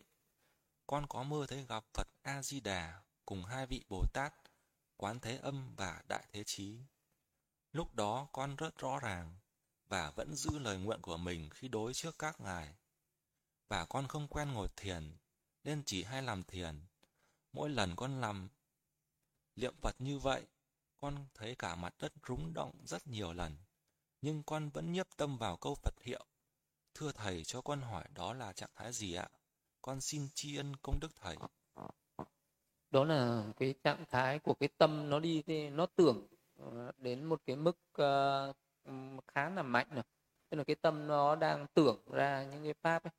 [0.86, 4.34] con có mơ thấy gặp Phật A-di-đà cùng hai vị Bồ Tát,
[4.96, 6.78] Quán Thế Âm và Đại Thế Chí.
[7.74, 9.34] Lúc đó con rất rõ ràng
[9.88, 12.74] và vẫn giữ lời nguyện của mình khi đối trước các ngài.
[13.68, 15.16] Và con không quen ngồi thiền,
[15.64, 16.80] nên chỉ hay làm thiền.
[17.52, 18.48] Mỗi lần con làm
[19.56, 20.42] niệm Phật như vậy,
[20.98, 23.56] con thấy cả mặt đất rúng động rất nhiều lần.
[24.20, 26.26] Nhưng con vẫn nhiếp tâm vào câu Phật hiệu.
[26.94, 29.28] Thưa Thầy cho con hỏi đó là trạng thái gì ạ?
[29.84, 31.36] con xin tri ân công đức thầy
[32.90, 35.42] đó là cái trạng thái của cái tâm nó đi
[35.72, 36.26] nó tưởng
[36.58, 38.56] Ờ, đến một cái mức uh,
[39.26, 40.04] khá là mạnh rồi
[40.50, 43.12] tức là cái tâm nó đang tưởng ra những cái pháp ấy.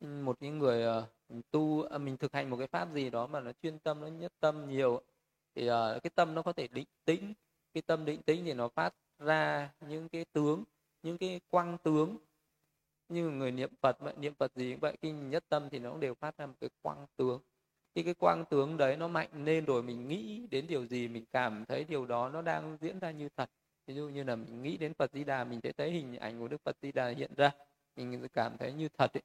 [0.00, 3.40] một những người uh, tu uh, mình thực hành một cái pháp gì đó mà
[3.40, 5.02] nó chuyên tâm nó nhất tâm nhiều
[5.54, 7.34] thì uh, cái tâm nó có thể định tĩnh.
[7.74, 10.64] Cái tâm định tĩnh thì nó phát ra những cái tướng
[11.02, 12.16] những cái quang tướng.
[13.08, 15.90] Như người niệm phật vậy niệm phật gì cũng vậy khi nhất tâm thì nó
[15.90, 17.40] cũng đều phát ra một cái quang tướng
[17.94, 21.24] khi cái quang tướng đấy nó mạnh lên rồi mình nghĩ đến điều gì mình
[21.32, 23.50] cảm thấy điều đó nó đang diễn ra như thật.
[23.86, 26.40] Ví dụ như là mình nghĩ đến phật di đà mình sẽ thấy hình ảnh
[26.40, 27.50] của đức phật di đà hiện ra
[27.96, 29.22] mình cảm thấy như thật ấy.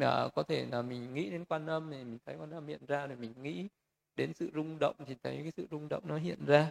[0.00, 2.86] À, có thể là mình nghĩ đến quan âm thì mình thấy quan âm hiện
[2.86, 3.68] ra rồi mình nghĩ
[4.16, 6.70] đến sự rung động thì thấy cái sự rung động nó hiện ra.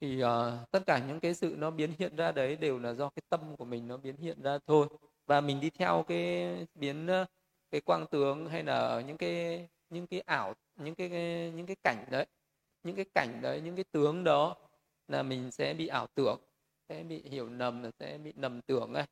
[0.00, 3.08] Thì uh, tất cả những cái sự nó biến hiện ra đấy đều là do
[3.08, 4.88] cái tâm của mình nó biến hiện ra thôi.
[5.26, 7.26] Và mình đi theo cái biến ờ,
[7.70, 11.08] cái quang tướng hay là những cái những cái ảo những cái
[11.56, 12.26] những cái cảnh đấy,
[12.82, 14.56] những cái cảnh đấy, những cái tướng đó
[15.08, 16.40] là mình sẽ bị ảo tưởng,
[16.88, 19.04] sẽ bị hiểu nầm sẽ bị nầm tưởng ấy.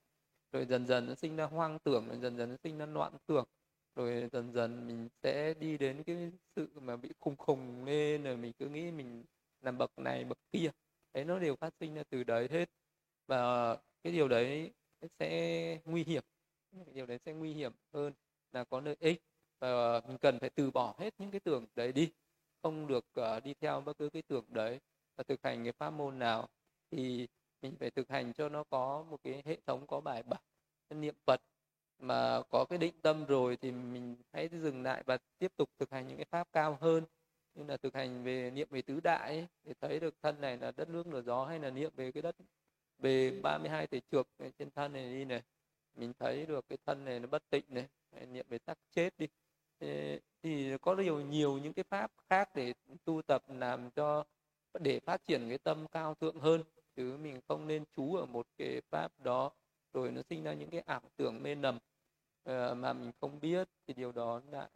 [0.52, 3.12] Rồi dần dần nó sinh ra hoang tưởng, rồi dần dần nó sinh ra loạn
[3.26, 3.44] tưởng,
[3.96, 8.36] rồi dần dần mình sẽ đi đến cái sự mà bị khùng khùng lên, rồi
[8.36, 9.24] mình cứ nghĩ mình
[9.60, 10.70] làm bậc này, bậc kia.
[11.14, 12.70] Đấy, nó đều phát sinh ra từ đấy hết.
[13.26, 14.70] Và cái điều đấy
[15.18, 16.22] sẽ nguy hiểm
[16.94, 18.12] điều đấy sẽ nguy hiểm hơn
[18.52, 19.22] là có lợi ích
[19.60, 22.10] và mình cần phải từ bỏ hết những cái tưởng đấy đi.
[22.62, 24.80] Không được uh, đi theo bất cứ cái tưởng đấy
[25.16, 26.48] và thực hành cái pháp môn nào.
[26.90, 27.28] Thì
[27.62, 30.40] mình phải thực hành cho nó có một cái hệ thống có bài bản
[30.90, 31.40] niệm phật.
[31.98, 35.90] Mà có cái định tâm rồi thì mình hãy dừng lại và tiếp tục thực
[35.90, 37.04] hành những cái pháp cao hơn.
[37.54, 40.58] Như là thực hành về niệm về tứ đại ấy, để thấy được thân này
[40.58, 42.36] là đất nước lửa gió hay là niệm về cái đất
[42.98, 44.28] về 32 thể trược
[44.58, 45.42] trên thân này đi này.
[45.96, 47.88] Mình thấy được cái thân này nó bất tịnh này
[48.26, 49.26] niệm về tắc chết đi
[50.42, 52.74] thì có nhiều nhiều những cái pháp khác để
[53.04, 54.24] tu tập làm cho
[54.80, 56.62] để phát triển cái tâm cao thượng hơn
[56.96, 59.50] chứ mình không nên chú ở một cái pháp đó
[59.92, 61.78] rồi nó sinh ra những cái ảo tưởng mê nầm
[62.44, 64.68] ờ, mà mình không biết thì điều đó lại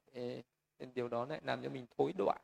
[0.94, 2.40] điều đó lại làm cho mình thối đoạn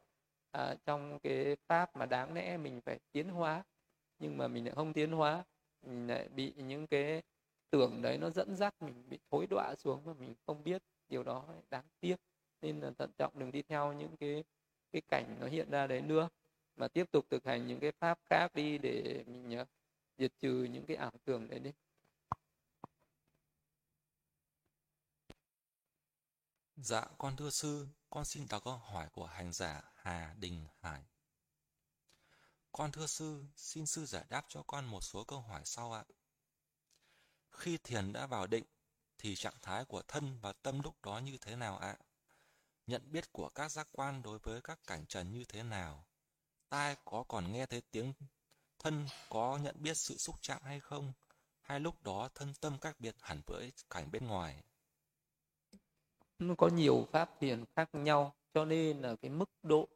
[0.51, 3.65] à, trong cái pháp mà đáng lẽ mình phải tiến hóa
[4.19, 5.45] nhưng mà mình lại không tiến hóa
[5.83, 7.23] mình lại bị những cái
[7.71, 11.23] tưởng đấy nó dẫn dắt mình bị thối đọa xuống mà mình không biết điều
[11.23, 12.17] đó đáng tiếc
[12.63, 14.45] nên là thận trọng đừng đi theo những cái
[14.93, 16.29] cái cảnh nó hiện ra đấy nữa
[16.77, 19.69] mà tiếp tục thực hành những cái pháp khác đi để mình uh,
[20.19, 21.71] diệt trừ những cái ảo tưởng đấy đi
[26.83, 31.03] Dạ, con thưa sư, con xin đọc câu hỏi của hành giả Hà Đình Hải.
[32.73, 36.05] Con thưa sư, xin sư giải đáp cho con một số câu hỏi sau ạ.
[37.51, 38.65] Khi thiền đã vào định,
[39.19, 41.97] thì trạng thái của thân và tâm lúc đó như thế nào ạ?
[42.91, 46.05] Nhận biết của các giác quan đối với các cảnh trần như thế nào?
[46.69, 48.13] Tai có còn nghe thấy tiếng
[48.79, 51.13] thân có nhận biết sự xúc chạm hay không?
[51.61, 54.63] Hay lúc đó thân tâm cách biệt hẳn với cảnh bên ngoài?
[56.39, 59.89] nó có nhiều pháp thiền khác nhau cho nên là cái mức độ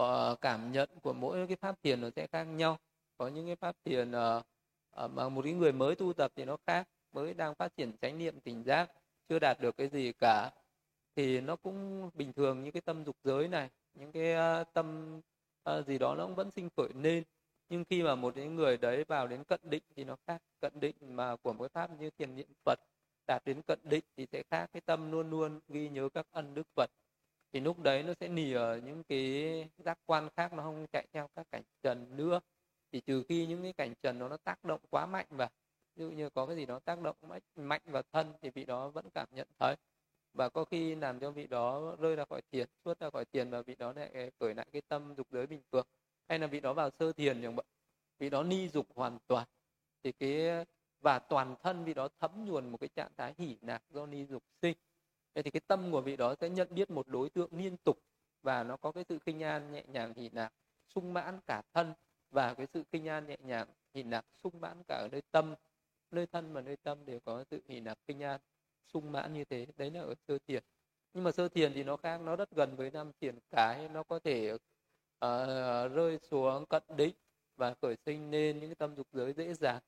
[0.00, 2.78] uh, cảm nhận của mỗi cái pháp thiền nó sẽ khác nhau
[3.18, 4.44] có những cái pháp thiền uh,
[5.04, 7.92] uh, mà một cái người mới tu tập thì nó khác mới đang phát triển
[8.02, 8.90] chánh niệm tỉnh giác
[9.28, 10.50] chưa đạt được cái gì cả
[11.16, 15.20] thì nó cũng bình thường như cái tâm dục giới này, những cái ờ, tâm
[15.62, 17.24] ờ, gì đó nó cũng vẫn sinh khởi lên.
[17.68, 20.42] Nhưng khi mà một cái người đấy vào đến cận định thì nó khác.
[20.60, 22.78] Cận định mà của một pháp như thiền niệm phật,
[23.26, 24.70] đạt đến cận định thì sẽ khác.
[24.72, 26.90] Cái tâm luôn luôn ghi nhớ các ân đức phật.
[27.52, 31.06] Thì lúc đấy nó sẽ nỉ ở những cái giác quan khác, nó không chạy
[31.12, 32.40] theo các cảnh trần nữa.
[32.92, 35.48] Thì trừ khi những cái cảnh trần đó nó tác động quá mạnh và
[35.96, 37.16] ví dụ như có cái gì đó tác động
[37.56, 39.76] mạnh vào thân thì vị đó vẫn cảm nhận thấy
[40.34, 43.50] và có khi làm cho vị đó rơi ra khỏi thiền xuất ra khỏi thiền
[43.50, 45.86] và vị đó lại ờ, khởi lại cái tâm dục giới bình thường.
[46.28, 47.64] Hay là vị đó vào sơ thiền chẳng vậy
[48.22, 49.46] vị đó ni dục hoàn toàn,
[50.02, 50.64] thì cái,
[51.00, 54.24] và toàn thân vị đó thấm nhuần một cái trạng thái hỉ nạc do ni
[54.24, 54.76] dục sinh.
[55.34, 57.98] Thì cái tâm của vị đó sẽ nhận biết một đối tượng liên tục
[58.42, 60.52] và nó có cái sự kinh an nhẹ nhàng hỉ nạc,
[60.88, 61.94] sung mãn cả thân
[62.30, 65.54] và cái sự kinh an nhẹ nhàng hỉ nạc, sung mãn cả ở nơi tâm,
[66.10, 68.40] nơi thân và nơi tâm đều có sự hỉ nạc kinh an
[68.92, 69.66] sung mãn như thế.
[69.76, 70.62] Đấy là ở sơ thiền.
[71.14, 73.38] Nhưng mà sơ thiền thì nó khác nó rất gần với năm thiền.
[73.50, 74.60] Cái nó có thể uh,
[75.92, 77.14] rơi xuống cận định
[77.56, 79.80] và khởi sinh nên những cái tâm dục giới dễ dàng.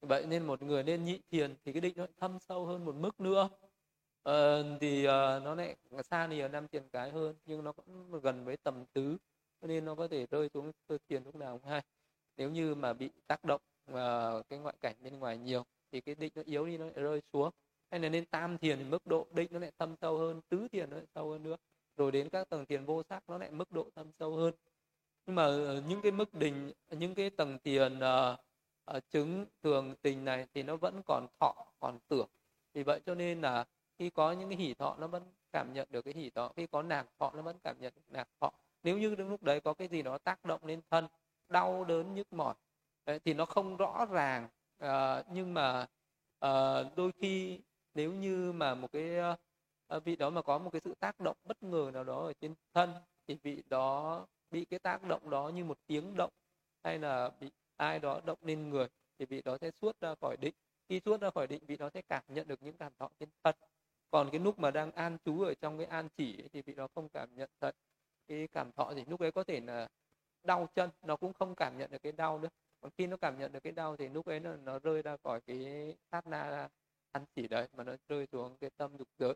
[0.00, 2.94] Vậy nên một người nên nhị thiền thì cái định nó thâm sâu hơn một
[2.94, 3.48] mức nữa.
[4.28, 5.76] Uh, thì uh, nó lại
[6.10, 9.16] xa thì ở năm thiền cái hơn nhưng nó cũng gần với tầm tứ.
[9.60, 11.82] Nên nó có thể rơi xuống sơ thiền lúc nào cũng hay.
[12.36, 13.60] Nếu như mà bị tác động
[13.90, 16.94] uh, cái ngoại cảnh bên ngoài nhiều thì cái định nó yếu đi nó lại
[16.94, 17.50] rơi xuống
[17.92, 20.68] hay là nên tam thiền thì mức độ định nó lại thâm sâu hơn tứ
[20.72, 21.56] thiền nó lại sâu hơn nữa.
[21.96, 24.54] Rồi đến các tầng thiền vô sắc nó lại mức độ thâm sâu hơn.
[25.26, 28.38] Nhưng mà ờ, những cái mức đỉnh những cái tầng thiền uh,
[28.96, 32.28] uh, chứng thường tình này thì nó vẫn còn thọ còn tưởng.
[32.74, 33.64] Vì vậy cho nên là
[33.98, 36.66] khi có những cái hỷ thọ nó vẫn cảm nhận được cái hỷ thọ khi
[36.66, 38.52] có nạc thọ nó vẫn cảm nhận được nạc thọ.
[38.82, 41.08] Nếu như lúc đấy có cái gì đó tác động lên thân
[41.48, 42.54] đau đớn nhức mỏi
[43.06, 44.48] đấy, thì nó không rõ ràng
[44.84, 45.86] uh, nhưng mà
[46.46, 47.60] uh, đôi khi
[47.94, 49.10] nếu như mà một cái
[49.96, 52.32] uh, vị đó mà có một cái sự tác động bất ngờ nào đó ở
[52.40, 52.92] trên thân
[53.28, 56.30] thì vị đó bị cái tác động đó như một tiếng động
[56.84, 58.88] hay là bị ai đó động lên người
[59.18, 60.54] thì vị đó sẽ suốt ra khỏi định.
[60.88, 63.28] Khi suốt ra khỏi định vị đó sẽ cảm nhận được những cảm thọ trên
[63.44, 63.54] thân.
[64.10, 66.74] Còn cái lúc mà đang an trú ở trong cái an chỉ ấy, thì vị
[66.74, 67.76] đó không cảm nhận thật.
[68.28, 69.88] Cái cảm thọ gì lúc ấy có thể là
[70.42, 72.48] đau chân nó cũng không cảm nhận được cái đau nữa.
[72.80, 75.16] Còn khi nó cảm nhận được cái đau thì lúc ấy nó, nó rơi ra
[75.24, 76.68] khỏi cái sát na
[77.12, 79.34] ăn chỉ đấy mà nó rơi xuống cái tâm dục giới.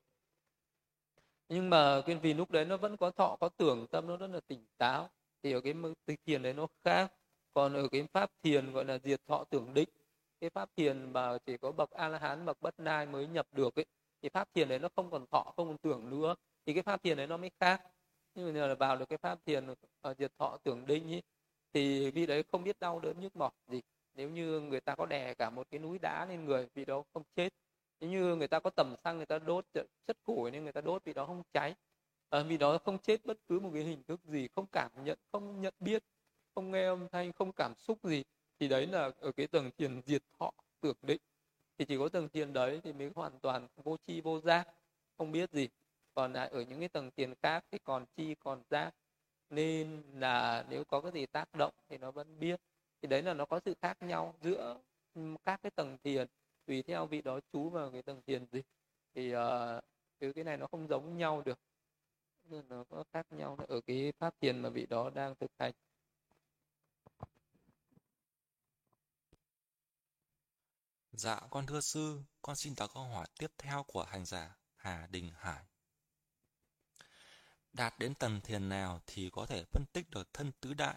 [1.49, 4.31] Nhưng mà cái vì lúc đấy nó vẫn có thọ có tưởng tâm nó rất
[4.31, 5.11] là tỉnh táo.
[5.43, 5.75] Thì ở cái
[6.27, 7.13] thiền đấy nó khác.
[7.55, 9.89] Còn ở cái pháp thiền gọi là diệt thọ tưởng định
[10.41, 13.47] cái pháp thiền mà chỉ có bậc a la hán bậc bất nai mới nhập
[13.53, 13.85] được ấy
[14.23, 16.35] thì pháp thiền đấy nó không còn thọ không còn tưởng nữa.
[16.67, 17.83] Thì cái pháp thiền đấy nó mới khác.
[18.35, 19.67] Nhưng mà là vào được cái pháp thiền
[20.01, 21.23] ở diệt thọ tưởng định ấy,
[21.73, 23.81] thì vị đấy không biết đau đớn nhức mỏi gì.
[24.15, 27.03] Nếu như người ta có đè cả một cái núi đá lên người vị đó
[27.13, 27.49] không chết
[28.01, 29.67] như người ta có tầm xăng người ta đốt
[30.07, 31.75] chất củi nên người ta đốt vì đó không cháy.
[32.31, 35.19] À, vì đó không chết bất cứ một cái hình thức gì không cảm nhận
[35.33, 36.03] không nhận biết
[36.55, 38.23] không nghe âm thanh không cảm xúc gì.
[38.61, 40.51] Thì đấy là ở cái tầng thiền diệt thọ
[40.81, 41.21] tưởng định.
[41.79, 44.69] Thì chỉ có tầng thiền đấy thì mới hoàn toàn vô chi vô giác
[45.19, 45.69] không biết gì.
[46.15, 48.95] Còn lại ở những cái tầng thiền khác thì còn chi còn giác.
[49.51, 52.61] Nên là nếu có cái gì tác động thì nó vẫn biết.
[53.03, 54.79] Thì đấy là nó có sự khác nhau giữa
[55.15, 56.27] ừ, các cái tầng thiền
[56.67, 58.63] tùy theo vị đó chú vào cái tầng thiền gì
[59.15, 61.59] thì uh, cái này nó không giống nhau được
[62.69, 65.73] nó có khác nhau ở cái pháp thiền mà vị đó đang thực hành
[71.17, 75.07] Dạ, con thưa sư, con xin đọc câu hỏi tiếp theo của hành giả Hà
[75.11, 75.65] Đình Hải.
[77.73, 80.97] Đạt đến tầng thiền nào thì có thể phân tích được thân tứ đại,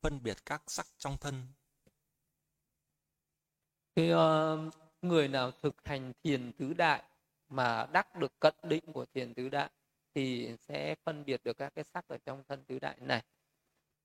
[0.00, 1.46] phân biệt các sắc trong thân?
[3.94, 7.02] Cái uh, người nào thực hành thiền tứ đại
[7.48, 9.70] mà đắc được cận định của thiền tứ đại
[10.14, 13.22] thì sẽ phân biệt được các cái sắc ở trong thân tứ đại này.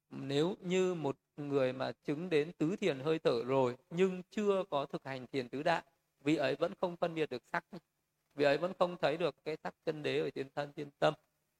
[0.10, 4.86] Nếu như một người mà chứng đến tứ thiền hơi thở rồi nhưng chưa có
[4.86, 5.84] thực hành thiền tứ đại,
[6.24, 7.65] vị ấy vẫn không phân biệt được sắc
[8.38, 11.14] vị ấy vẫn không thấy được cái sắc chân đế ở trên thân, trên tâm.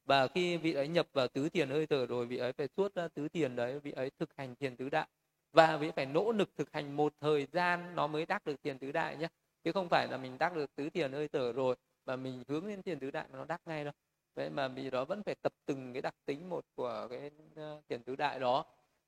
[0.05, 2.95] Và khi vị ấy nhập vào tứ thiền hơi thở rồi, vị ấy phải suốt
[2.95, 5.07] ra tứ thiền đấy, vị ấy thực hành thiền tứ đại
[5.52, 8.80] và vị phải nỗ lực thực hành một thời gian nó mới đắc được thiền
[8.80, 9.28] tứ đại nhé
[9.64, 11.76] chứ không phải là mình đắc được tứ thiền hơi thở rồi,
[12.06, 13.94] mà mình hướng đến thiền tứ đại mà nó đắc ngay đâu.
[14.36, 17.30] Vậy mà vì đó vẫn phải tập từng cái đặc tính một của cái ờ,
[17.56, 18.65] tiền thiền tứ đại đó.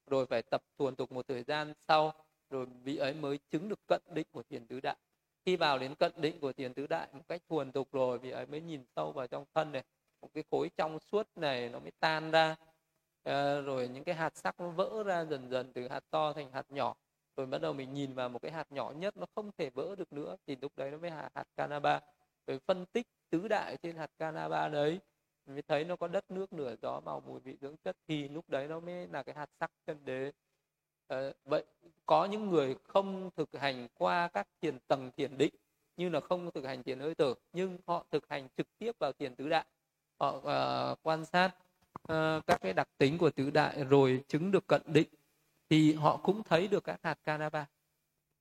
[0.07, 2.14] Rồi phải tập thuần tục một thời gian sau,
[2.49, 4.95] rồi vị ấy mới chứng được cận định của thiền tứ đại.
[5.45, 8.32] Khi vào đến cận định của thiền tứ đại một cách thuần tục rồi, vị
[8.32, 9.84] ấy mới nhìn sâu vào trong thân này.
[10.22, 12.56] Một cái khối trong suốt này nó mới tan ra
[13.23, 16.51] à, rồi những cái hạt sắc nó vỡ ra dần dần từ hạt to thành
[16.51, 16.95] hạt nhỏ.
[17.35, 19.95] Rồi bắt đầu mình nhìn vào một cái hạt nhỏ nhất nó không thể vỡ
[19.95, 21.99] được nữa thì lúc đấy nó mới hạt, hạt canaba.
[22.47, 24.99] Rồi phân tích tứ đại trên hạt canaba đấy
[25.45, 28.49] mới thấy nó có đất nước nửa gió màu mùi vị dưỡng chất thì lúc
[28.49, 30.31] đấy nó mới là cái hạt sắc chân đế.
[31.07, 31.65] À, vậy
[32.05, 35.53] có những người không thực hành qua các thiền tầng thiền định
[35.97, 39.11] như là không thực hành thiền hơi thở nhưng họ thực hành trực tiếp vào
[39.13, 39.65] thiền tứ đại.
[40.19, 41.51] Họ uh, quan sát
[41.94, 45.07] uh, các cái đặc tính của tứ đại rồi chứng được cận định
[45.70, 47.66] thì họ cũng thấy được các hạt canaba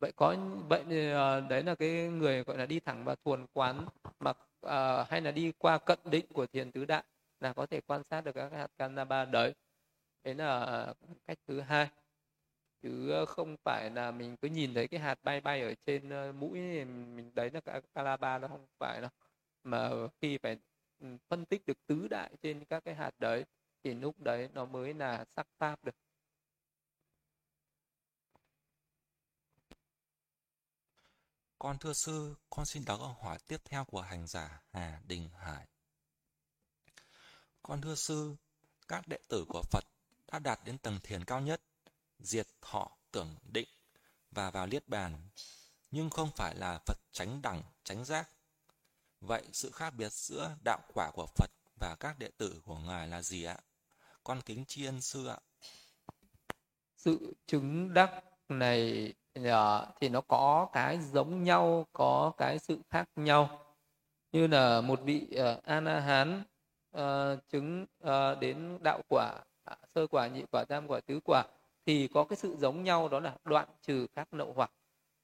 [0.00, 0.36] vậy có
[0.68, 3.86] vậy uh, đấy là cái người gọi là đi thẳng vào thuần quán
[4.20, 7.04] mà uh, ờ, hay là đi qua cận định của thiền tứ đại
[7.40, 9.54] là có thể quan sát được các hạt canaba đấy.
[10.24, 10.86] Đấy là
[11.26, 11.88] cách thứ hai.
[12.82, 16.08] Chứ không phải là mình cứ nhìn thấy cái hạt bay bay ở trên
[16.38, 19.10] mũi mình đấy là canaba nó không phải đâu.
[19.64, 20.56] Mà khi phải
[21.00, 23.44] Ừ, phân tích được tứ đại trên các cái hạt đấy
[23.84, 25.94] thì lúc đấy nó mới là sắc pháp được
[31.58, 35.28] Con thưa sư, con xin đọc câu hỏi tiếp theo của hành giả Hà Đình
[35.38, 35.66] Hải.
[37.62, 38.36] Con thưa sư,
[38.88, 39.84] các đệ tử của Phật
[40.32, 41.62] đã đạt đến tầng thiền cao nhất,
[42.18, 43.68] diệt thọ, tưởng định
[44.30, 45.28] và vào liết bàn,
[45.90, 48.30] nhưng không phải là Phật tránh đẳng, tránh giác.
[49.20, 51.50] Vậy sự khác biệt giữa đạo quả của Phật
[51.80, 53.56] và các đệ tử của Ngài là gì ạ?
[54.24, 55.38] Con kính tri ân sư ạ.
[56.96, 63.08] Sự chứng đắc này à, thì nó có cái giống nhau có cái sự khác
[63.16, 63.64] nhau
[64.32, 69.00] như là một vị à, uh, A Na Hán uh, à, chứng uh, đến đạo
[69.08, 69.40] quả
[69.94, 71.44] sơ quả nhị quả tam quả tứ quả
[71.86, 74.70] thì có cái sự giống nhau đó là đoạn trừ các nậu hoặc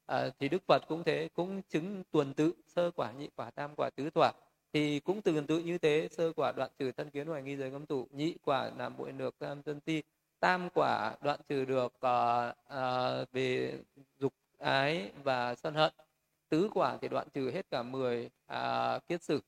[0.06, 3.70] à, thì đức phật cũng thế cũng chứng tuần tự sơ quả nhị quả tam
[3.76, 4.32] quả tứ quả
[4.72, 7.70] thì cũng tuần tự như thế sơ quả đoạn trừ thân kiến hoài nghi giới
[7.70, 10.02] cấm tụ, nhị quả làm bội được tam tân ti
[10.44, 13.78] tam quả đoạn trừ được uh, uh, về
[14.18, 15.92] dục ái và sân hận.
[16.48, 19.40] Tứ quả thì đoạn trừ hết cả 10 uh, à, kiết sử.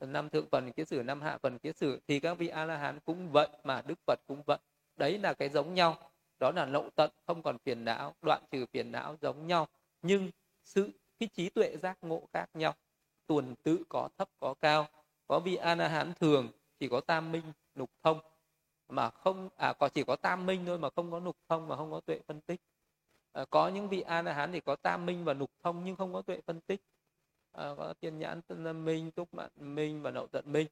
[0.00, 2.00] Năm thượng phần kiết sử năm hạ phần kiết sử.
[2.08, 4.58] Thì các vị a la hán cũng vậy mà đức phật cũng vậy.
[4.96, 6.10] Đấy là cái giống nhau.
[6.38, 8.14] Đó là lậu tận không còn phiền não.
[8.22, 9.68] Đoạn trừ phiền não giống nhau
[10.02, 10.30] nhưng
[10.64, 12.74] sự cái trí tuệ giác ngộ khác nhau.
[13.26, 14.86] Tuần tự có thấp có cao.
[15.26, 16.48] Có vị a hán thường
[16.78, 18.20] chỉ có tam minh lục thông.
[18.88, 21.76] Mà không à có chỉ có tam minh thôi mà không có lục thông mà
[21.76, 22.60] không có tuệ phân tích.
[23.32, 25.96] À, có những vị a la hán thì có tam minh và lục thông nhưng
[25.96, 26.80] không có tuệ phân tích.
[27.52, 30.66] À, có tiên nhãn tân minh túc mạng minh và nậu tận minh.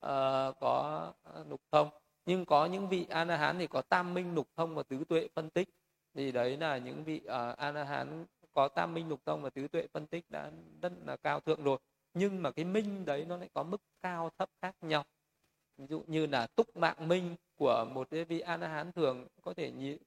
[0.00, 1.90] À, có à, lục thông.
[2.26, 5.04] Nhưng có những vị a la hán thì có tam minh lục thông và tứ
[5.08, 5.68] tuệ phân tích.
[6.14, 9.42] Thì đấy là những vị à, uh, a la hán có tam minh lục tông
[9.42, 10.50] và tứ tuệ phân tích đã
[10.82, 11.78] rất là cao thượng rồi.
[12.14, 15.04] Nhưng mà cái minh đấy nó lại có mức cao thấp khác nhau.
[15.78, 19.26] Ví dụ như là túc mạng minh của một cái vị a la hán thường
[19.42, 19.98] có thể nhị,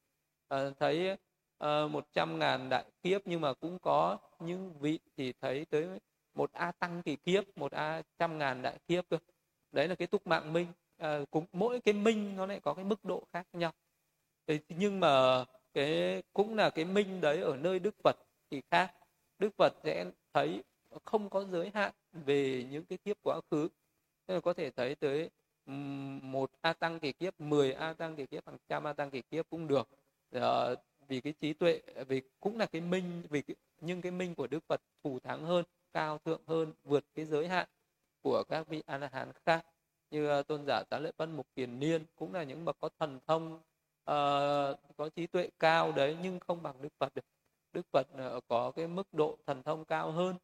[0.54, 1.18] uh, thấy
[1.58, 6.00] ờ, một trăm ngàn đại kiếp nhưng mà cũng có những vị thì thấy tới
[6.36, 9.18] một a tăng kỳ kiếp một a trăm ngàn đại kiếp cơ.
[9.72, 10.68] Đấy là cái túc mạng minh.
[10.98, 13.72] À, cũng mỗi cái minh nó lại có cái mức độ khác nhau.
[14.48, 15.44] Thế nhưng mà
[15.74, 18.16] cái cũng là cái minh đấy ở nơi đức phật
[18.56, 18.94] thì khác.
[19.40, 20.64] Đức phật sẽ thấy
[21.04, 23.68] không có giới hạn về những cái kiếp quá khứ.
[24.28, 25.30] Nên là có thể thấy tới
[26.22, 29.22] một a tăng kỳ kiếp 10 a tăng kỳ kiếp hàng trăm a tăng kỳ
[29.22, 29.90] kiếp cũng được.
[30.32, 30.68] À,
[31.08, 34.48] vì cái trí tuệ vì cũng là cái minh vì cái, nhưng cái minh của
[34.48, 37.68] đức phật thù thắng hơn cao thượng hơn vượt cái giới hạn
[38.22, 39.66] của các vị a la hán khác.
[40.12, 42.90] Như ờ, tôn giả tá lợi văn mục kiền niên cũng là những bậc có
[43.00, 47.26] thần thông uh, có trí tuệ cao đấy nhưng không bằng đức phật được
[47.76, 50.36] đức phật ờ, có cái mức độ thần thông cao hơn.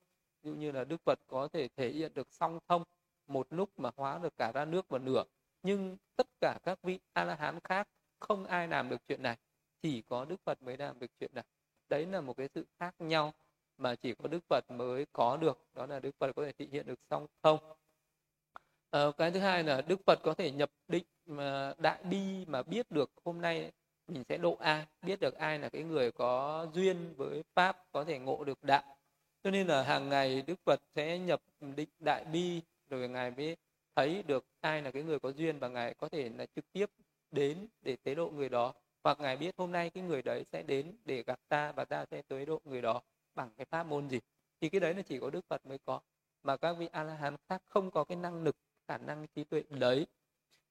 [0.43, 2.83] Ví dụ như là đức phật có thể thể hiện được song thông
[3.27, 5.23] một lúc mà hóa được cả ra nước và nửa
[5.63, 7.87] nhưng tất cả các vị a la hán khác
[8.19, 9.37] không ai làm được chuyện này.
[9.81, 11.43] Chỉ có đức phật mới làm được chuyện này.
[11.89, 13.33] Đấy là một cái sự khác nhau
[13.77, 15.65] mà chỉ có Đức Phật mới có được.
[15.73, 17.59] Đó là Đức Phật có thể thể hiện được song thông.
[18.91, 22.63] à, cái thứ hai là Đức Phật có thể nhập định mà đại bi mà
[22.63, 23.71] biết được hôm nay
[24.11, 28.03] mình sẽ độ ai biết được ai là cái người có duyên với pháp, có
[28.03, 28.83] thể ngộ được đạo.
[29.43, 31.41] Cho nên là hàng ngày Đức Phật sẽ nhập
[31.75, 33.57] định đại bi, rồi ngài mới
[33.95, 36.85] thấy được ai là cái người có duyên và ngài có thể là trực tiếp
[37.31, 38.73] đến để tế độ người đó.
[39.03, 42.05] Hoặc ngài biết hôm nay cái người đấy sẽ đến để gặp ta và ta
[42.11, 43.01] sẽ tới độ người đó
[43.35, 44.19] bằng cái pháp môn gì.
[44.61, 45.99] Thì cái đấy là chỉ có đức phật mới có.
[46.43, 48.55] Mà các vị a la hán khác không có cái năng lực,
[48.88, 50.07] khả năng trí tuệ đấy.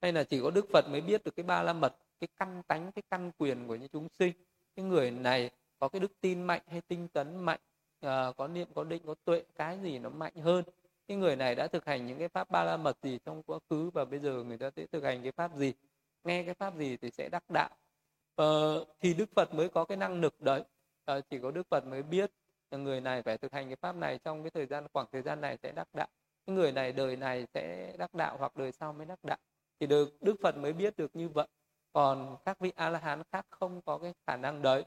[0.02, 2.62] Hay là chỉ có đức phật mới biết được cái ba la mật cái căn
[2.62, 4.32] tánh cái căn quyền của những chúng sinh.
[4.76, 7.60] Cái người này có cái đức tin mạnh hay tinh tấn mạnh
[8.00, 10.64] à, có niệm có định có tuệ cái gì nó mạnh hơn.
[11.08, 13.58] Cái người này đã thực hành những cái pháp ba la mật gì trong quá
[13.70, 15.72] khứ và bây giờ người ta sẽ thực hành cái pháp gì?
[16.24, 17.70] Nghe cái pháp gì thì sẽ đắc đạo.
[18.34, 20.62] Ờ, thì đức phật mới có cái năng lực đấy.
[21.04, 22.32] Ờ, chỉ có đức phật mới biết
[22.70, 25.22] là người này phải thực hành cái pháp này trong cái thời gian khoảng thời
[25.22, 26.08] gian này sẽ đắc đạo.
[26.46, 29.38] Cái người này đời này sẽ đắc đạo hoặc đời sau mới đắc đạo.
[29.80, 31.46] Thì được đức phật mới biết được như vậy
[31.92, 34.84] còn các vị a la hán khác không có cái khả năng đấy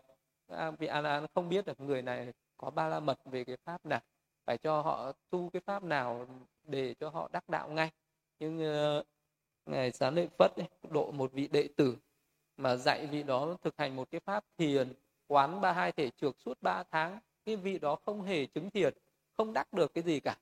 [0.47, 3.19] các à, vị a la hán không biết được người này có ba la mật
[3.25, 4.01] về cái pháp nào
[4.45, 6.27] phải cho họ tu cái pháp nào
[6.63, 7.91] để cho họ đắc đạo ngay.
[8.39, 8.57] Nhưng
[8.99, 9.05] uh,
[9.65, 11.97] ngài sáng lợi phất ấy, độ một vị đệ tử
[12.57, 14.93] mà dạy vị đó thực hành một cái pháp thiền
[15.27, 17.19] quán ba hai thể trược suốt ba tháng.
[17.45, 18.93] Cái vị đó không hề chứng thiền
[19.37, 20.37] không đắc được cái gì cả.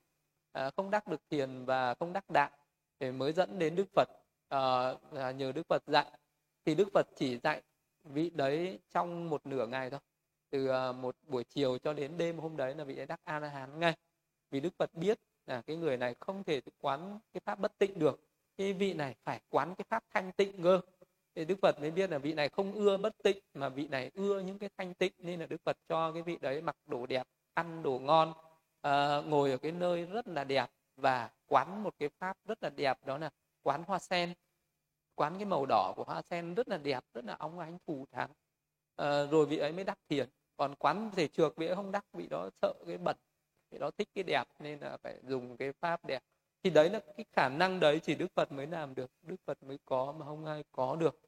[0.52, 2.50] À, không đắc được thiền và không đắc đạo
[3.00, 4.08] để mới dẫn đến đức phật.
[4.48, 6.06] Ờ, à, nhờ đức phật dạy
[6.64, 7.62] thì đức phật chỉ dạy
[8.04, 10.00] vị đấy trong một nửa ngày thôi.
[10.50, 13.38] Từ ờ, một buổi chiều cho đến đêm hôm đấy là vị ấy đắc a
[13.38, 13.96] la hán ngay.
[14.50, 17.98] Vì đức phật biết là cái người này không thể quán cái pháp bất tịnh
[17.98, 18.20] được
[18.56, 20.80] cái vị này phải quán cái pháp thanh tịnh cơ.
[21.34, 24.10] Thì đức phật mới biết là vị này không ưa bất tịnh mà vị này
[24.14, 25.12] ưa những cái thanh tịnh.
[25.18, 29.26] Nên là đức phật cho cái vị đấy mặc đồ đẹp ăn đồ ngon uh,
[29.26, 30.66] ngồi ở cái nơi rất là đẹp
[30.96, 33.30] và quán một cái pháp rất là đẹp đó là
[33.62, 34.34] quán hoa sen
[35.14, 38.06] quán cái màu đỏ của hoa sen rất là đẹp rất là óng ánh phù
[38.10, 38.30] thắng.
[38.96, 40.28] À, rồi vị ấy mới đắc thiền.
[40.56, 43.16] Còn quán thể trược vị ấy không đắc vị đó sợ cái bẩn
[43.70, 46.22] vị đó thích cái đẹp nên là phải dùng cái pháp đẹp.
[46.62, 49.62] Thì đấy là cái khả năng đấy chỉ đức phật mới làm được đức phật
[49.62, 51.20] mới có mà không ai có được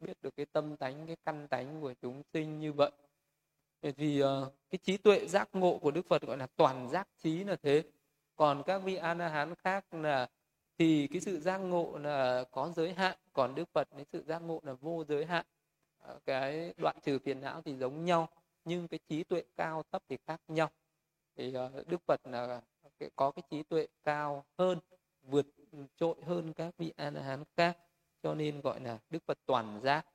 [0.00, 2.90] biết được cái tâm tánh cái căn tánh của chúng sinh như vậy.
[3.96, 4.28] Thì uh,
[4.70, 7.82] cái trí tuệ giác ngộ của đức phật gọi là toàn giác trí là thế.
[8.36, 10.28] Còn các vị a la hán khác là
[10.78, 14.38] thì cái sự giác ngộ là có giới hạn còn đức phật cái sự giác
[14.38, 15.46] ngộ là vô giới hạn.
[15.98, 18.28] Ờ, cái đoạn trừ phiền não thì giống nhau
[18.64, 20.70] nhưng cái trí tuệ cao thấp thì khác nhau.
[21.36, 22.60] Thì ờ, đức phật là
[23.16, 24.78] có cái trí tuệ cao hơn
[25.22, 25.46] vượt
[25.96, 27.78] trội hơn các vị a la hán khác
[28.22, 30.06] cho nên gọi là đức phật toàn giác.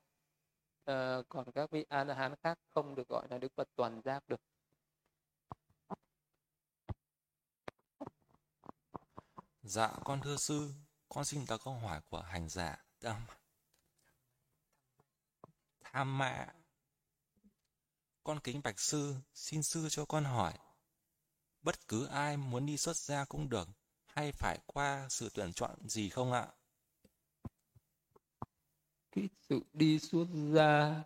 [0.85, 4.01] À, còn các vị a la hán khác không được gọi là đức phật toàn
[4.01, 4.41] giác được.
[9.69, 10.73] Dạ con thưa sư,
[11.09, 13.21] con xin đặt câu hỏi của hành giả Tham,
[15.83, 16.47] tham mạ.
[18.23, 20.53] Con kính bạch sư, xin sư cho con hỏi
[21.61, 23.67] bất cứ ai muốn đi xuất gia cũng được
[24.05, 26.47] hay phải qua sự tuyển chọn gì không ạ?
[29.11, 31.03] Cái sự đi xuất gia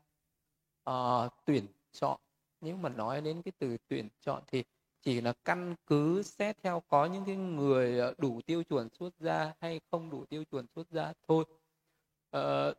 [0.89, 2.19] uh, tuyển chọn
[2.61, 4.63] nếu mà nói đến cái từ tuyển chọn thì
[5.01, 9.13] chỉ là căn cứ xét theo có những cái người ờ, đủ tiêu chuẩn xuất
[9.19, 11.45] gia hay không đủ tiêu chuẩn xuất gia thôi.
[12.29, 12.77] Ờ, uh,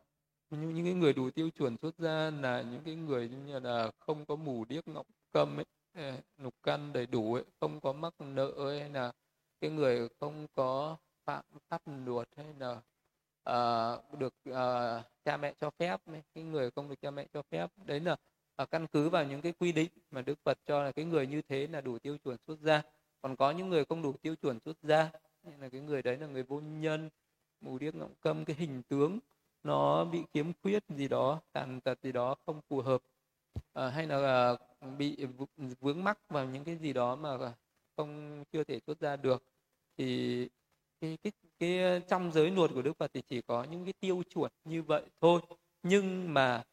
[0.49, 3.91] những, những cái người đủ tiêu chuẩn xuất gia là những cái người như là
[3.99, 5.65] không có mù điếc ngọng câm ấy
[6.37, 9.11] lục căn đầy đủ ấy, không có mắc nợ ấy, hay là
[9.61, 12.81] cái người không có phạm pháp luật hay là
[13.49, 16.01] uh, được uh, cha mẹ cho phép
[16.35, 17.67] cái người không được cha mẹ cho phép.
[17.85, 18.15] Đấy là
[18.57, 21.27] và căn cứ vào những cái quy định mà Đức Phật cho là cái người
[21.27, 22.81] như thế là đủ tiêu chuẩn xuất gia.
[23.21, 25.09] Còn có những người không đủ tiêu chuẩn xuất gia
[25.43, 27.09] nên là cái người đấy là người vô nhân
[27.61, 29.19] mù điếc ngọng câm cái hình tướng
[29.63, 33.01] nó bị kiếm khuyết gì đó tàn tật gì đó không phù hợp.
[33.73, 35.25] À, hay là à, bị
[35.79, 37.53] vướng mắc vào những cái gì đó mà
[37.97, 39.43] không chưa thể xuất ra được.
[39.97, 40.49] Thì
[41.01, 44.23] cái cái cái trong giới luật của Đức Phật thì chỉ có những cái tiêu
[44.33, 45.41] chuẩn như vậy thôi.
[45.83, 46.63] Nhưng mà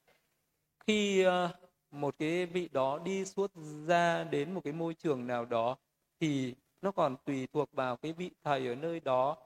[0.86, 1.50] khi à,
[1.90, 3.52] một cái vị đó đi suốt
[3.86, 5.76] ra đến một cái môi trường nào đó
[6.20, 9.36] thì nó còn tùy thuộc vào cái vị thầy ở nơi đó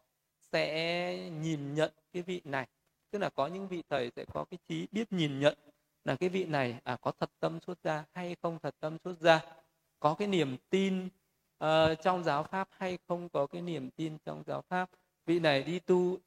[0.52, 2.68] sẽ nhìn nhận cái vị này.
[3.10, 5.58] Tức là có những vị thầy sẽ có cái trí biết nhìn nhận
[6.04, 9.18] là cái vị này à, có thật tâm xuất gia hay không thật tâm xuất
[9.20, 9.40] gia
[10.00, 11.08] có cái niềm tin
[11.64, 11.68] uh,
[12.02, 14.90] trong giáo pháp hay không có cái niềm tin trong giáo pháp.
[15.26, 16.18] Vị này đi tu uh,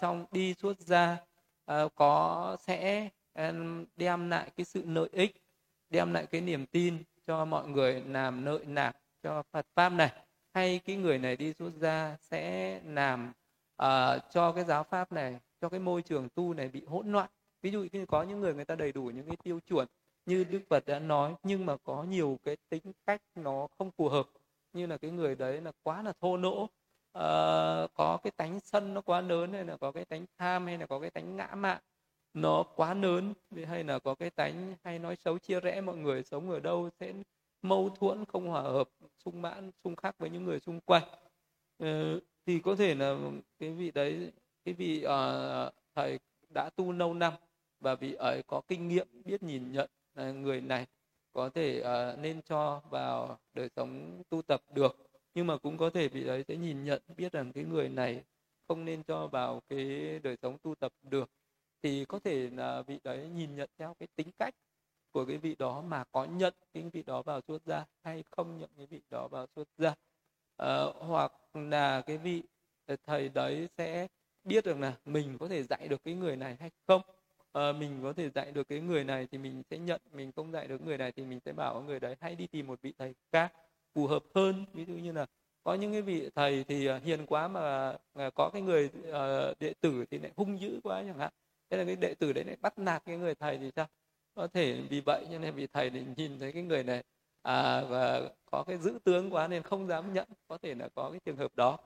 [0.00, 1.18] trong đi xuất gia uh,
[1.64, 5.41] ờ, có sẽ um, đem lại cái sự lợi ích
[5.92, 10.12] đem lại cái niềm tin cho mọi người làm nợ nạp cho Phật pháp này.
[10.54, 13.32] Hay cái người này đi xuất gia sẽ làm
[13.82, 17.28] uh, cho cái giáo pháp này cho cái môi trường tu này bị hỗn loạn.
[17.62, 19.88] Ví dụ như có những người người ta đầy đủ những cái tiêu chuẩn
[20.26, 24.08] như Đức Phật đã nói nhưng mà có nhiều cái tính cách nó không phù
[24.08, 24.26] hợp.
[24.72, 26.70] Như là cái người đấy là quá là thô lỗ, uh,
[27.94, 30.86] có cái tánh sân nó quá lớn hay là có cái tánh tham hay là
[30.86, 31.78] có cái tánh ngã mạn
[32.34, 33.34] nó quá lớn
[33.66, 36.90] hay là có cái tánh hay nói xấu chia rẽ mọi người sống ở đâu
[37.00, 37.12] sẽ
[37.62, 38.88] mâu thuẫn không hòa hợp
[39.24, 41.02] xung mãn xung khắc với những người xung quanh.
[41.78, 43.16] Ờ, thì có thể là
[43.58, 44.32] cái vị đấy
[44.64, 46.18] cái vị uh, thầy
[46.54, 47.32] đã tu lâu năm
[47.80, 49.90] và vị ấy có kinh nghiệm biết nhìn nhận
[50.20, 50.86] uh, người này
[51.32, 54.96] có thể uh, nên cho vào đời sống tu tập được.
[55.34, 58.24] Nhưng mà cũng có thể vị ấy sẽ nhìn nhận biết rằng cái người này
[58.68, 61.30] không nên cho vào cái đời sống tu tập được
[61.82, 64.54] thì có thể là vị đấy nhìn nhận theo cái tính cách
[65.12, 68.58] của cái vị đó mà có nhận cái vị đó vào xuất gia hay không
[68.58, 69.94] nhận cái vị đó vào xuất gia
[70.56, 72.42] à, hoặc là cái vị
[73.06, 74.06] thầy đấy sẽ
[74.44, 77.02] biết được là mình có thể dạy được cái người này hay không.
[77.52, 80.52] À, mình có thể dạy được cái người này thì mình sẽ nhận mình không
[80.52, 82.94] dạy được người này thì mình sẽ bảo người đấy hãy đi tìm một vị
[82.98, 83.52] thầy khác
[83.94, 84.64] phù hợp hơn.
[84.72, 85.26] Ví dụ như là
[85.64, 89.58] có những cái vị thầy thì ờ, hiền quá mà ờ, có cái người uh,
[89.60, 91.32] đệ tử thì lại hung dữ quá chẳng hạn
[91.72, 93.86] thế là cái đệ tử đấy lại bắt nạt cái người thầy thì sao?
[94.34, 97.02] Có thể vì vậy cho nên vị thầy thì nhìn thấy cái người này
[97.42, 100.28] à, và có cái giữ tướng quá nên không dám nhận.
[100.48, 101.78] Có thể là có cái trường hợp đó.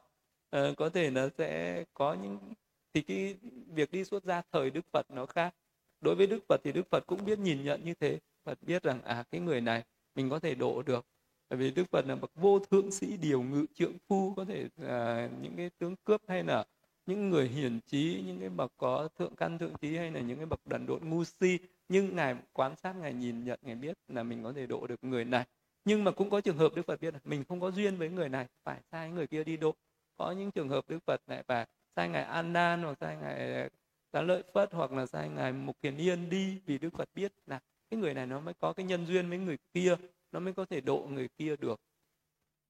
[0.50, 2.38] À, có thể là sẽ có những
[2.94, 3.36] thì cái
[3.74, 5.54] việc đi xuất gia thời đức phật nó khác.
[6.00, 8.18] Đối với đức phật thì đức phật cũng biết nhìn nhận như thế.
[8.44, 9.84] Phật biết rằng à cái người này
[10.14, 11.06] mình có thể độ được.
[11.50, 14.34] Bởi vì đức phật là bậc vô thượng sĩ điều ngự trượng phu.
[14.36, 16.64] Có thể à, những cái tướng cướp hay là
[17.06, 20.36] những người hiển trí, những cái bậc có thượng căn thượng trí hay là những
[20.36, 21.58] cái bậc đần độn ngu si,
[21.88, 25.04] nhưng ngài quan sát, ngài nhìn nhận, ngài biết là mình có thể độ được
[25.04, 25.44] người này.
[25.84, 28.08] Nhưng mà cũng có trường hợp đức phật biết là mình không có duyên với
[28.08, 29.74] người này, phải sai người kia đi độ.
[30.16, 31.66] Có những trường hợp đức phật lại phải
[31.96, 33.70] sai ngài an nan hoặc sai ngài
[34.12, 37.32] giá lợi phất hoặc là sai ngài mục kiền yên đi, vì đức phật biết
[37.46, 37.60] là
[37.90, 39.96] cái người này nó mới có cái nhân duyên với người kia,
[40.32, 41.80] nó mới có thể độ người kia được.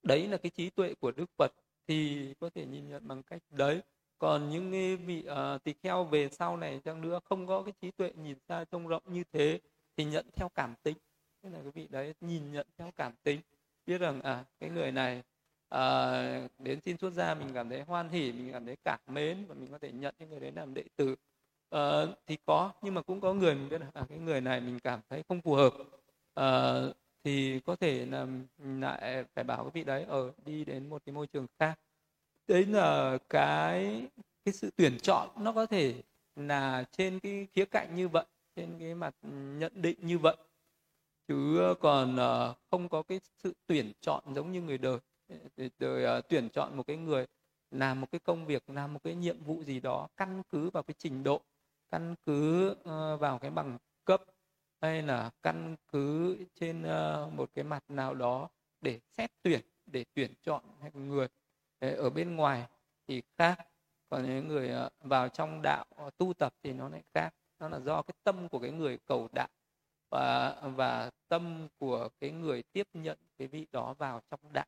[0.02, 1.52] Đấy là cái trí tuệ của đức phật,
[1.88, 3.80] thì có thể nhìn nhận bằng cách đấy
[4.18, 4.70] còn những
[5.06, 8.36] vị uh, tỳ kheo về sau này chăng nữa không có cái trí tuệ nhìn
[8.48, 9.60] xa trông rộng như thế
[9.96, 10.96] thì nhận theo cảm tính.
[11.42, 13.40] Thế là cái vị đấy nhìn nhận theo cảm tính.
[13.86, 15.22] Biết rằng à cái người này
[15.68, 19.44] à, đến xin xuất gia mình cảm thấy hoan hỉ mình cảm thấy cảm mến
[19.48, 21.14] và mình có thể nhận những người đấy làm đệ tử.
[21.70, 24.60] À, thì có nhưng mà cũng có người mình biết là à, cái người này
[24.60, 25.72] mình cảm thấy không phù hợp.
[26.34, 26.74] À,
[27.24, 28.26] thì có thể là
[28.58, 31.78] lại phải bảo cái vị đấy ở đi đến một cái môi trường khác
[32.48, 34.06] đấy là cái
[34.44, 36.02] cái sự tuyển chọn nó có thể
[36.36, 38.24] là trên cái khía cạnh như vậy,
[38.56, 39.14] trên cái mặt
[39.58, 40.36] nhận định như vậy.
[41.28, 44.98] Chứ ờ, còn ờ, không có cái sự tuyển chọn giống như người đời.
[45.78, 47.26] Đời tuyển chọn một cái người,
[47.70, 50.82] làm một cái công việc, làm một cái nhiệm vụ gì đó căn cứ vào
[50.82, 51.40] cái trình độ,
[51.90, 52.74] căn cứ
[53.20, 54.22] vào cái bằng cấp,
[54.80, 56.82] hay là căn cứ trên
[57.36, 58.48] một cái mặt nào đó
[58.80, 60.62] để xét tuyển, để tuyển chọn
[60.94, 61.28] người
[61.80, 62.66] ở bên ngoài
[63.08, 63.58] thì khác.
[64.08, 67.34] Còn những người ờ, vào trong đạo ờ, tu tập thì nó lại khác.
[67.58, 69.48] Nó là do cái tâm của cái người cầu đạo
[70.10, 74.66] và và tâm của cái người tiếp nhận cái vị đó vào trong đạo.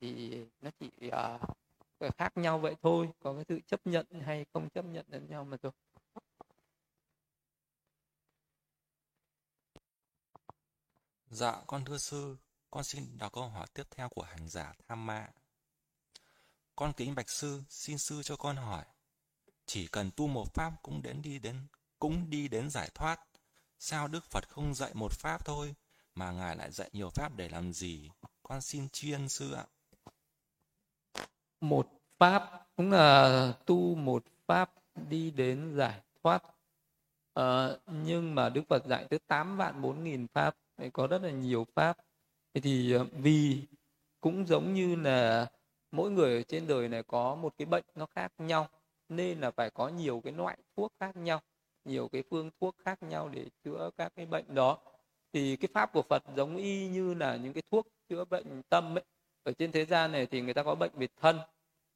[0.00, 4.70] Thì nó chỉ uh, khác nhau vậy thôi có cái sự chấp nhận hay không
[4.70, 5.72] chấp nhận lẫn nhau mà thôi.
[11.30, 12.36] Dạ, con thưa sư,
[12.70, 15.28] con xin đọc câu hỏi tiếp theo của hành giả Tham Ma.
[16.76, 18.84] Con kính bạch sư, xin sư cho con hỏi.
[19.66, 21.66] Chỉ cần tu một pháp cũng đến đi đến
[21.98, 23.20] cũng đi đến giải thoát.
[23.78, 25.74] Sao Đức Phật không dạy một pháp thôi,
[26.14, 28.10] mà Ngài lại dạy nhiều pháp để làm gì?
[28.42, 29.66] Con xin chuyên sư ạ.
[31.60, 31.88] Một
[32.18, 36.42] pháp cũng là tu một pháp đi đến giải thoát.
[37.34, 40.56] À, nhưng mà Đức Phật dạy tới 8 vạn 4 nghìn pháp,
[40.92, 41.98] có rất là nhiều pháp.
[42.54, 43.62] Thì ờ, vì
[44.20, 45.50] cũng giống như là
[45.90, 48.68] mỗi người ở trên đời này có một cái bệnh nó khác nhau,
[49.08, 51.40] nên là phải có nhiều cái loại thuốc khác nhau,
[51.84, 54.78] nhiều cái phương thuốc khác nhau để chữa các cái bệnh đó.
[55.32, 58.98] Thì cái pháp của Phật giống y như là những cái thuốc chữa bệnh tâm
[58.98, 59.04] ấy.
[59.42, 61.38] Ở trên thế gian này thì người ta có bệnh về thân,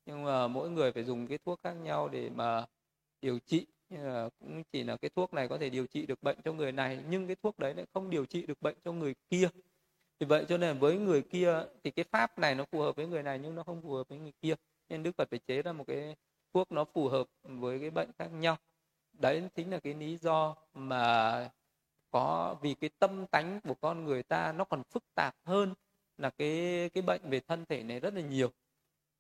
[0.07, 2.67] nhưng mà mỗi người phải dùng cái thuốc khác nhau để mà
[3.21, 3.67] điều trị.
[4.39, 6.99] Cũng chỉ là cái thuốc này có thể điều trị được bệnh cho người này,
[7.09, 9.49] nhưng cái thuốc đấy lại không điều trị được bệnh cho người kia
[10.21, 13.07] vì vậy cho nên với người kia thì cái pháp này nó phù hợp với
[13.07, 14.55] người này nhưng nó không phù hợp với người kia.
[14.89, 16.17] Nên đức phật phải chế ra một cái
[16.55, 18.57] thuốc nó phù hợp với cái bệnh khác nhau.
[19.13, 21.51] Đấy chính là cái lý do mà
[22.11, 25.75] có vì cái tâm tánh của con người ta nó còn phức tạp hơn
[26.19, 28.53] là cái cái bệnh về thân thể này rất là nhiều.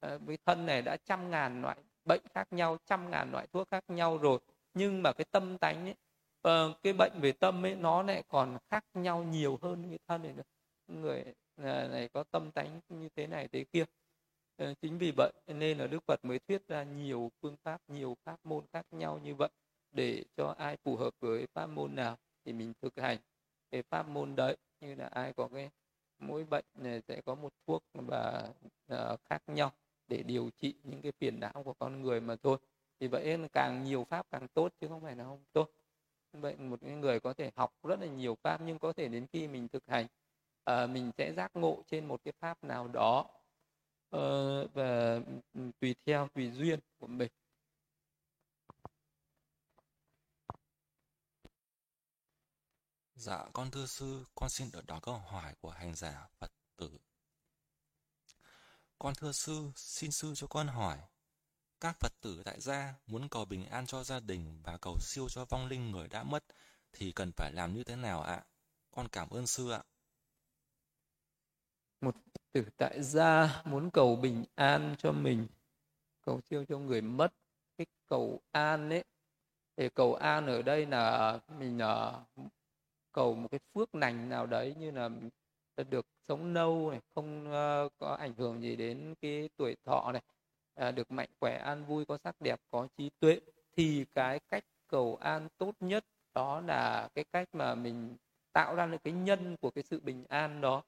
[0.00, 3.68] À, với thân này đã trăm ngàn loại bệnh khác nhau trăm ngàn loại thuốc
[3.70, 4.38] khác nhau rồi.
[4.74, 5.94] Nhưng mà cái tâm tánh ấy,
[6.42, 10.22] ờ, cái bệnh về tâm ấy nó lại còn khác nhau nhiều hơn cái thân
[10.22, 10.42] này nữa
[10.90, 11.24] người
[11.56, 13.84] à, này có tâm tánh như thế này thế kia.
[14.56, 18.16] Ờ, chính vì vậy nên là đức phật mới thuyết ra nhiều phương pháp nhiều
[18.24, 19.48] pháp môn khác nhau như vậy
[19.92, 23.18] để cho ai phù hợp với pháp môn nào thì mình thực hành.
[23.70, 25.70] Cái pháp môn đấy như là ai có cái
[26.18, 28.48] mỗi bệnh này sẽ có một thuốc và
[28.92, 29.72] uh, khác nhau
[30.08, 32.58] để điều trị những cái phiền não của con người mà thôi.
[33.00, 35.70] Thì vậy càng nhiều pháp càng tốt chứ không phải là không tốt.
[36.32, 39.48] Vậy một người có thể học rất là nhiều pháp nhưng có thể đến khi
[39.48, 40.06] mình thực hành
[40.64, 43.26] à, mình sẽ giác ngộ trên một cái pháp nào đó
[44.10, 44.20] à,
[44.74, 45.20] và
[45.54, 47.30] ừ, tùy theo tùy duyên của mình
[53.20, 56.98] Dạ, con thưa sư, con xin được đọc câu hỏi của hành giả Phật tử.
[58.98, 60.98] Con thưa sư, xin sư cho con hỏi.
[61.80, 65.28] Các Phật tử tại gia muốn cầu bình an cho gia đình và cầu siêu
[65.28, 66.44] cho vong linh người đã mất
[66.92, 68.44] thì cần phải làm như thế nào ạ?
[68.90, 69.82] Con cảm ơn sư ạ.
[72.00, 72.14] Một
[72.52, 75.46] tử tại gia muốn cầu bình an cho mình,
[76.22, 77.32] cầu siêu cho người mất.
[77.78, 79.04] Cái cầu an ấy,
[79.76, 82.48] thì cầu an ở đây là mình uh,
[83.12, 85.08] cầu một cái phước lành nào đấy như là
[85.84, 90.22] được sống lâu này không ờ, có ảnh hưởng gì đến cái tuổi thọ này
[90.74, 93.40] à, được mạnh khỏe an vui có sắc đẹp có trí tuệ
[93.76, 96.04] thì cái cách cầu an tốt nhất
[96.34, 98.16] đó là cái cách mà mình
[98.52, 100.82] tạo ra được cái nhân của cái sự bình an đó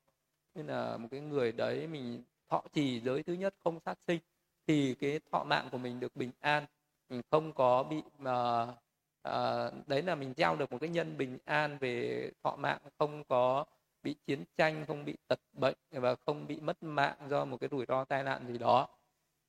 [0.55, 4.21] nên là một cái người đấy mình thọ trì giới thứ nhất không sát sinh
[4.67, 6.67] thì cái thọ mạng của mình được bình an.
[7.09, 8.75] Mình không có bị uh,
[9.23, 13.25] à, đấy là mình gieo được một cái nhân bình an về thọ mạng không
[13.25, 13.65] có
[14.03, 17.69] bị chiến tranh không bị tật bệnh và không bị mất mạng do một cái
[17.71, 18.89] rủi ro tai nạn gì đó.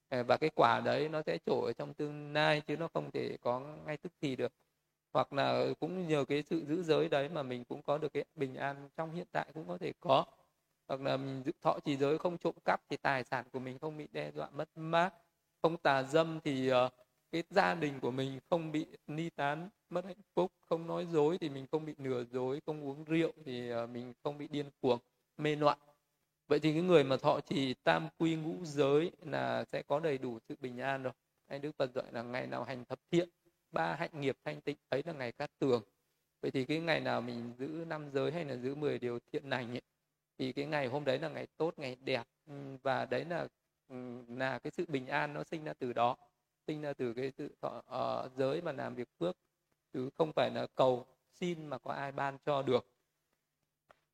[0.09, 3.11] Ờ, và cái quả đấy nó sẽ trổ ở trong tương lai chứ nó không
[3.11, 4.51] thể có ngay tức thì được.
[5.13, 8.25] Hoặc là cũng nhờ cái sự giữ giới đấy mà mình cũng có được cái
[8.35, 10.25] bình an trong hiện tại cũng có thể có
[10.87, 13.79] hoặc là mình giữ thọ trì giới không trộm cắp thì tài sản của mình
[13.79, 15.13] không bị đe dọa mất mát
[15.61, 16.75] không tà dâm thì uh,
[17.31, 21.37] cái gia đình của mình không bị ni tán mất hạnh phúc không nói dối
[21.37, 24.69] thì mình không bị nửa dối không uống rượu thì ờ, mình không bị điên
[24.81, 24.99] cuồng
[25.37, 25.77] mê loạn.
[26.47, 30.17] Vậy thì cái người mà thọ trì tam quy ngũ giới là sẽ có đầy
[30.17, 31.13] đủ sự bình an rồi.
[31.47, 33.29] Anh đức phật dạy là ngày nào hành thập thiện
[33.71, 35.83] ba hạnh nghiệp thanh tịnh ấy là ngày cát tường
[36.41, 39.49] vậy thì cái ngày nào mình giữ năm giới hay là giữ 10 điều thiện
[39.49, 39.81] lành ấy,
[40.37, 42.53] thì cái ngày hôm đấy là ngày tốt ngày đẹp ừ,
[42.83, 43.47] và đấy là
[43.89, 43.95] ừ,
[44.27, 46.15] là cái sự bình an nó sinh ra từ đó
[46.67, 47.83] sinh ra từ cái sự thọ,
[48.25, 49.37] uh, giới mà làm việc phước.
[49.93, 52.87] Chứ không phải là cầu xin mà có ai ban cho được.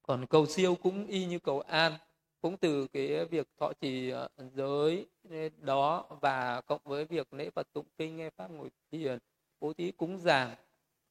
[0.04, 1.94] Còn cầu siêu cũng y như cầu an
[2.42, 7.50] cũng từ cái việc thọ trì uh, giới ừ, đó và cộng với việc lễ
[7.50, 9.18] Phật tụng kinh nghe pháp ngồi thiền
[9.60, 10.50] bố thí cúng dường.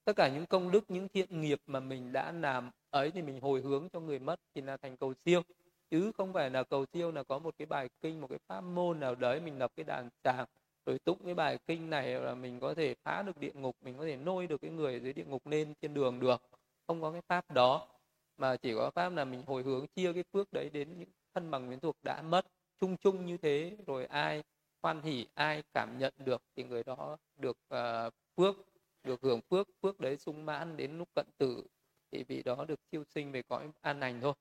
[0.04, 3.40] Tất cả những công đức những thiện nghiệp mà mình đã làm ấy thì mình
[3.40, 5.42] hồi hướng cho người mất thì là thành cầu siêu.
[5.90, 8.60] Chứ không phải là cầu siêu là có một cái bài kinh một cái pháp
[8.60, 10.46] môn nào đấy mình lập cái đàn tràng
[10.86, 13.98] rồi tụng cái bài kinh này là mình có thể phá được địa ngục mình
[13.98, 16.42] có thể nôi được cái người dưới địa ngục lên thiên đường được.
[16.86, 17.88] Không có cái pháp đó.
[18.36, 21.50] Mà chỉ có pháp là mình hồi hướng chia cái phước đấy đến những thân
[21.50, 22.46] bằng quyến thuộc đã mất
[22.80, 24.42] chung chung như thế rồi ai
[24.82, 28.56] hoan hỉ ai cảm nhận được thì người đó được uh, phước
[29.04, 31.64] được hưởng phước phước đấy sung mãn đến lúc cận tử
[32.10, 34.34] thì vị đó được siêu sinh về cõi an lành thôi.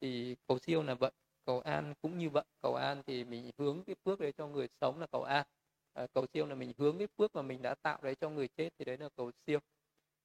[0.00, 1.12] Thì cầu siêu là vậy
[1.44, 4.68] cầu an cũng như vậy cầu an thì mình hướng cái phước đấy cho người
[4.80, 5.46] sống là cầu an.
[5.92, 8.48] À, cầu siêu là mình hướng cái phước mà mình đã tạo đấy cho người
[8.48, 9.58] chết thì đấy là cầu siêu.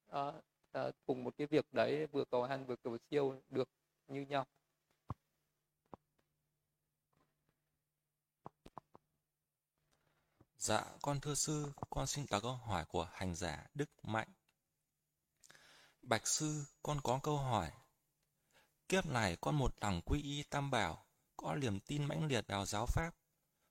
[0.06, 0.32] À,
[0.72, 3.68] à, cùng một cái việc đấy vừa cầu an vừa cầu siêu được
[4.08, 4.46] như nhau.
[10.58, 14.28] Dạ, con thưa sư, con xin trả câu hỏi của hành giả Đức Mạnh.
[16.06, 17.70] Bạch sư, con có câu hỏi.
[18.88, 21.06] Kiếp này con một lòng quy y tam bảo,
[21.36, 23.10] có niềm tin mãnh liệt vào giáo pháp.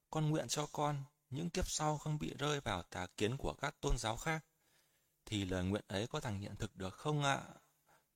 [0.10, 3.76] Con nguyện cho con những kiếp sau không bị rơi vào tà kiến của các
[3.82, 4.46] tôn giáo khác,
[5.26, 7.42] thì lời nguyện ấy có thành hiện thực được không ạ?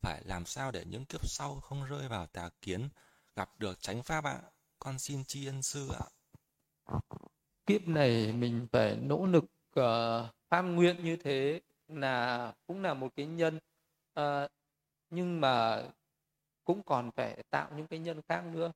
[0.01, 2.89] Phải làm sao để những kiếp sau không rơi vào tà kiến,
[3.35, 4.41] gặp được chánh pháp ạ?
[4.79, 6.05] Con xin tri ân sư ạ.
[7.65, 12.93] Kiếp này mình phải nỗ lực ờ, uh, phát nguyện như thế là cũng là
[12.93, 13.59] một cái nhân
[14.17, 14.47] à,
[15.09, 15.83] nhưng mà
[16.63, 18.71] cũng còn phải tạo những cái nhân khác nữa.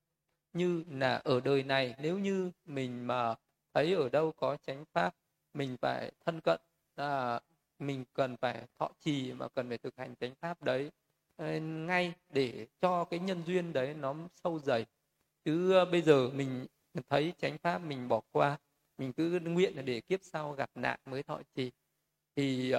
[0.52, 3.34] Như là ở đời này nếu như mình mà
[3.74, 5.14] thấy ở đâu có chánh pháp
[5.54, 6.60] mình phải thân cận
[6.94, 7.40] à,
[7.78, 10.90] mình cần phải thọ trì mà cần phải thực hành chánh pháp đấy
[11.36, 14.14] ờ, ngay để cho cái nhân duyên đấy nó
[14.44, 14.86] sâu dày.
[15.44, 16.66] Chứ ờ, bây giờ mình
[17.08, 18.58] thấy chánh pháp mình bỏ qua
[18.98, 21.70] mình cứ nguyện là để kiếp sau gặp nạn mới thọ trì
[22.36, 22.78] thì uh,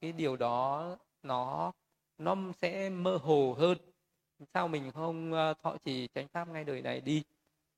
[0.00, 1.72] cái điều đó nó
[2.18, 3.78] nó sẽ mơ hồ hơn.
[4.54, 7.22] Sao mình không ờ, thọ trì chánh pháp ngay đời này đi?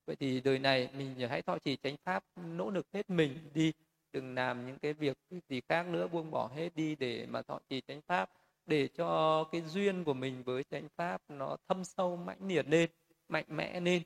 [0.06, 3.72] Vậy thì đời này mình hãy thọ trì chánh pháp, nỗ lực hết mình đi.
[4.12, 5.18] Đừng làm những cái việc
[5.48, 8.30] gì khác nữa, buông bỏ hết đi để mà thọ trì chánh pháp.
[8.66, 12.90] Để cho cái duyên của mình với chánh pháp nó thâm sâu, mãnh liệt lên,
[13.28, 14.02] mạnh mẽ lên.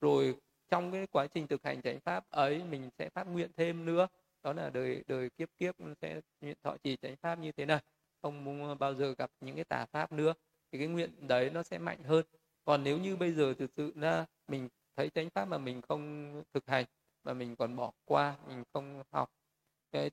[0.00, 0.36] Rồi
[0.68, 4.06] trong cái quá trình thực hành chánh pháp ấy, mình sẽ phát nguyện thêm nữa.
[4.42, 7.80] Đó là đời đời kiếp kiếp sẽ nguyện thọ trì chánh pháp như thế này
[8.24, 10.34] không ờ, bao giờ gặp những cái tà pháp nữa
[10.72, 12.24] thì cái nguyện đấy nó sẽ mạnh hơn.
[12.64, 16.32] Còn nếu như bây giờ thực sự là mình thấy chánh pháp mà mình không
[16.54, 16.84] thực hành,
[17.24, 19.30] mà mình còn bỏ qua, mình không học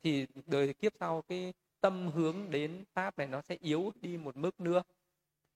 [0.03, 4.37] thì đời kiếp sau cái tâm hướng đến pháp này nó sẽ yếu đi một
[4.37, 4.83] mức nữa.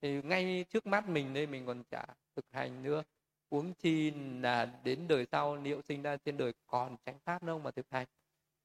[0.02, 2.06] Thì ngay trước mắt mình đây mình còn chả
[2.36, 3.02] thực hành nữa.
[3.48, 7.58] Uống chi là đến đời sau, liệu sinh ra trên đời còn tránh pháp đâu
[7.58, 8.06] mà thực hành.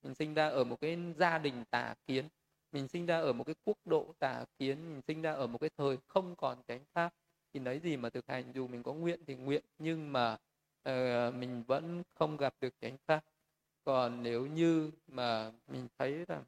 [0.02, 2.28] Mình sinh ra ở một cái gia đình tà kiến
[2.72, 5.58] mình sinh ra ở một cái quốc độ tà kiến mình sinh ra ở một
[5.58, 7.14] cái thời không còn tránh pháp
[7.54, 8.52] thì lấy gì mà thực hành?
[8.52, 10.32] Dù mình có nguyện thì nguyện nhưng mà
[10.88, 13.24] uh, mình vẫn không gặp được chánh pháp.
[13.84, 16.44] Còn nếu như mà mình thấy rằng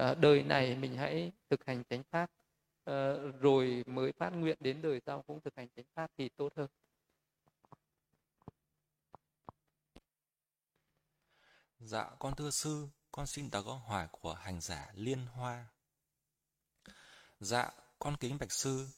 [0.00, 2.30] uh, đời này mình hãy thực hành chánh pháp
[2.90, 6.52] uh, rồi mới phát nguyện đến đời sau cũng thực hành chánh pháp thì tốt
[6.56, 6.68] hơn.
[11.78, 15.66] Dạ con thưa sư, con xin đọc câu hỏi của hành giả Liên Hoa.
[17.40, 18.88] Dạ, con kính bạch sư,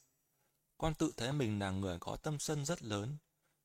[0.77, 3.17] con tự thấy mình là người có tâm sân rất lớn,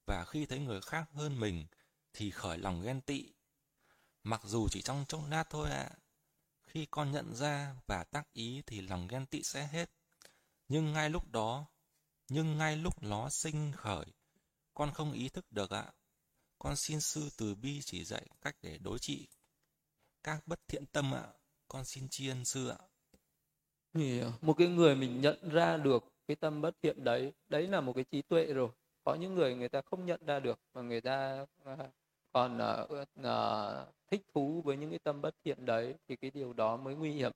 [0.07, 1.67] và khi thấy người khác hơn mình
[2.13, 3.33] thì khởi lòng ghen tị.
[4.23, 5.89] Mặc dù chỉ trong chốc lát thôi ạ.
[5.91, 5.99] À.
[6.67, 9.91] Khi con nhận ra và tác ý thì lòng ghen tị sẽ hết.
[10.69, 11.67] Nhưng ngay lúc đó,
[12.29, 14.07] nhưng ngay lúc nó sinh khởi,
[14.75, 15.83] con không ý thức được ạ.
[15.83, 15.93] À.
[16.59, 19.29] Con xin sư từ bi chỉ dạy cách để đối trị
[20.23, 21.25] các bất thiện tâm ạ.
[21.69, 22.79] Con xin tri ân sư ạ.
[23.95, 27.81] Thì một cái người mình nhận ra được cái tâm bất thiện đấy, đấy là
[27.81, 28.71] một cái trí tuệ rồi.
[29.05, 31.77] Có những người người ta không nhận ra được mà người ta à,
[32.33, 36.53] còn uh, uh, thích thú với những cái tâm bất thiện đấy thì cái điều
[36.53, 37.33] đó mới nguy hiểm.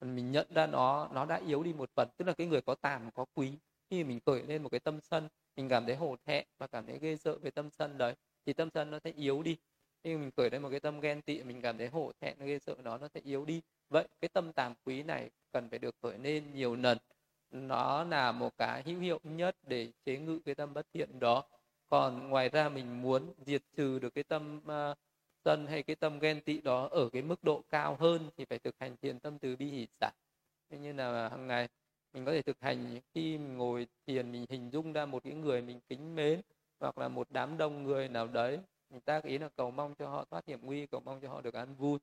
[0.00, 2.74] Mình nhận ra nó nó đã yếu đi một phần, tức là cái người có
[2.74, 3.52] tàm có quý
[3.90, 6.86] khi mình khởi lên một cái tâm sân mình cảm thấy hổ thẹn và cảm
[6.86, 8.14] thấy ghê sợ về tâm sân đấy
[8.46, 9.56] thì tâm sân nó sẽ yếu đi
[10.06, 12.58] khi mình khởi lên một cái tâm ghen tị mình cảm thấy hổ thẹn ghê
[12.58, 13.62] sợ nó nó sẽ yếu đi.
[13.88, 16.98] Vậy cái tâm tàm quý này cần phải được khởi lên nhiều lần.
[17.50, 21.44] Nó là một cái hữu hiệu nhất để chế ngự cái tâm bất thiện đó.
[21.88, 24.98] Còn ngoài ra mình muốn diệt trừ được cái tâm uh,
[25.44, 28.58] sân hay cái tâm ghen tị đó ở cái mức độ cao hơn thì phải
[28.58, 30.10] thực hành thiền tâm từ bi hỷ xả
[30.70, 31.68] như là hàng ngày
[32.12, 35.32] mình có thể thực hành khi mình ngồi thiền mình hình dung ra một cái
[35.32, 36.40] người mình kính mến
[36.80, 38.58] hoặc là một đám đông người nào đấy
[38.90, 41.40] người ta ý là cầu mong cho họ thoát hiểm nguy cầu mong cho họ
[41.40, 41.98] được an vui.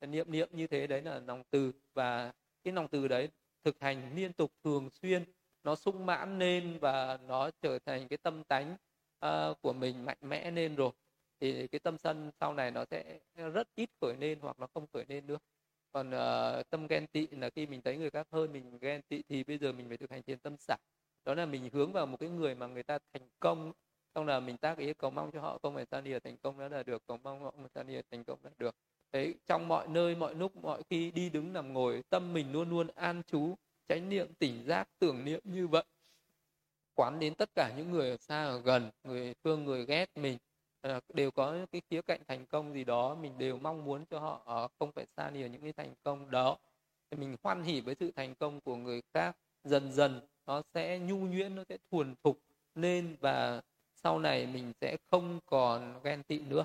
[0.00, 2.32] Niệm niệm như thế đấy là lòng từ và
[2.64, 3.28] cái lòng từ đấy
[3.64, 5.24] thực hành liên tục thường xuyên.
[5.64, 8.76] Nó sung mãn lên và nó trở thành cái tâm tánh
[9.26, 10.90] uh, của mình mạnh mẽ lên rồi.
[11.40, 13.18] Thì cái tâm sân sau này nó sẽ
[13.52, 15.38] rất ít khởi lên hoặc nó không khởi lên nữa.
[15.92, 19.22] Còn uh, tâm ghen tị là khi mình thấy người khác hơn mình ghen tị
[19.28, 20.76] thì bây giờ mình phải thực hành thiền tâm xả
[21.26, 23.72] đó là mình hướng vào một cái người mà người ta thành công
[24.16, 26.58] xong là mình tác ý cầu mong cho họ không phải ta lìa thành công
[26.58, 28.74] đó là được, cầu mong họ không ta lìa thành công là được.
[29.12, 32.70] Đấy, trong mọi nơi, mọi lúc, mọi khi đi đứng nằm ngồi, tâm mình luôn
[32.70, 33.54] luôn an trú,
[33.88, 35.84] chánh niệm, tỉnh giác, tưởng niệm như vậy.
[36.94, 40.38] Quán đến tất cả những người ở xa, ở gần, người thương, người ghét mình
[40.80, 44.18] à, đều có cái khía cạnh thành công gì đó, mình đều mong muốn cho
[44.18, 46.58] họ à, không phải xa lìa những cái thành công đó.
[47.16, 51.16] Mình hoan hỉ với sự thành công của người khác, dần dần nó sẽ nhu
[51.16, 52.38] nhuyễn, nó sẽ thuần thục
[52.74, 53.62] lên và
[54.06, 56.64] sau này mình sẽ không còn ghen tị nữa.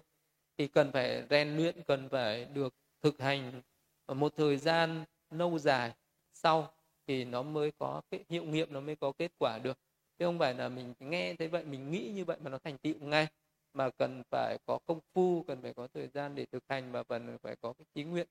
[0.57, 3.61] Thì cần phải rèn luyện, cần phải được thực hành.
[4.07, 5.93] Một thời gian lâu dài
[6.33, 6.73] sau
[7.07, 9.77] thì nó mới có cái hiệu nghiệm, nó mới có kết quả được.
[10.19, 12.77] Chứ không phải là mình nghe thấy vậy, mình nghĩ như vậy mà nó thành
[12.77, 13.27] tựu ngay.
[13.73, 17.03] Mà cần phải có công phu, cần phải có thời gian để thực hành và
[17.03, 18.27] cần phải có cái chí nguyện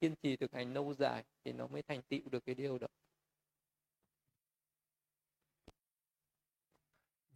[0.00, 2.88] kiên trì thực hành lâu dài thì nó mới thành tựu được cái điều đó.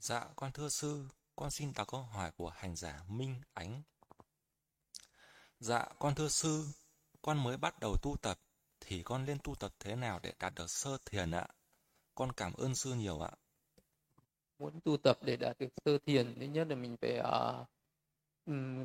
[0.02, 1.04] Dạ, con thưa sư,
[1.36, 3.82] con xin đọc câu hỏi của hành giả Minh Ánh.
[5.58, 6.66] Dạ, con thưa sư,
[7.22, 8.38] con mới bắt đầu tu tập,
[8.80, 11.48] thì con nên tu tập thế nào để đạt được sơ thiền ạ?
[12.14, 13.30] Con cảm ơn sư nhiều ạ.
[14.58, 17.66] Muốn tu tập để đạt được sơ thiền, thứ nhất là mình phải uh,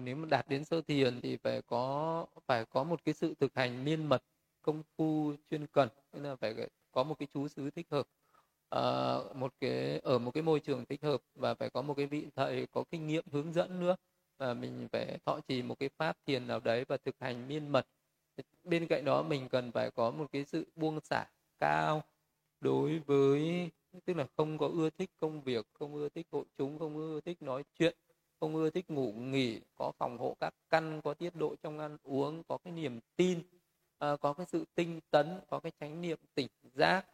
[0.03, 3.55] nếu mà đạt đến sơ thiền thì phải có phải có một cái sự thực
[3.55, 4.23] hành miên mật
[4.61, 6.55] công phu chuyên cần nên là phải
[6.91, 8.07] có một cái chú xứ thích hợp
[8.75, 12.05] uh, một cái ở một cái môi trường thích hợp và phải có một cái
[12.05, 13.95] vị thầy có kinh nghiệm hướng dẫn nữa.
[14.37, 17.69] Và mình phải thọ trì một cái pháp thiền nào đấy và thực hành miên
[17.69, 17.87] mật.
[18.63, 21.25] Bên cạnh đó mình cần phải có một cái sự buông xả
[21.59, 22.03] cao
[22.61, 23.69] đối với
[24.05, 27.21] tức là không có ưa thích công việc không ưa thích hội chúng không ưa
[27.21, 27.95] thích nói chuyện
[28.39, 31.97] không ưa thích ngủ nghỉ có phòng hộ các căn có tiết độ trong ăn
[32.03, 33.39] uống có cái niềm tin
[33.97, 37.05] ờ, có cái sự tinh tấn có cái chánh niệm tỉnh giác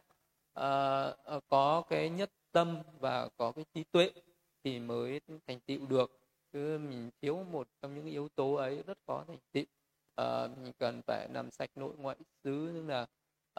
[0.60, 4.10] uh, có cái nhất tâm và có cái trí tuệ
[4.64, 6.18] thì mới thành tựu được.
[6.52, 9.64] Chứ mình thiếu một trong những yếu tố ấy rất khó thành tựu.
[10.20, 13.06] Uh, mình cần phải làm sạch nội ngoại xứ tức là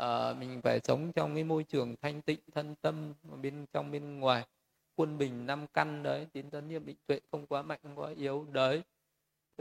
[0.01, 4.19] uh, mình phải sống trong cái môi trường thanh tịnh thân tâm bên trong bên
[4.19, 4.47] ngoài.
[4.95, 8.13] Quân bình năm căn đấy tín tấn niệm định tuệ không quá mạnh không quá
[8.17, 8.83] yếu đấy.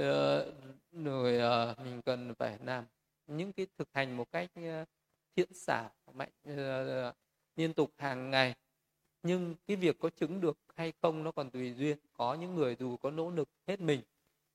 [0.00, 0.54] Uh,
[0.92, 1.38] rồi
[1.72, 2.84] uh, mình cần phải làm
[3.26, 4.88] những cái thực hành một cách uh,
[5.36, 7.14] thiện xảo mạnh uh,
[7.56, 8.54] liên tục hàng ngày.
[9.22, 11.96] Nhưng cái việc có chứng được hay không nó còn tùy duyên.
[12.12, 14.00] Có những người dù có nỗ lực hết mình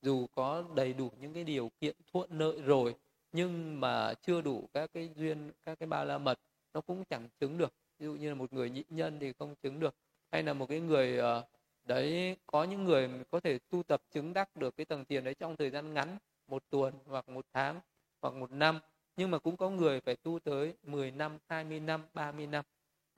[0.02, 2.96] dù có đầy đủ những cái điều kiện thuận lợi rồi
[3.32, 6.40] nhưng mà chưa đủ các cái duyên các cái ba la mật
[6.74, 7.74] nó cũng chẳng chứng được.
[8.00, 9.96] Ví dụ như là một người nhị nhân thì không chứng được.
[10.32, 11.46] Hay là một cái người ờ,
[11.86, 15.34] đấy có những người có thể tu tập chứng đắc được cái tầng tiền đấy
[15.34, 16.18] trong thời gian ngắn
[16.48, 17.80] một tuần hoặc một tháng
[18.22, 18.80] hoặc một năm
[19.18, 22.66] nhưng mà cũng có người phải tu tới 10 năm, 20 năm, 30 năm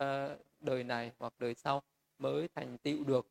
[0.04, 1.82] uh, đời này hoặc đời sau
[2.18, 3.28] mới thành tựu được.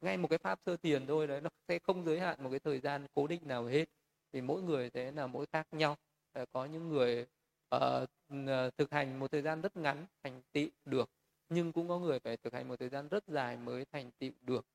[0.00, 2.60] Ngay một cái pháp sơ tiền thôi đấy nó sẽ không giới hạn một cái
[2.60, 3.84] thời gian cố định nào hết.
[4.32, 5.96] Vì mỗi người thế là mỗi khác nhau.
[6.32, 7.26] Ờ, có những người
[7.74, 8.08] uh,
[8.76, 11.10] thực hành một thời gian rất ngắn thành tựu được
[11.52, 14.30] nhưng cũng có người phải thực hành một thời gian rất dài mới thành tựu
[14.40, 14.66] được.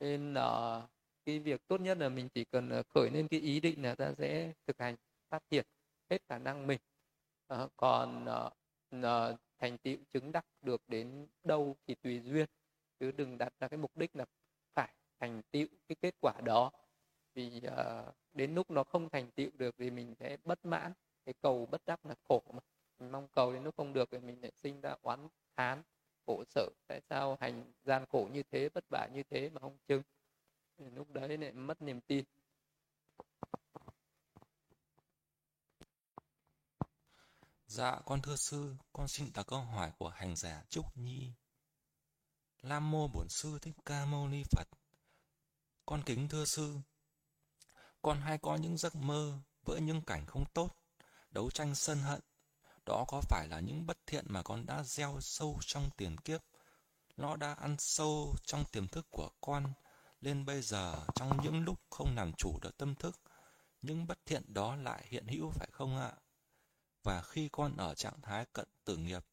[0.00, 0.90] Nên là uh,
[1.24, 4.12] cái việc tốt nhất là mình chỉ cần khởi lên cái ý định là ta
[4.18, 4.96] sẽ thực hành
[5.30, 5.66] phát triển
[6.10, 6.78] hết khả năng mình.
[7.54, 8.52] Uh, còn uh,
[8.96, 12.46] uh, thành tựu chứng đắc được đến đâu thì tùy duyên
[13.00, 14.24] chứ đừng đặt ra cái mục đích là
[14.74, 16.70] phải thành tựu cái kết quả đó.
[17.34, 20.92] Vì uh, đến lúc nó không thành tựu được thì mình sẽ bất mãn
[21.24, 22.60] cái cầu bất đắc là khổ mà.
[22.98, 25.82] Mình mong cầu đến lúc không được thì mình lại sinh ra oán thán
[26.26, 26.68] khổ sở.
[26.86, 30.02] Tại sao hành gian khổ như thế vất vả như thế mà không chứng
[30.78, 32.24] thì lúc đấy lại mất niềm tin.
[37.68, 41.32] Dạ, con thưa sư, con xin đặt câu hỏi của hành giả Trúc Nhi.
[42.62, 44.68] Lam mô bổn sư thích ca mâu ni Phật.
[45.86, 46.76] Con kính thưa sư,
[48.02, 50.70] con hay có những giấc mơ với những cảnh không tốt,
[51.30, 52.20] đấu tranh sân hận.
[52.86, 56.40] Đó có phải là những bất thiện mà con đã gieo sâu trong tiền kiếp?
[57.16, 59.72] Nó đã ăn sâu trong tiềm thức của con,
[60.20, 63.20] nên bây giờ trong những lúc không làm chủ được tâm thức,
[63.82, 66.12] những bất thiện đó lại hiện hữu phải không ạ?
[67.08, 69.24] Và khi con ở trạng thái cận tử nghiệp,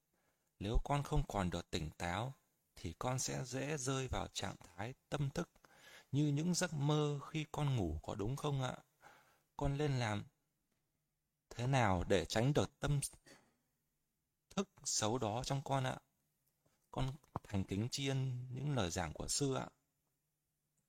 [0.59, 2.33] nếu con không còn được tỉnh táo,
[2.75, 5.49] thì con sẽ dễ rơi vào trạng thái tâm thức
[6.11, 8.77] như những giấc mơ khi con ngủ có đúng không ạ?
[9.57, 10.23] Con nên làm
[11.49, 12.99] thế nào để tránh được tâm
[14.55, 15.97] thức xấu đó trong con ạ?
[16.91, 17.11] Con
[17.43, 19.67] thành kính tri ân những lời giảng của sư ạ.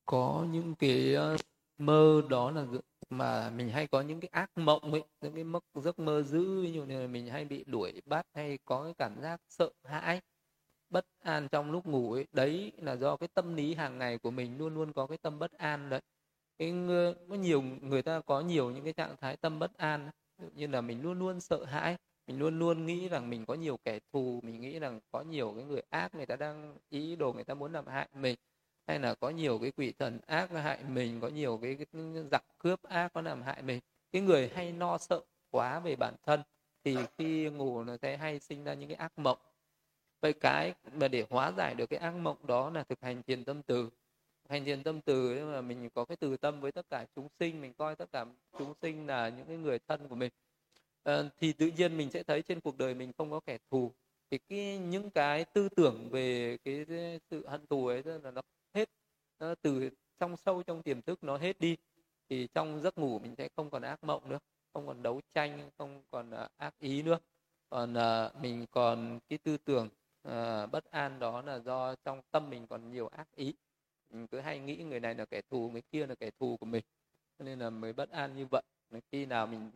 [0.04, 1.36] Có những cái ờ,
[1.78, 2.66] mơ đó là
[3.10, 6.40] mà mình hay có những cái ác mộng ấy những cái mơ, giấc mơ dữ
[6.72, 10.20] như là mình hay bị đuổi bắt hay có cái cảm giác sợ hãi
[10.90, 12.26] bất an trong lúc ngủ ấy.
[12.32, 15.38] Đấy là do cái tâm lý hàng ngày của mình luôn luôn có cái tâm
[15.38, 16.00] bất an đấy.
[16.58, 16.74] Cái
[17.28, 20.10] có nhiều người ta có nhiều những cái trạng thái tâm bất an
[20.54, 21.96] như là mình luôn luôn sợ hãi
[22.26, 25.52] mình luôn luôn nghĩ rằng mình có nhiều kẻ thù mình nghĩ rằng có nhiều
[25.56, 28.36] cái người ác người ta đang ý đồ người ta muốn làm hại mình
[28.86, 32.44] hay là có nhiều cái quỷ thần ác hại mình có nhiều cái, cái giặc
[32.58, 33.80] cướp ác có làm hại mình.
[34.12, 36.42] Cái người hay lo sợ quá về bản thân
[36.84, 39.38] thì khi ngủ nó sẽ hay sinh ra những cái ác mộng.
[40.20, 43.44] Vậy cái mà để hóa giải được cái ác mộng đó là thực hành thiền
[43.44, 43.90] tâm từ.
[44.48, 47.28] Hành thiền tâm từ nhưng mà mình có cái từ tâm với tất cả chúng
[47.38, 48.24] sinh mình coi tất cả
[48.58, 50.30] chúng sinh là những cái người thân của mình.
[51.02, 53.92] À, thì tự nhiên mình sẽ thấy trên cuộc đời mình không có kẻ thù.
[54.30, 56.84] Thì cái những cái tư tưởng về cái
[57.30, 58.42] sự hận thù ấy là nó
[59.38, 61.76] nó từ trong sâu trong tiềm thức nó hết đi
[62.28, 64.38] thì trong giấc ngủ mình sẽ không còn ác mộng nữa
[64.76, 67.18] không còn đấu tranh không còn uh, ác ý nữa.
[67.70, 69.88] Còn uh, mình còn cái tư tưởng
[70.28, 73.54] uh, bất an đó là do trong tâm mình còn nhiều ác ý.
[74.10, 76.66] Mình cứ hay nghĩ người này là kẻ thù người kia là kẻ thù của
[76.66, 76.84] mình
[77.38, 78.62] nên là mới bất an như vậy.
[79.12, 79.70] Khi nào mình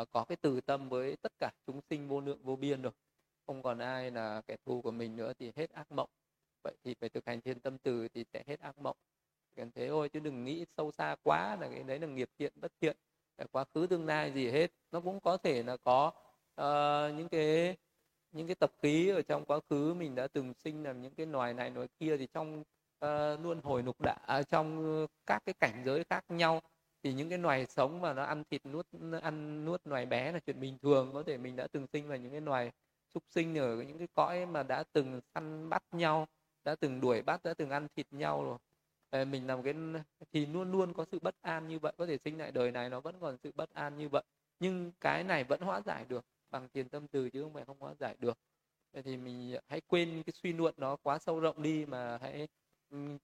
[0.00, 2.92] uh, có cái từ tâm với tất cả chúng sinh vô lượng vô biên rồi
[3.46, 6.10] không còn ai là kẻ thù của mình nữa thì hết ác mộng
[6.62, 8.96] vậy thì phải thực hành thiền tâm từ thì sẽ hết ác mộng.
[9.56, 12.52] Cần thế thôi chứ đừng nghĩ sâu xa quá là cái đấy là nghiệp thiện
[12.56, 12.96] bất thiện.
[13.52, 14.70] Quá khứ tương lai gì hết.
[14.92, 16.12] Nó cũng có thể là có
[16.60, 17.76] uh, những cái
[18.32, 21.26] những cái tập khí ở trong quá khứ mình đã từng sinh làm những cái
[21.26, 22.64] loài này loài kia thì trong
[22.98, 26.60] ờ, uh, luôn hồi lục đã à, trong các cái cảnh giới khác nhau
[27.02, 28.86] thì những cái loài sống mà nó ăn thịt nuốt
[29.22, 31.10] ăn nuốt loài bé là chuyện bình thường.
[31.12, 32.72] Có thể mình đã từng sinh vào những cái loài
[33.14, 36.26] súc sinh ở những cái cõi mà đã từng săn bắt nhau
[36.64, 38.58] đã từng đuổi bắt, đã từng ăn thịt nhau rồi.
[39.24, 39.74] Mình làm cái
[40.32, 42.90] thì luôn luôn có sự bất an như vậy, có thể sinh lại đời này
[42.90, 44.22] nó vẫn còn sự bất an như vậy.
[44.60, 47.78] Nhưng cái này vẫn hóa giải được, bằng tiền tâm từ chứ không phải không
[47.80, 48.38] hóa giải được.
[49.04, 52.48] Thì mình à, hãy quên cái suy luận nó quá sâu rộng đi mà hãy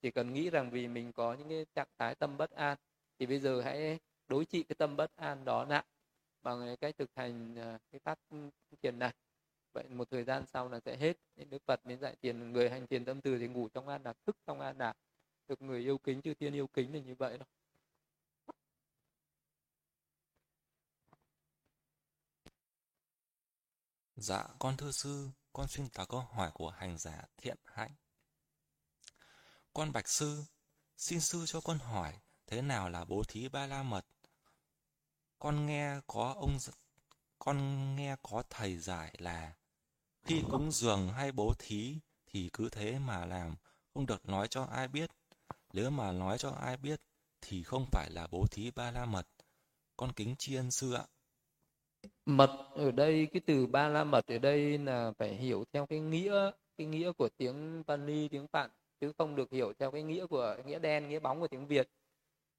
[0.01, 2.77] chỉ cần nghĩ rằng vì mình có những cái trạng thái tâm bất an,
[3.19, 5.85] thì bây giờ hãy đối trị cái tâm bất an đó lại
[6.43, 8.19] bằng cái cách thực hành à, cái pháp
[8.81, 9.13] thiền này
[9.75, 11.17] vậy một thời gian sau là sẽ hết
[11.49, 14.17] đức phật đến dạy tiền người hành tiền tâm từ thì ngủ trong an lạc
[14.25, 14.97] thức trong an lạc
[15.47, 17.45] được người yêu kính chư tiên yêu kính là như vậy đó
[24.15, 27.91] Dạ, con thưa sư, con xin trả câu hỏi của hành giả thiện hạnh.
[29.73, 30.43] Con bạch sư,
[30.97, 32.13] xin sư cho con hỏi
[32.47, 34.05] thế nào là bố thí ba la mật?
[35.39, 36.57] Con nghe có ông
[37.39, 39.53] con nghe có thầy giải là
[40.25, 41.95] khi cúng dường hay bố thí
[42.25, 43.55] thì cứ thế mà làm,
[43.93, 45.09] không được nói cho ai biết.
[45.73, 47.01] Nếu mà nói cho ai biết
[47.41, 49.27] thì không phải là bố thí ba la mật.
[49.97, 51.05] Con kính tri ân sư ạ.
[52.25, 55.99] Mật ở đây cái từ ba la mật ở đây là phải hiểu theo cái
[55.99, 58.69] nghĩa cái nghĩa của tiếng Pali tiếng Phạn
[58.99, 61.89] chứ không được hiểu theo cái nghĩa của nghĩa đen nghĩa bóng của tiếng Việt.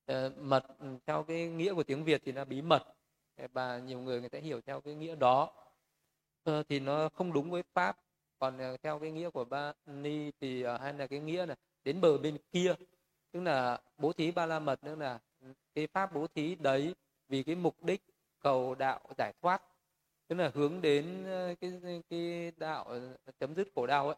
[0.06, 2.82] Ờ, mật ừ, theo cái nghĩa của tiếng Việt thì là bí mật
[3.52, 5.65] và nhiều người người ta hiểu theo cái nghĩa đó
[6.46, 7.98] Ờ, thì nó không đúng với pháp.
[8.38, 11.54] Còn ờ, theo cái nghĩa của ba ni thì ờ, hay là cái nghĩa là
[11.84, 12.74] đến bờ bên kia.
[13.32, 15.18] Tức là bố thí ba la mật tức là
[15.74, 16.94] cái pháp bố thí đấy
[17.28, 18.02] vì cái mục đích
[18.40, 19.62] cầu đạo giải thoát.
[20.28, 21.24] Tức là hướng đến
[21.60, 22.86] cái cái đạo
[23.40, 24.16] chấm dứt khổ đau ấy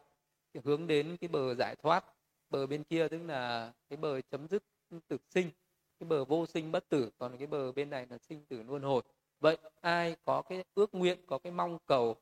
[0.63, 2.05] hướng đến cái bờ giải thoát.
[2.49, 4.63] Bờ bên kia tức là cái bờ chấm dứt
[5.07, 5.51] tử sinh,
[5.99, 7.09] cái bờ vô sinh bất tử.
[7.17, 9.01] Còn cái bờ bên này là sinh tử luân hồi
[9.39, 12.15] vậy ai có cái ước nguyện có cái mong cầu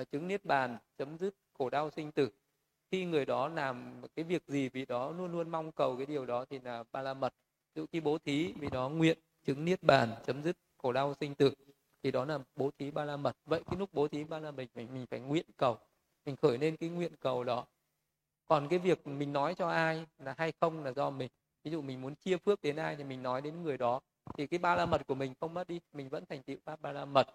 [0.00, 2.30] uh, chứng niết bàn chấm dứt khổ đau sinh tử
[2.90, 6.26] khi người đó làm cái việc gì vì đó luôn luôn mong cầu cái điều
[6.26, 7.34] đó thì là ba la mật.
[7.74, 11.34] Dụ khi bố thí vì đó nguyện chứng niết bàn chấm dứt khổ đau sinh
[11.34, 11.54] tử
[12.02, 13.36] thì đó là bố thí ba la mật.
[13.46, 15.78] Vậy cái lúc bố thí ba la mình mình mình phải nguyện cầu
[16.24, 17.66] mình khởi lên cái nguyện cầu đó.
[18.46, 21.28] Còn cái việc mình nói cho ai là hay không là do mình.
[21.64, 24.00] Ví dụ mình muốn chia phước đến ai thì mình nói đến người đó
[24.36, 26.80] thì cái ba la mật của mình không mất đi mình vẫn thành tựu pháp
[26.80, 27.26] ba la mật.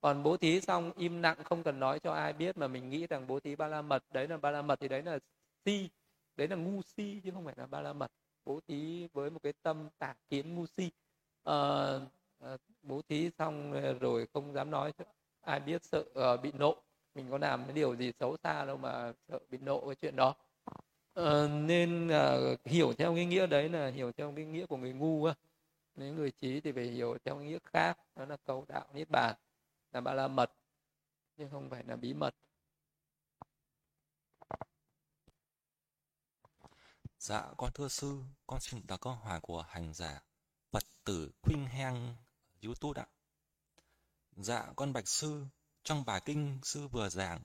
[0.00, 3.06] Còn bố thí xong im lặng không cần nói cho ai biết mà mình nghĩ
[3.06, 5.18] rằng bố thí ba la mật đấy là ba la mật thì đấy là
[5.64, 5.90] si
[6.36, 8.10] đấy là ngu si chứ không phải là ba la mật.
[8.44, 10.90] Bố thí với một cái tâm tà kiến ngu si.
[11.44, 11.56] À,
[12.82, 14.92] bố thí xong rồi không dám nói
[15.40, 16.04] ai biết sợ
[16.34, 16.76] uh, bị nộ.
[17.14, 20.16] Mình có làm cái điều gì xấu xa đâu mà sợ bị nộ cái chuyện
[20.16, 20.34] đó.
[21.20, 24.92] Uh, nên uh, hiểu theo cái nghĩa đấy là hiểu theo cái nghĩa của người
[24.92, 25.36] ngu uh
[25.94, 29.36] nếu người trí thì phải hiểu theo nghĩa khác đó là cầu đạo niết bàn
[29.92, 30.52] là ba la mật
[31.36, 32.34] chứ không phải là bí mật
[37.18, 40.22] Dạ con thưa sư, con xin đọc câu hỏi của hành giả
[40.70, 42.16] Phật tử Khuynh Heng
[42.62, 43.06] YouTube ạ.
[44.36, 45.46] Dạ con bạch sư,
[45.82, 47.42] trong bài kinh sư vừa giảng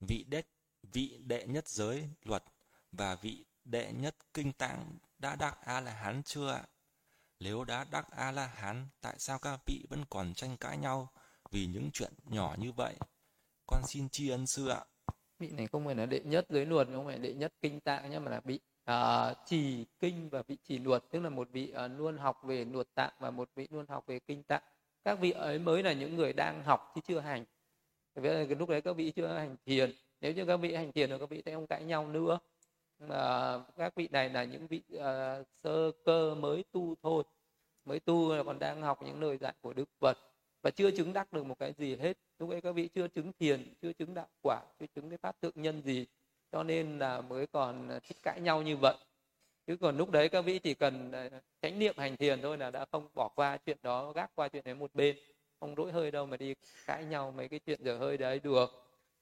[0.00, 0.42] vị đệ
[0.82, 2.44] vị đệ nhất giới luật
[2.92, 6.66] và vị đệ nhất kinh tạng đã đắc a la hán chưa ạ?
[7.40, 11.08] Nếu đã đắc a la hán, tại sao các vị vẫn còn tranh cãi nhau
[11.50, 12.94] vì những chuyện nhỏ như vậy.
[13.66, 14.84] Con xin tri ân sư ạ.
[15.38, 18.10] Vị này không phải là đệ nhất giới luật, không phải đệ nhất kinh tạng
[18.10, 21.74] nhé, mà là vị uh, trì kinh và vị trì luật, tức là một vị
[21.84, 24.62] uh, luôn học về luật tạng và một vị luôn học về kinh tạng.
[25.04, 27.44] Các vị ấy mới là những người đang học chứ chưa hành.
[28.14, 29.92] Vì lúc đấy các vị chưa hành thiền.
[30.20, 32.38] Nếu như các vị hành thiền rồi các vị sẽ không cãi nhau nữa.
[33.08, 37.24] À, các vị này là những vị à, sơ cơ mới tu thôi.
[37.84, 40.18] Mới tu còn đang học những lời dạy của đức phật.
[40.62, 42.16] Và chưa chứng đắc được một cái gì hết.
[42.38, 45.40] Lúc ấy các vị chưa chứng thiền chưa chứng đạo quả chưa chứng cái pháp
[45.40, 46.06] tượng nhân gì.
[46.52, 48.94] Cho nên là mới còn thích cãi nhau như vậy.
[49.66, 51.28] Chứ còn lúc đấy các vị chỉ cần ờ,
[51.62, 54.64] chánh niệm hành thiền thôi là đã không bỏ qua chuyện đó gác qua chuyện
[54.64, 55.16] đấy một bên.
[55.60, 56.54] Không rỗi hơi đâu mà đi
[56.86, 58.70] cãi nhau mấy cái chuyện dở hơi đấy được.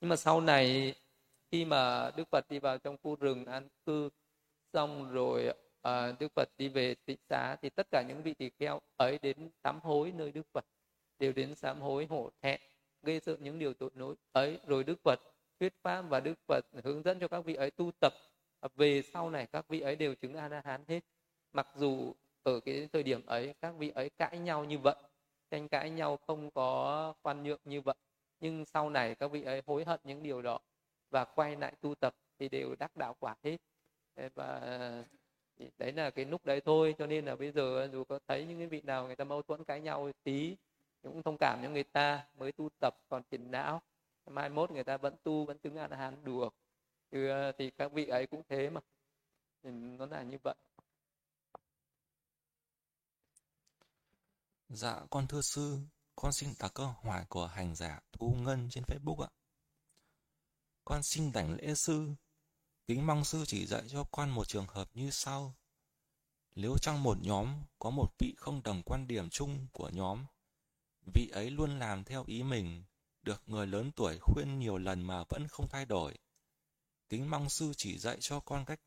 [0.01, 0.95] Nhưng mà sau này
[1.53, 4.09] khi mà đức phật đi vào trong khu rừng an cư
[4.73, 8.51] xong rồi uh, đức phật đi về tịnh xá thì tất cả những vị tỳ
[8.59, 10.65] kheo ấy đến sám hối nơi đức phật
[11.19, 12.61] đều đến sám hối hổ thẹn
[13.03, 14.59] gây sợ những điều tội lỗi ấy.
[14.67, 15.21] Rồi đức phật
[15.61, 18.13] thuyết pháp và đức phật hướng dẫn cho các vị ấy tu tập.
[18.75, 21.01] Về sau này các vị ấy đều chứng a la hán hết.
[21.53, 24.97] Mặc dù ở cái thời điểm ấy các vị ấy cãi nhau như vậy
[25.51, 27.95] tranh cãi nhau không có khoan nhượng như vậy
[28.41, 30.61] nhưng sau này các vị ấy hối hận những điều đó
[31.13, 33.57] và quay lại tu tập thì đều đắc đạo quả hết.
[34.35, 34.61] Và
[35.79, 36.95] đấy là cái lúc đấy thôi.
[36.99, 39.43] Cho nên là bây giờ dù có thấy những cái vị nào người ta mâu
[39.43, 40.57] thuẫn cãi nhau tí
[41.03, 43.83] cũng thông cảm cho người ta mới tu tập còn tiền não.
[44.27, 46.55] Mai mốt người ta vẫn tu vẫn chứng an la hán được.
[47.11, 48.81] Thì, ờ, thì các vị ấy cũng thế mà.
[49.63, 50.55] Thì nó là như vậy.
[54.69, 55.79] Dạ, con thưa sư,
[56.17, 59.29] con xin đặt câu hỏi của hành giả Thu Ngân trên Facebook ạ.
[60.85, 62.09] Con xin đảnh lễ sư,
[62.87, 65.55] kính mong sư chỉ dạy cho con một trường hợp như sau.
[66.55, 70.25] Nếu trong một nhóm có một vị không đồng quan điểm chung của nhóm,
[71.15, 72.85] vị ấy luôn làm theo ý mình,
[73.23, 76.19] được người lớn tuổi khuyên nhiều lần mà vẫn không thay đổi.
[77.09, 78.81] Kính mong sư chỉ dạy cho con cách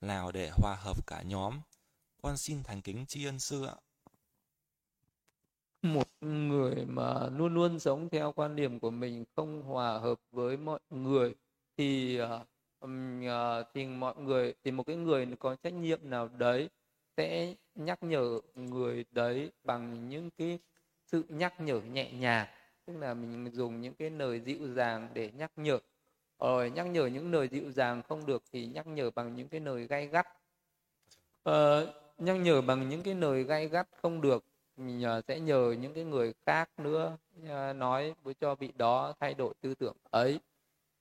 [0.00, 1.60] nào để hòa hợp cả nhóm.
[2.22, 3.76] Con xin thành kính tri ân sư ạ
[5.82, 10.56] một người mà luôn luôn sống theo quan điểm của mình không hòa hợp với
[10.56, 11.34] mọi người
[11.76, 16.68] thì uh, thì mọi người thì một cái người có trách nhiệm nào đấy
[17.16, 20.58] sẽ nhắc nhở người đấy bằng những cái
[21.06, 22.46] sự nhắc nhở nhẹ nhàng.
[22.86, 25.78] Tức là mình dùng những cái lời dịu dàng để nhắc nhở.
[26.38, 29.60] Rồi nhắc nhở những lời dịu dàng không được thì nhắc nhở bằng những cái
[29.60, 30.26] lời gay gắt.
[31.48, 31.54] Uh,
[32.18, 34.44] nhắc nhở bằng những cái lời gay gắt không được
[34.86, 37.16] mình ờ, sẽ nhờ những cái người khác nữa
[37.48, 40.40] ờ, nói với cho vị đó thay đổi tư tưởng ấy.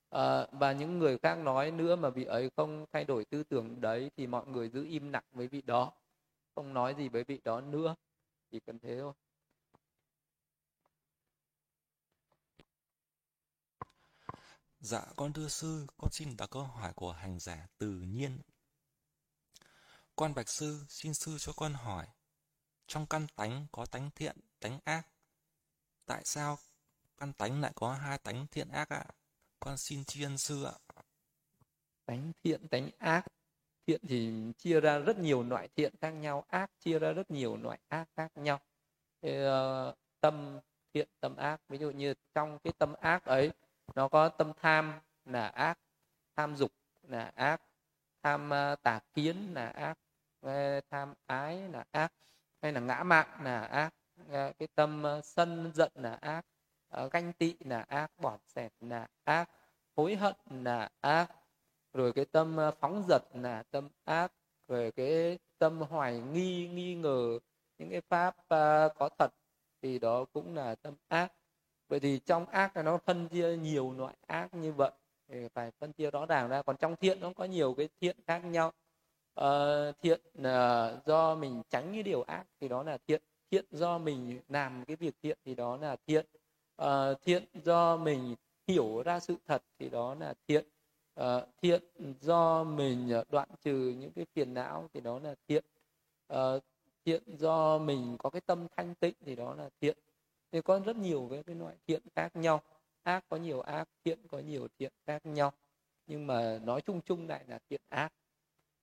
[0.09, 3.81] À, và những người khác nói nữa mà vị ấy không thay đổi tư tưởng
[3.81, 5.91] đấy thì mọi người giữ im lặng với vị đó
[6.55, 7.95] không nói gì với vị đó nữa.
[8.51, 9.13] Chỉ cần thế thôi.
[14.79, 18.39] Dạ con thưa sư, con xin đặt câu hỏi của hành giả tự nhiên.
[20.15, 22.07] Con bạch sư, xin sư cho con hỏi,
[22.91, 25.03] trong căn tánh có tánh thiện, tánh ác.
[26.05, 26.57] Tại sao
[27.17, 29.05] căn tánh lại có hai tánh thiện ác ạ?
[29.59, 30.73] Con xin tri ân sư ạ.
[32.05, 33.25] Tánh thiện, tánh ác.
[33.87, 37.57] Thiện thì chia ra rất nhiều loại thiện khác nhau, ác chia ra rất nhiều
[37.57, 38.59] loại ác khác nhau.
[39.21, 40.59] Thì, uh, ờ, tâm
[40.93, 41.61] thiện, tâm ác.
[41.69, 43.51] Ví dụ như trong cái tâm ác ấy,
[43.95, 45.79] nó có tâm tham là ác,
[46.35, 47.61] tham dục là ác,
[48.23, 49.97] tham uh, tà kiến là ác,
[50.89, 52.13] tham ái là ác
[52.61, 53.93] hay là ngã mạn là ác
[54.31, 56.45] cái tâm sân giận là ác
[56.91, 59.49] ờ, ganh tị là ác bỏ xẹt là ác,
[59.95, 61.27] hối hận là ác,
[61.93, 64.31] rồi cái tâm phóng dật là tâm ác,
[64.67, 67.39] rồi cái tâm hoài nghi nghi ngờ
[67.77, 68.35] những cái pháp
[68.95, 69.31] có thật,
[69.81, 71.33] thì đó cũng là tâm ác.
[71.87, 74.91] Vậy thì trong ác là nó phân chia nhiều loại ác như vậy,
[75.27, 76.61] thì phải phân chia rõ ràng ra.
[76.61, 78.71] Còn trong thiện nó có nhiều cái thiện khác nhau
[79.39, 83.21] uh, thiện uh, do mình tránh cái điều ác thì đó là thiện.
[83.51, 86.25] Thiện do mình làm cái việc thiện thì đó là thiện.
[86.81, 86.87] Uh,
[87.21, 88.35] thiện do mình
[88.67, 90.65] hiểu ra sự thật thì đó là thiện.
[91.19, 91.25] Uh,
[91.61, 91.83] thiện
[92.21, 95.63] do mình đoạn trừ những cái phiền não thì đó là thiện.
[96.33, 96.63] Uh,
[97.05, 99.97] thiện do mình có cái tâm thanh tịnh thì đó là thiện.
[100.51, 102.61] Thì có rất nhiều cái, cái loại thiện khác nhau.
[103.03, 105.51] Ác có nhiều ác thiện có nhiều thiện khác nhau.
[106.07, 108.13] Nhưng mà nói chung chung lại là thiện ác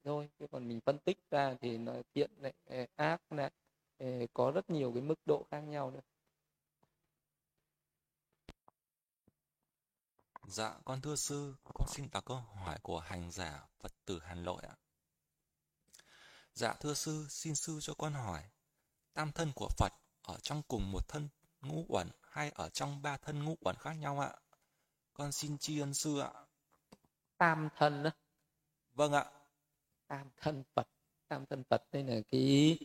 [0.09, 2.53] thôi chứ còn mình phân tích ra thì nó thiện này
[2.97, 3.51] ác này
[4.35, 6.01] có rất nhiều cái mức độ khác nhau nữa
[10.49, 14.45] Dạ, con thưa sư, con xin đặt câu hỏi của hành giả Phật tử Hàn
[14.45, 14.77] Lội ạ.
[16.55, 18.43] Dạ thưa sư, xin sư cho con hỏi,
[19.13, 21.29] tam thân của Phật ở trong cùng một thân
[21.61, 24.33] ngũ uẩn hay ở trong ba thân ngũ uẩn khác nhau ạ?
[25.13, 26.33] Con xin tri ân sư ạ.
[27.39, 28.11] Tam thân đó.
[28.95, 29.38] Vâng ạ
[30.09, 30.89] tam thân phật.
[31.29, 32.79] Tam thân phật đây là cái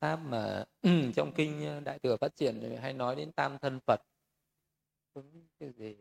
[0.00, 0.64] pháp mà
[1.14, 4.00] trong kinh ờ, đại thừa phát triển hay nói đến tam thân phật.
[5.58, 5.96] Cái gì?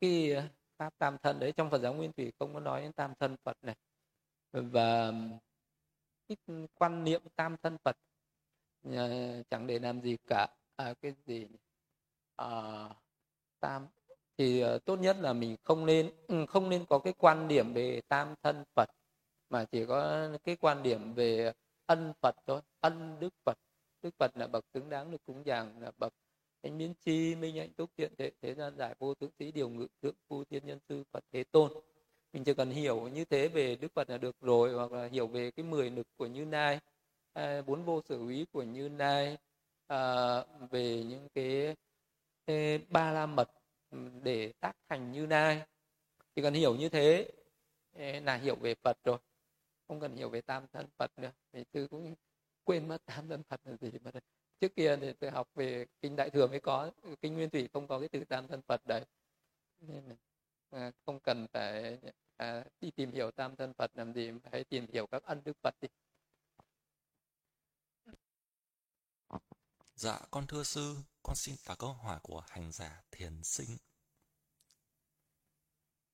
[0.00, 2.92] Cái ờ, pháp tam thân đấy trong phật giáo nguyên thủy không có nói đến
[2.92, 3.76] tam thân phật này.
[4.52, 5.12] Và
[6.28, 6.36] cái
[6.74, 7.96] quan niệm tam thân phật
[8.82, 10.46] ờ, chẳng để làm gì cả.
[10.76, 11.46] À, cái gì
[12.36, 12.48] à,
[13.60, 13.86] tam
[14.38, 17.74] thì uh, tốt nhất là mình không nên ừ, không nên có cái quan điểm
[17.74, 18.88] về tam thân phật
[19.54, 21.52] mà chỉ có cái quan điểm về
[21.86, 23.58] ân phật thôi ân đức phật.
[24.02, 26.12] Đức phật là bậc xứng đáng được cúng dường là bậc
[26.62, 29.68] anh biến chi minh hạnh túc thiện thế thế gian giải vô tướng sĩ điều
[29.68, 31.72] ngự thượng phu tiên nhân sư phật thế tôn.
[32.32, 35.26] Mình chỉ cần hiểu như thế về đức phật là được rồi hoặc là hiểu
[35.26, 36.80] về cái mười lực của như lai
[37.32, 39.36] à, bốn vô sở úy của như lai
[39.86, 39.98] à,
[40.70, 41.76] về những cái,
[42.46, 43.50] cái ba la mật
[44.22, 45.62] để tác thành như lai.
[46.36, 47.28] Chỉ cần hiểu như thế
[47.92, 49.18] eh, là hiểu về phật rồi
[49.88, 51.32] không cần hiểu về tam thân phật nữa.
[51.52, 52.14] Vì tư cũng
[52.64, 54.10] quên mất tam thân phật là gì mà
[54.60, 56.90] trước kia thì tôi học về kinh đại thừa mới có.
[57.22, 59.04] Kinh nguyên thủy không có cái từ tam thân phật đấy.
[59.80, 60.16] Nên là
[60.70, 61.98] à, không cần phải
[62.36, 65.56] à, đi tìm hiểu tam thân phật làm gì hãy tìm hiểu các ân đức
[65.62, 65.88] phật đi.
[69.94, 73.76] Dạ, con thưa sư, con xin trả câu hỏi của hành giả thiền sinh.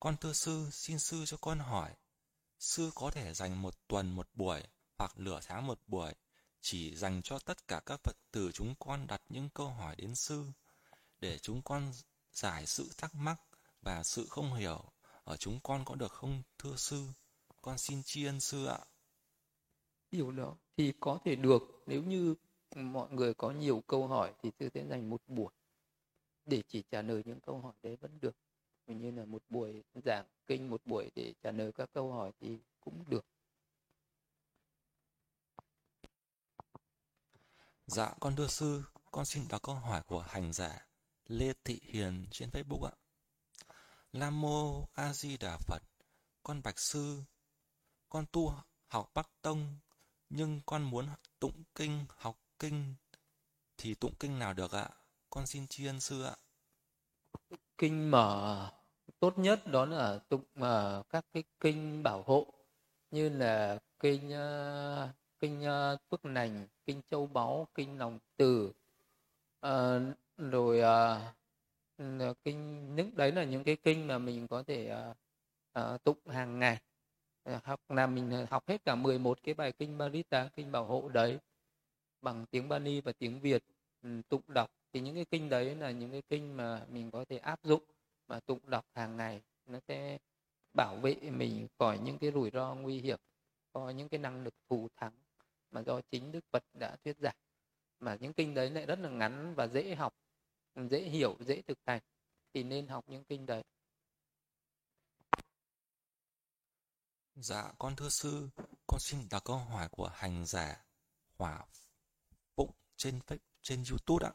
[0.00, 1.94] Con thưa sư, xin sư cho con hỏi,
[2.60, 4.62] sư có thể dành một tuần một buổi
[4.98, 6.12] hoặc nửa tháng một buổi
[6.60, 10.14] chỉ dành cho tất cả các Phật tử chúng con đặt những câu hỏi đến
[10.14, 10.44] sư
[11.20, 11.92] để chúng con
[12.32, 13.40] giải sự thắc mắc
[13.82, 14.92] và sự không hiểu
[15.24, 17.06] ở chúng con có được không, thưa sư?
[17.62, 18.78] Con xin tri ân sư ạ.
[20.10, 22.34] Điều đó thì có thể được nếu như
[22.76, 25.52] mọi người có nhiều câu hỏi thì sư sẽ dành một buổi
[26.44, 28.36] để chỉ trả lời những câu hỏi đấy vẫn được
[28.94, 32.58] như là một buổi giảng kinh một buổi để trả lời các câu hỏi thì
[32.80, 33.26] cũng được
[37.86, 40.86] Dạ con thưa sư, con xin đọc câu hỏi của hành giả
[41.26, 42.92] Lê Thị Hiền trên Facebook ạ.
[44.12, 45.82] Nam mô A Di Đà Phật.
[46.42, 47.22] Con bạch sư,
[48.08, 48.54] con tu
[48.86, 49.78] học Bắc Tông
[50.30, 51.08] nhưng con muốn
[51.38, 52.94] tụng kinh, học kinh
[53.76, 54.90] thì tụng kinh nào được ạ?
[55.30, 56.36] Con xin tri ân sư ạ.
[57.78, 58.70] Kinh mở
[59.20, 62.46] tốt nhất đó là tụng uh, các cái kinh bảo hộ
[63.10, 65.10] như là kinh uh,
[65.40, 68.72] kinh uh, phước lành, kinh châu báu, kinh lòng từ
[69.66, 70.02] uh,
[70.38, 70.80] rồi
[72.00, 75.16] uh, kinh những đấy là những cái kinh mà mình có thể uh,
[75.94, 76.78] uh, tụng hàng ngày.
[77.64, 81.38] Học là mình học hết cả 11 cái bài kinh Marita kinh bảo hộ đấy
[82.22, 83.62] bằng tiếng Bani và tiếng Việt
[84.02, 84.70] ừ, tụng đọc.
[84.92, 87.82] Thì những cái kinh đấy là những cái kinh mà mình có thể áp dụng
[88.30, 89.42] mà tụng đọc hàng ngày.
[89.66, 90.18] Nó sẽ
[90.74, 93.18] bảo vệ mình khỏi những cái rủi ro nguy hiểm
[93.72, 95.12] có những cái năng lực thù thắng
[95.70, 97.36] mà do chính Đức Phật đã thuyết giảng.
[98.00, 100.14] Mà những kinh đấy lại rất là ngắn và dễ học
[100.90, 102.02] dễ hiểu dễ thực hành
[102.54, 103.62] thì nên học những kinh đấy.
[107.34, 108.48] Dạ con thưa sư,
[108.86, 110.84] con xin đặt câu hỏi của hành giả
[111.38, 111.66] Hỏa
[112.56, 113.20] Phụng trên
[113.62, 114.32] trên YouTube ạ.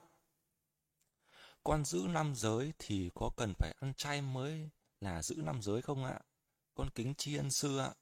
[1.68, 4.70] Con giữ năm giới thì có cần phải ăn chay mới
[5.02, 6.20] là giữ năm giới không ạ?
[6.76, 7.94] Con kính tri ân sư ạ.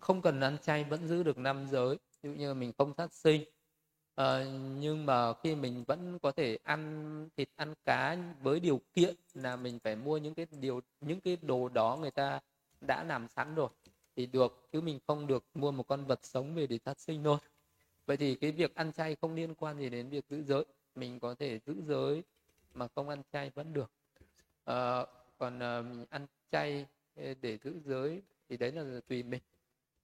[0.00, 3.12] Không cần ăn chay vẫn giữ được năm giới, ví dụ như mình không sát
[3.12, 3.44] sinh.
[4.14, 4.44] À,
[4.80, 9.56] nhưng mà khi mình vẫn có thể ăn thịt ăn cá với điều kiện là
[9.56, 12.40] mình phải mua những cái điều những cái đồ đó người ta
[12.80, 13.68] đã làm sẵn rồi
[14.16, 17.24] thì được chứ mình không được mua một con vật sống về để sát sinh
[17.24, 17.38] thôi
[18.06, 20.64] vậy thì cái việc ăn chay không liên quan gì đến việc giữ giới
[20.94, 22.22] mình có thể giữ giới
[22.74, 23.90] mà không ăn chay vẫn được.
[24.64, 25.06] À,
[25.38, 26.86] còn à, mình ăn chay
[27.16, 29.42] ờ, để giữ giới thì đấy là tùy mình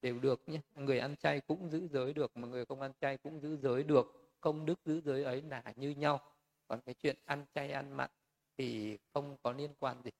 [0.01, 0.61] đều được nhé.
[0.75, 3.83] Người ăn chay cũng giữ giới được mà người không ăn chay cũng giữ giới
[3.83, 4.31] được.
[4.41, 6.19] Công đức giữ giới ấy là như nhau.
[6.67, 8.09] Còn cái chuyện ăn chay ăn mặn
[8.57, 10.11] thì không có liên quan gì.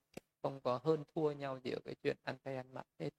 [0.42, 3.10] Không có hơn thua nhau gì ở cái chuyện ăn chay ăn mặn hết.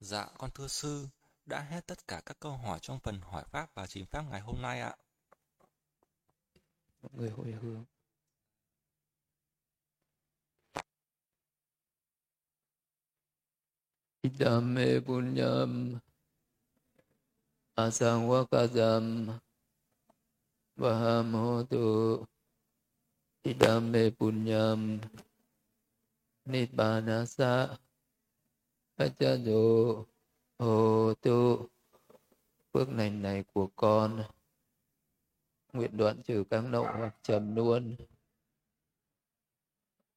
[0.00, 1.06] Dạ con thưa sư,
[1.46, 4.40] đã hết tất cả các câu hỏi trong phần hỏi pháp và chính pháp ngày
[4.40, 4.96] hôm nay ạ.
[7.06, 7.84] Mọi người hồi hướng.
[14.22, 15.98] Idame punyam
[17.74, 19.38] asangwakadam
[20.76, 22.26] vahamotu
[23.42, 24.98] Idame punyam
[26.44, 27.78] nibbanasa
[28.96, 30.04] Achadu
[30.58, 31.68] hotu tu
[32.72, 34.22] Phước lành này của con
[35.76, 37.96] Nguyện đoạn trừ các nộ hoặc trầm luôn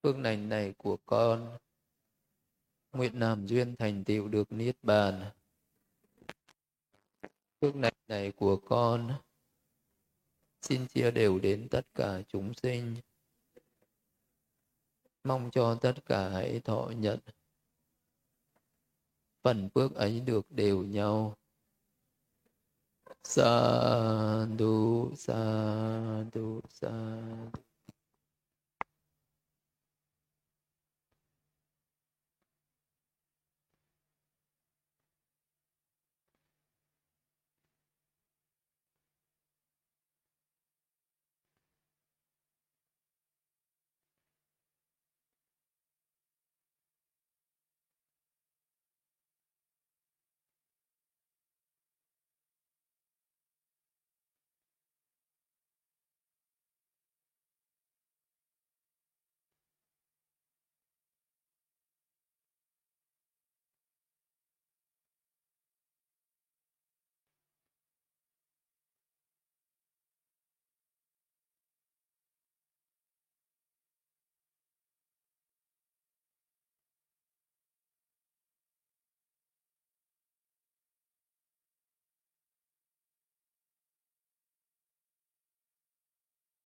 [0.04, 1.58] Phước lành này của con,
[2.92, 5.32] Nguyện làm duyên thành tựu được Niết Bàn.
[7.62, 9.20] Phước lành này của con,
[10.62, 12.96] Xin chia đều đến tất cả chúng sinh.
[15.24, 17.20] Mong cho tất cả hãy thọ nhận.
[19.42, 21.39] Phần phước ấy được đều nhau.
[23.24, 27.69] 三度三度三。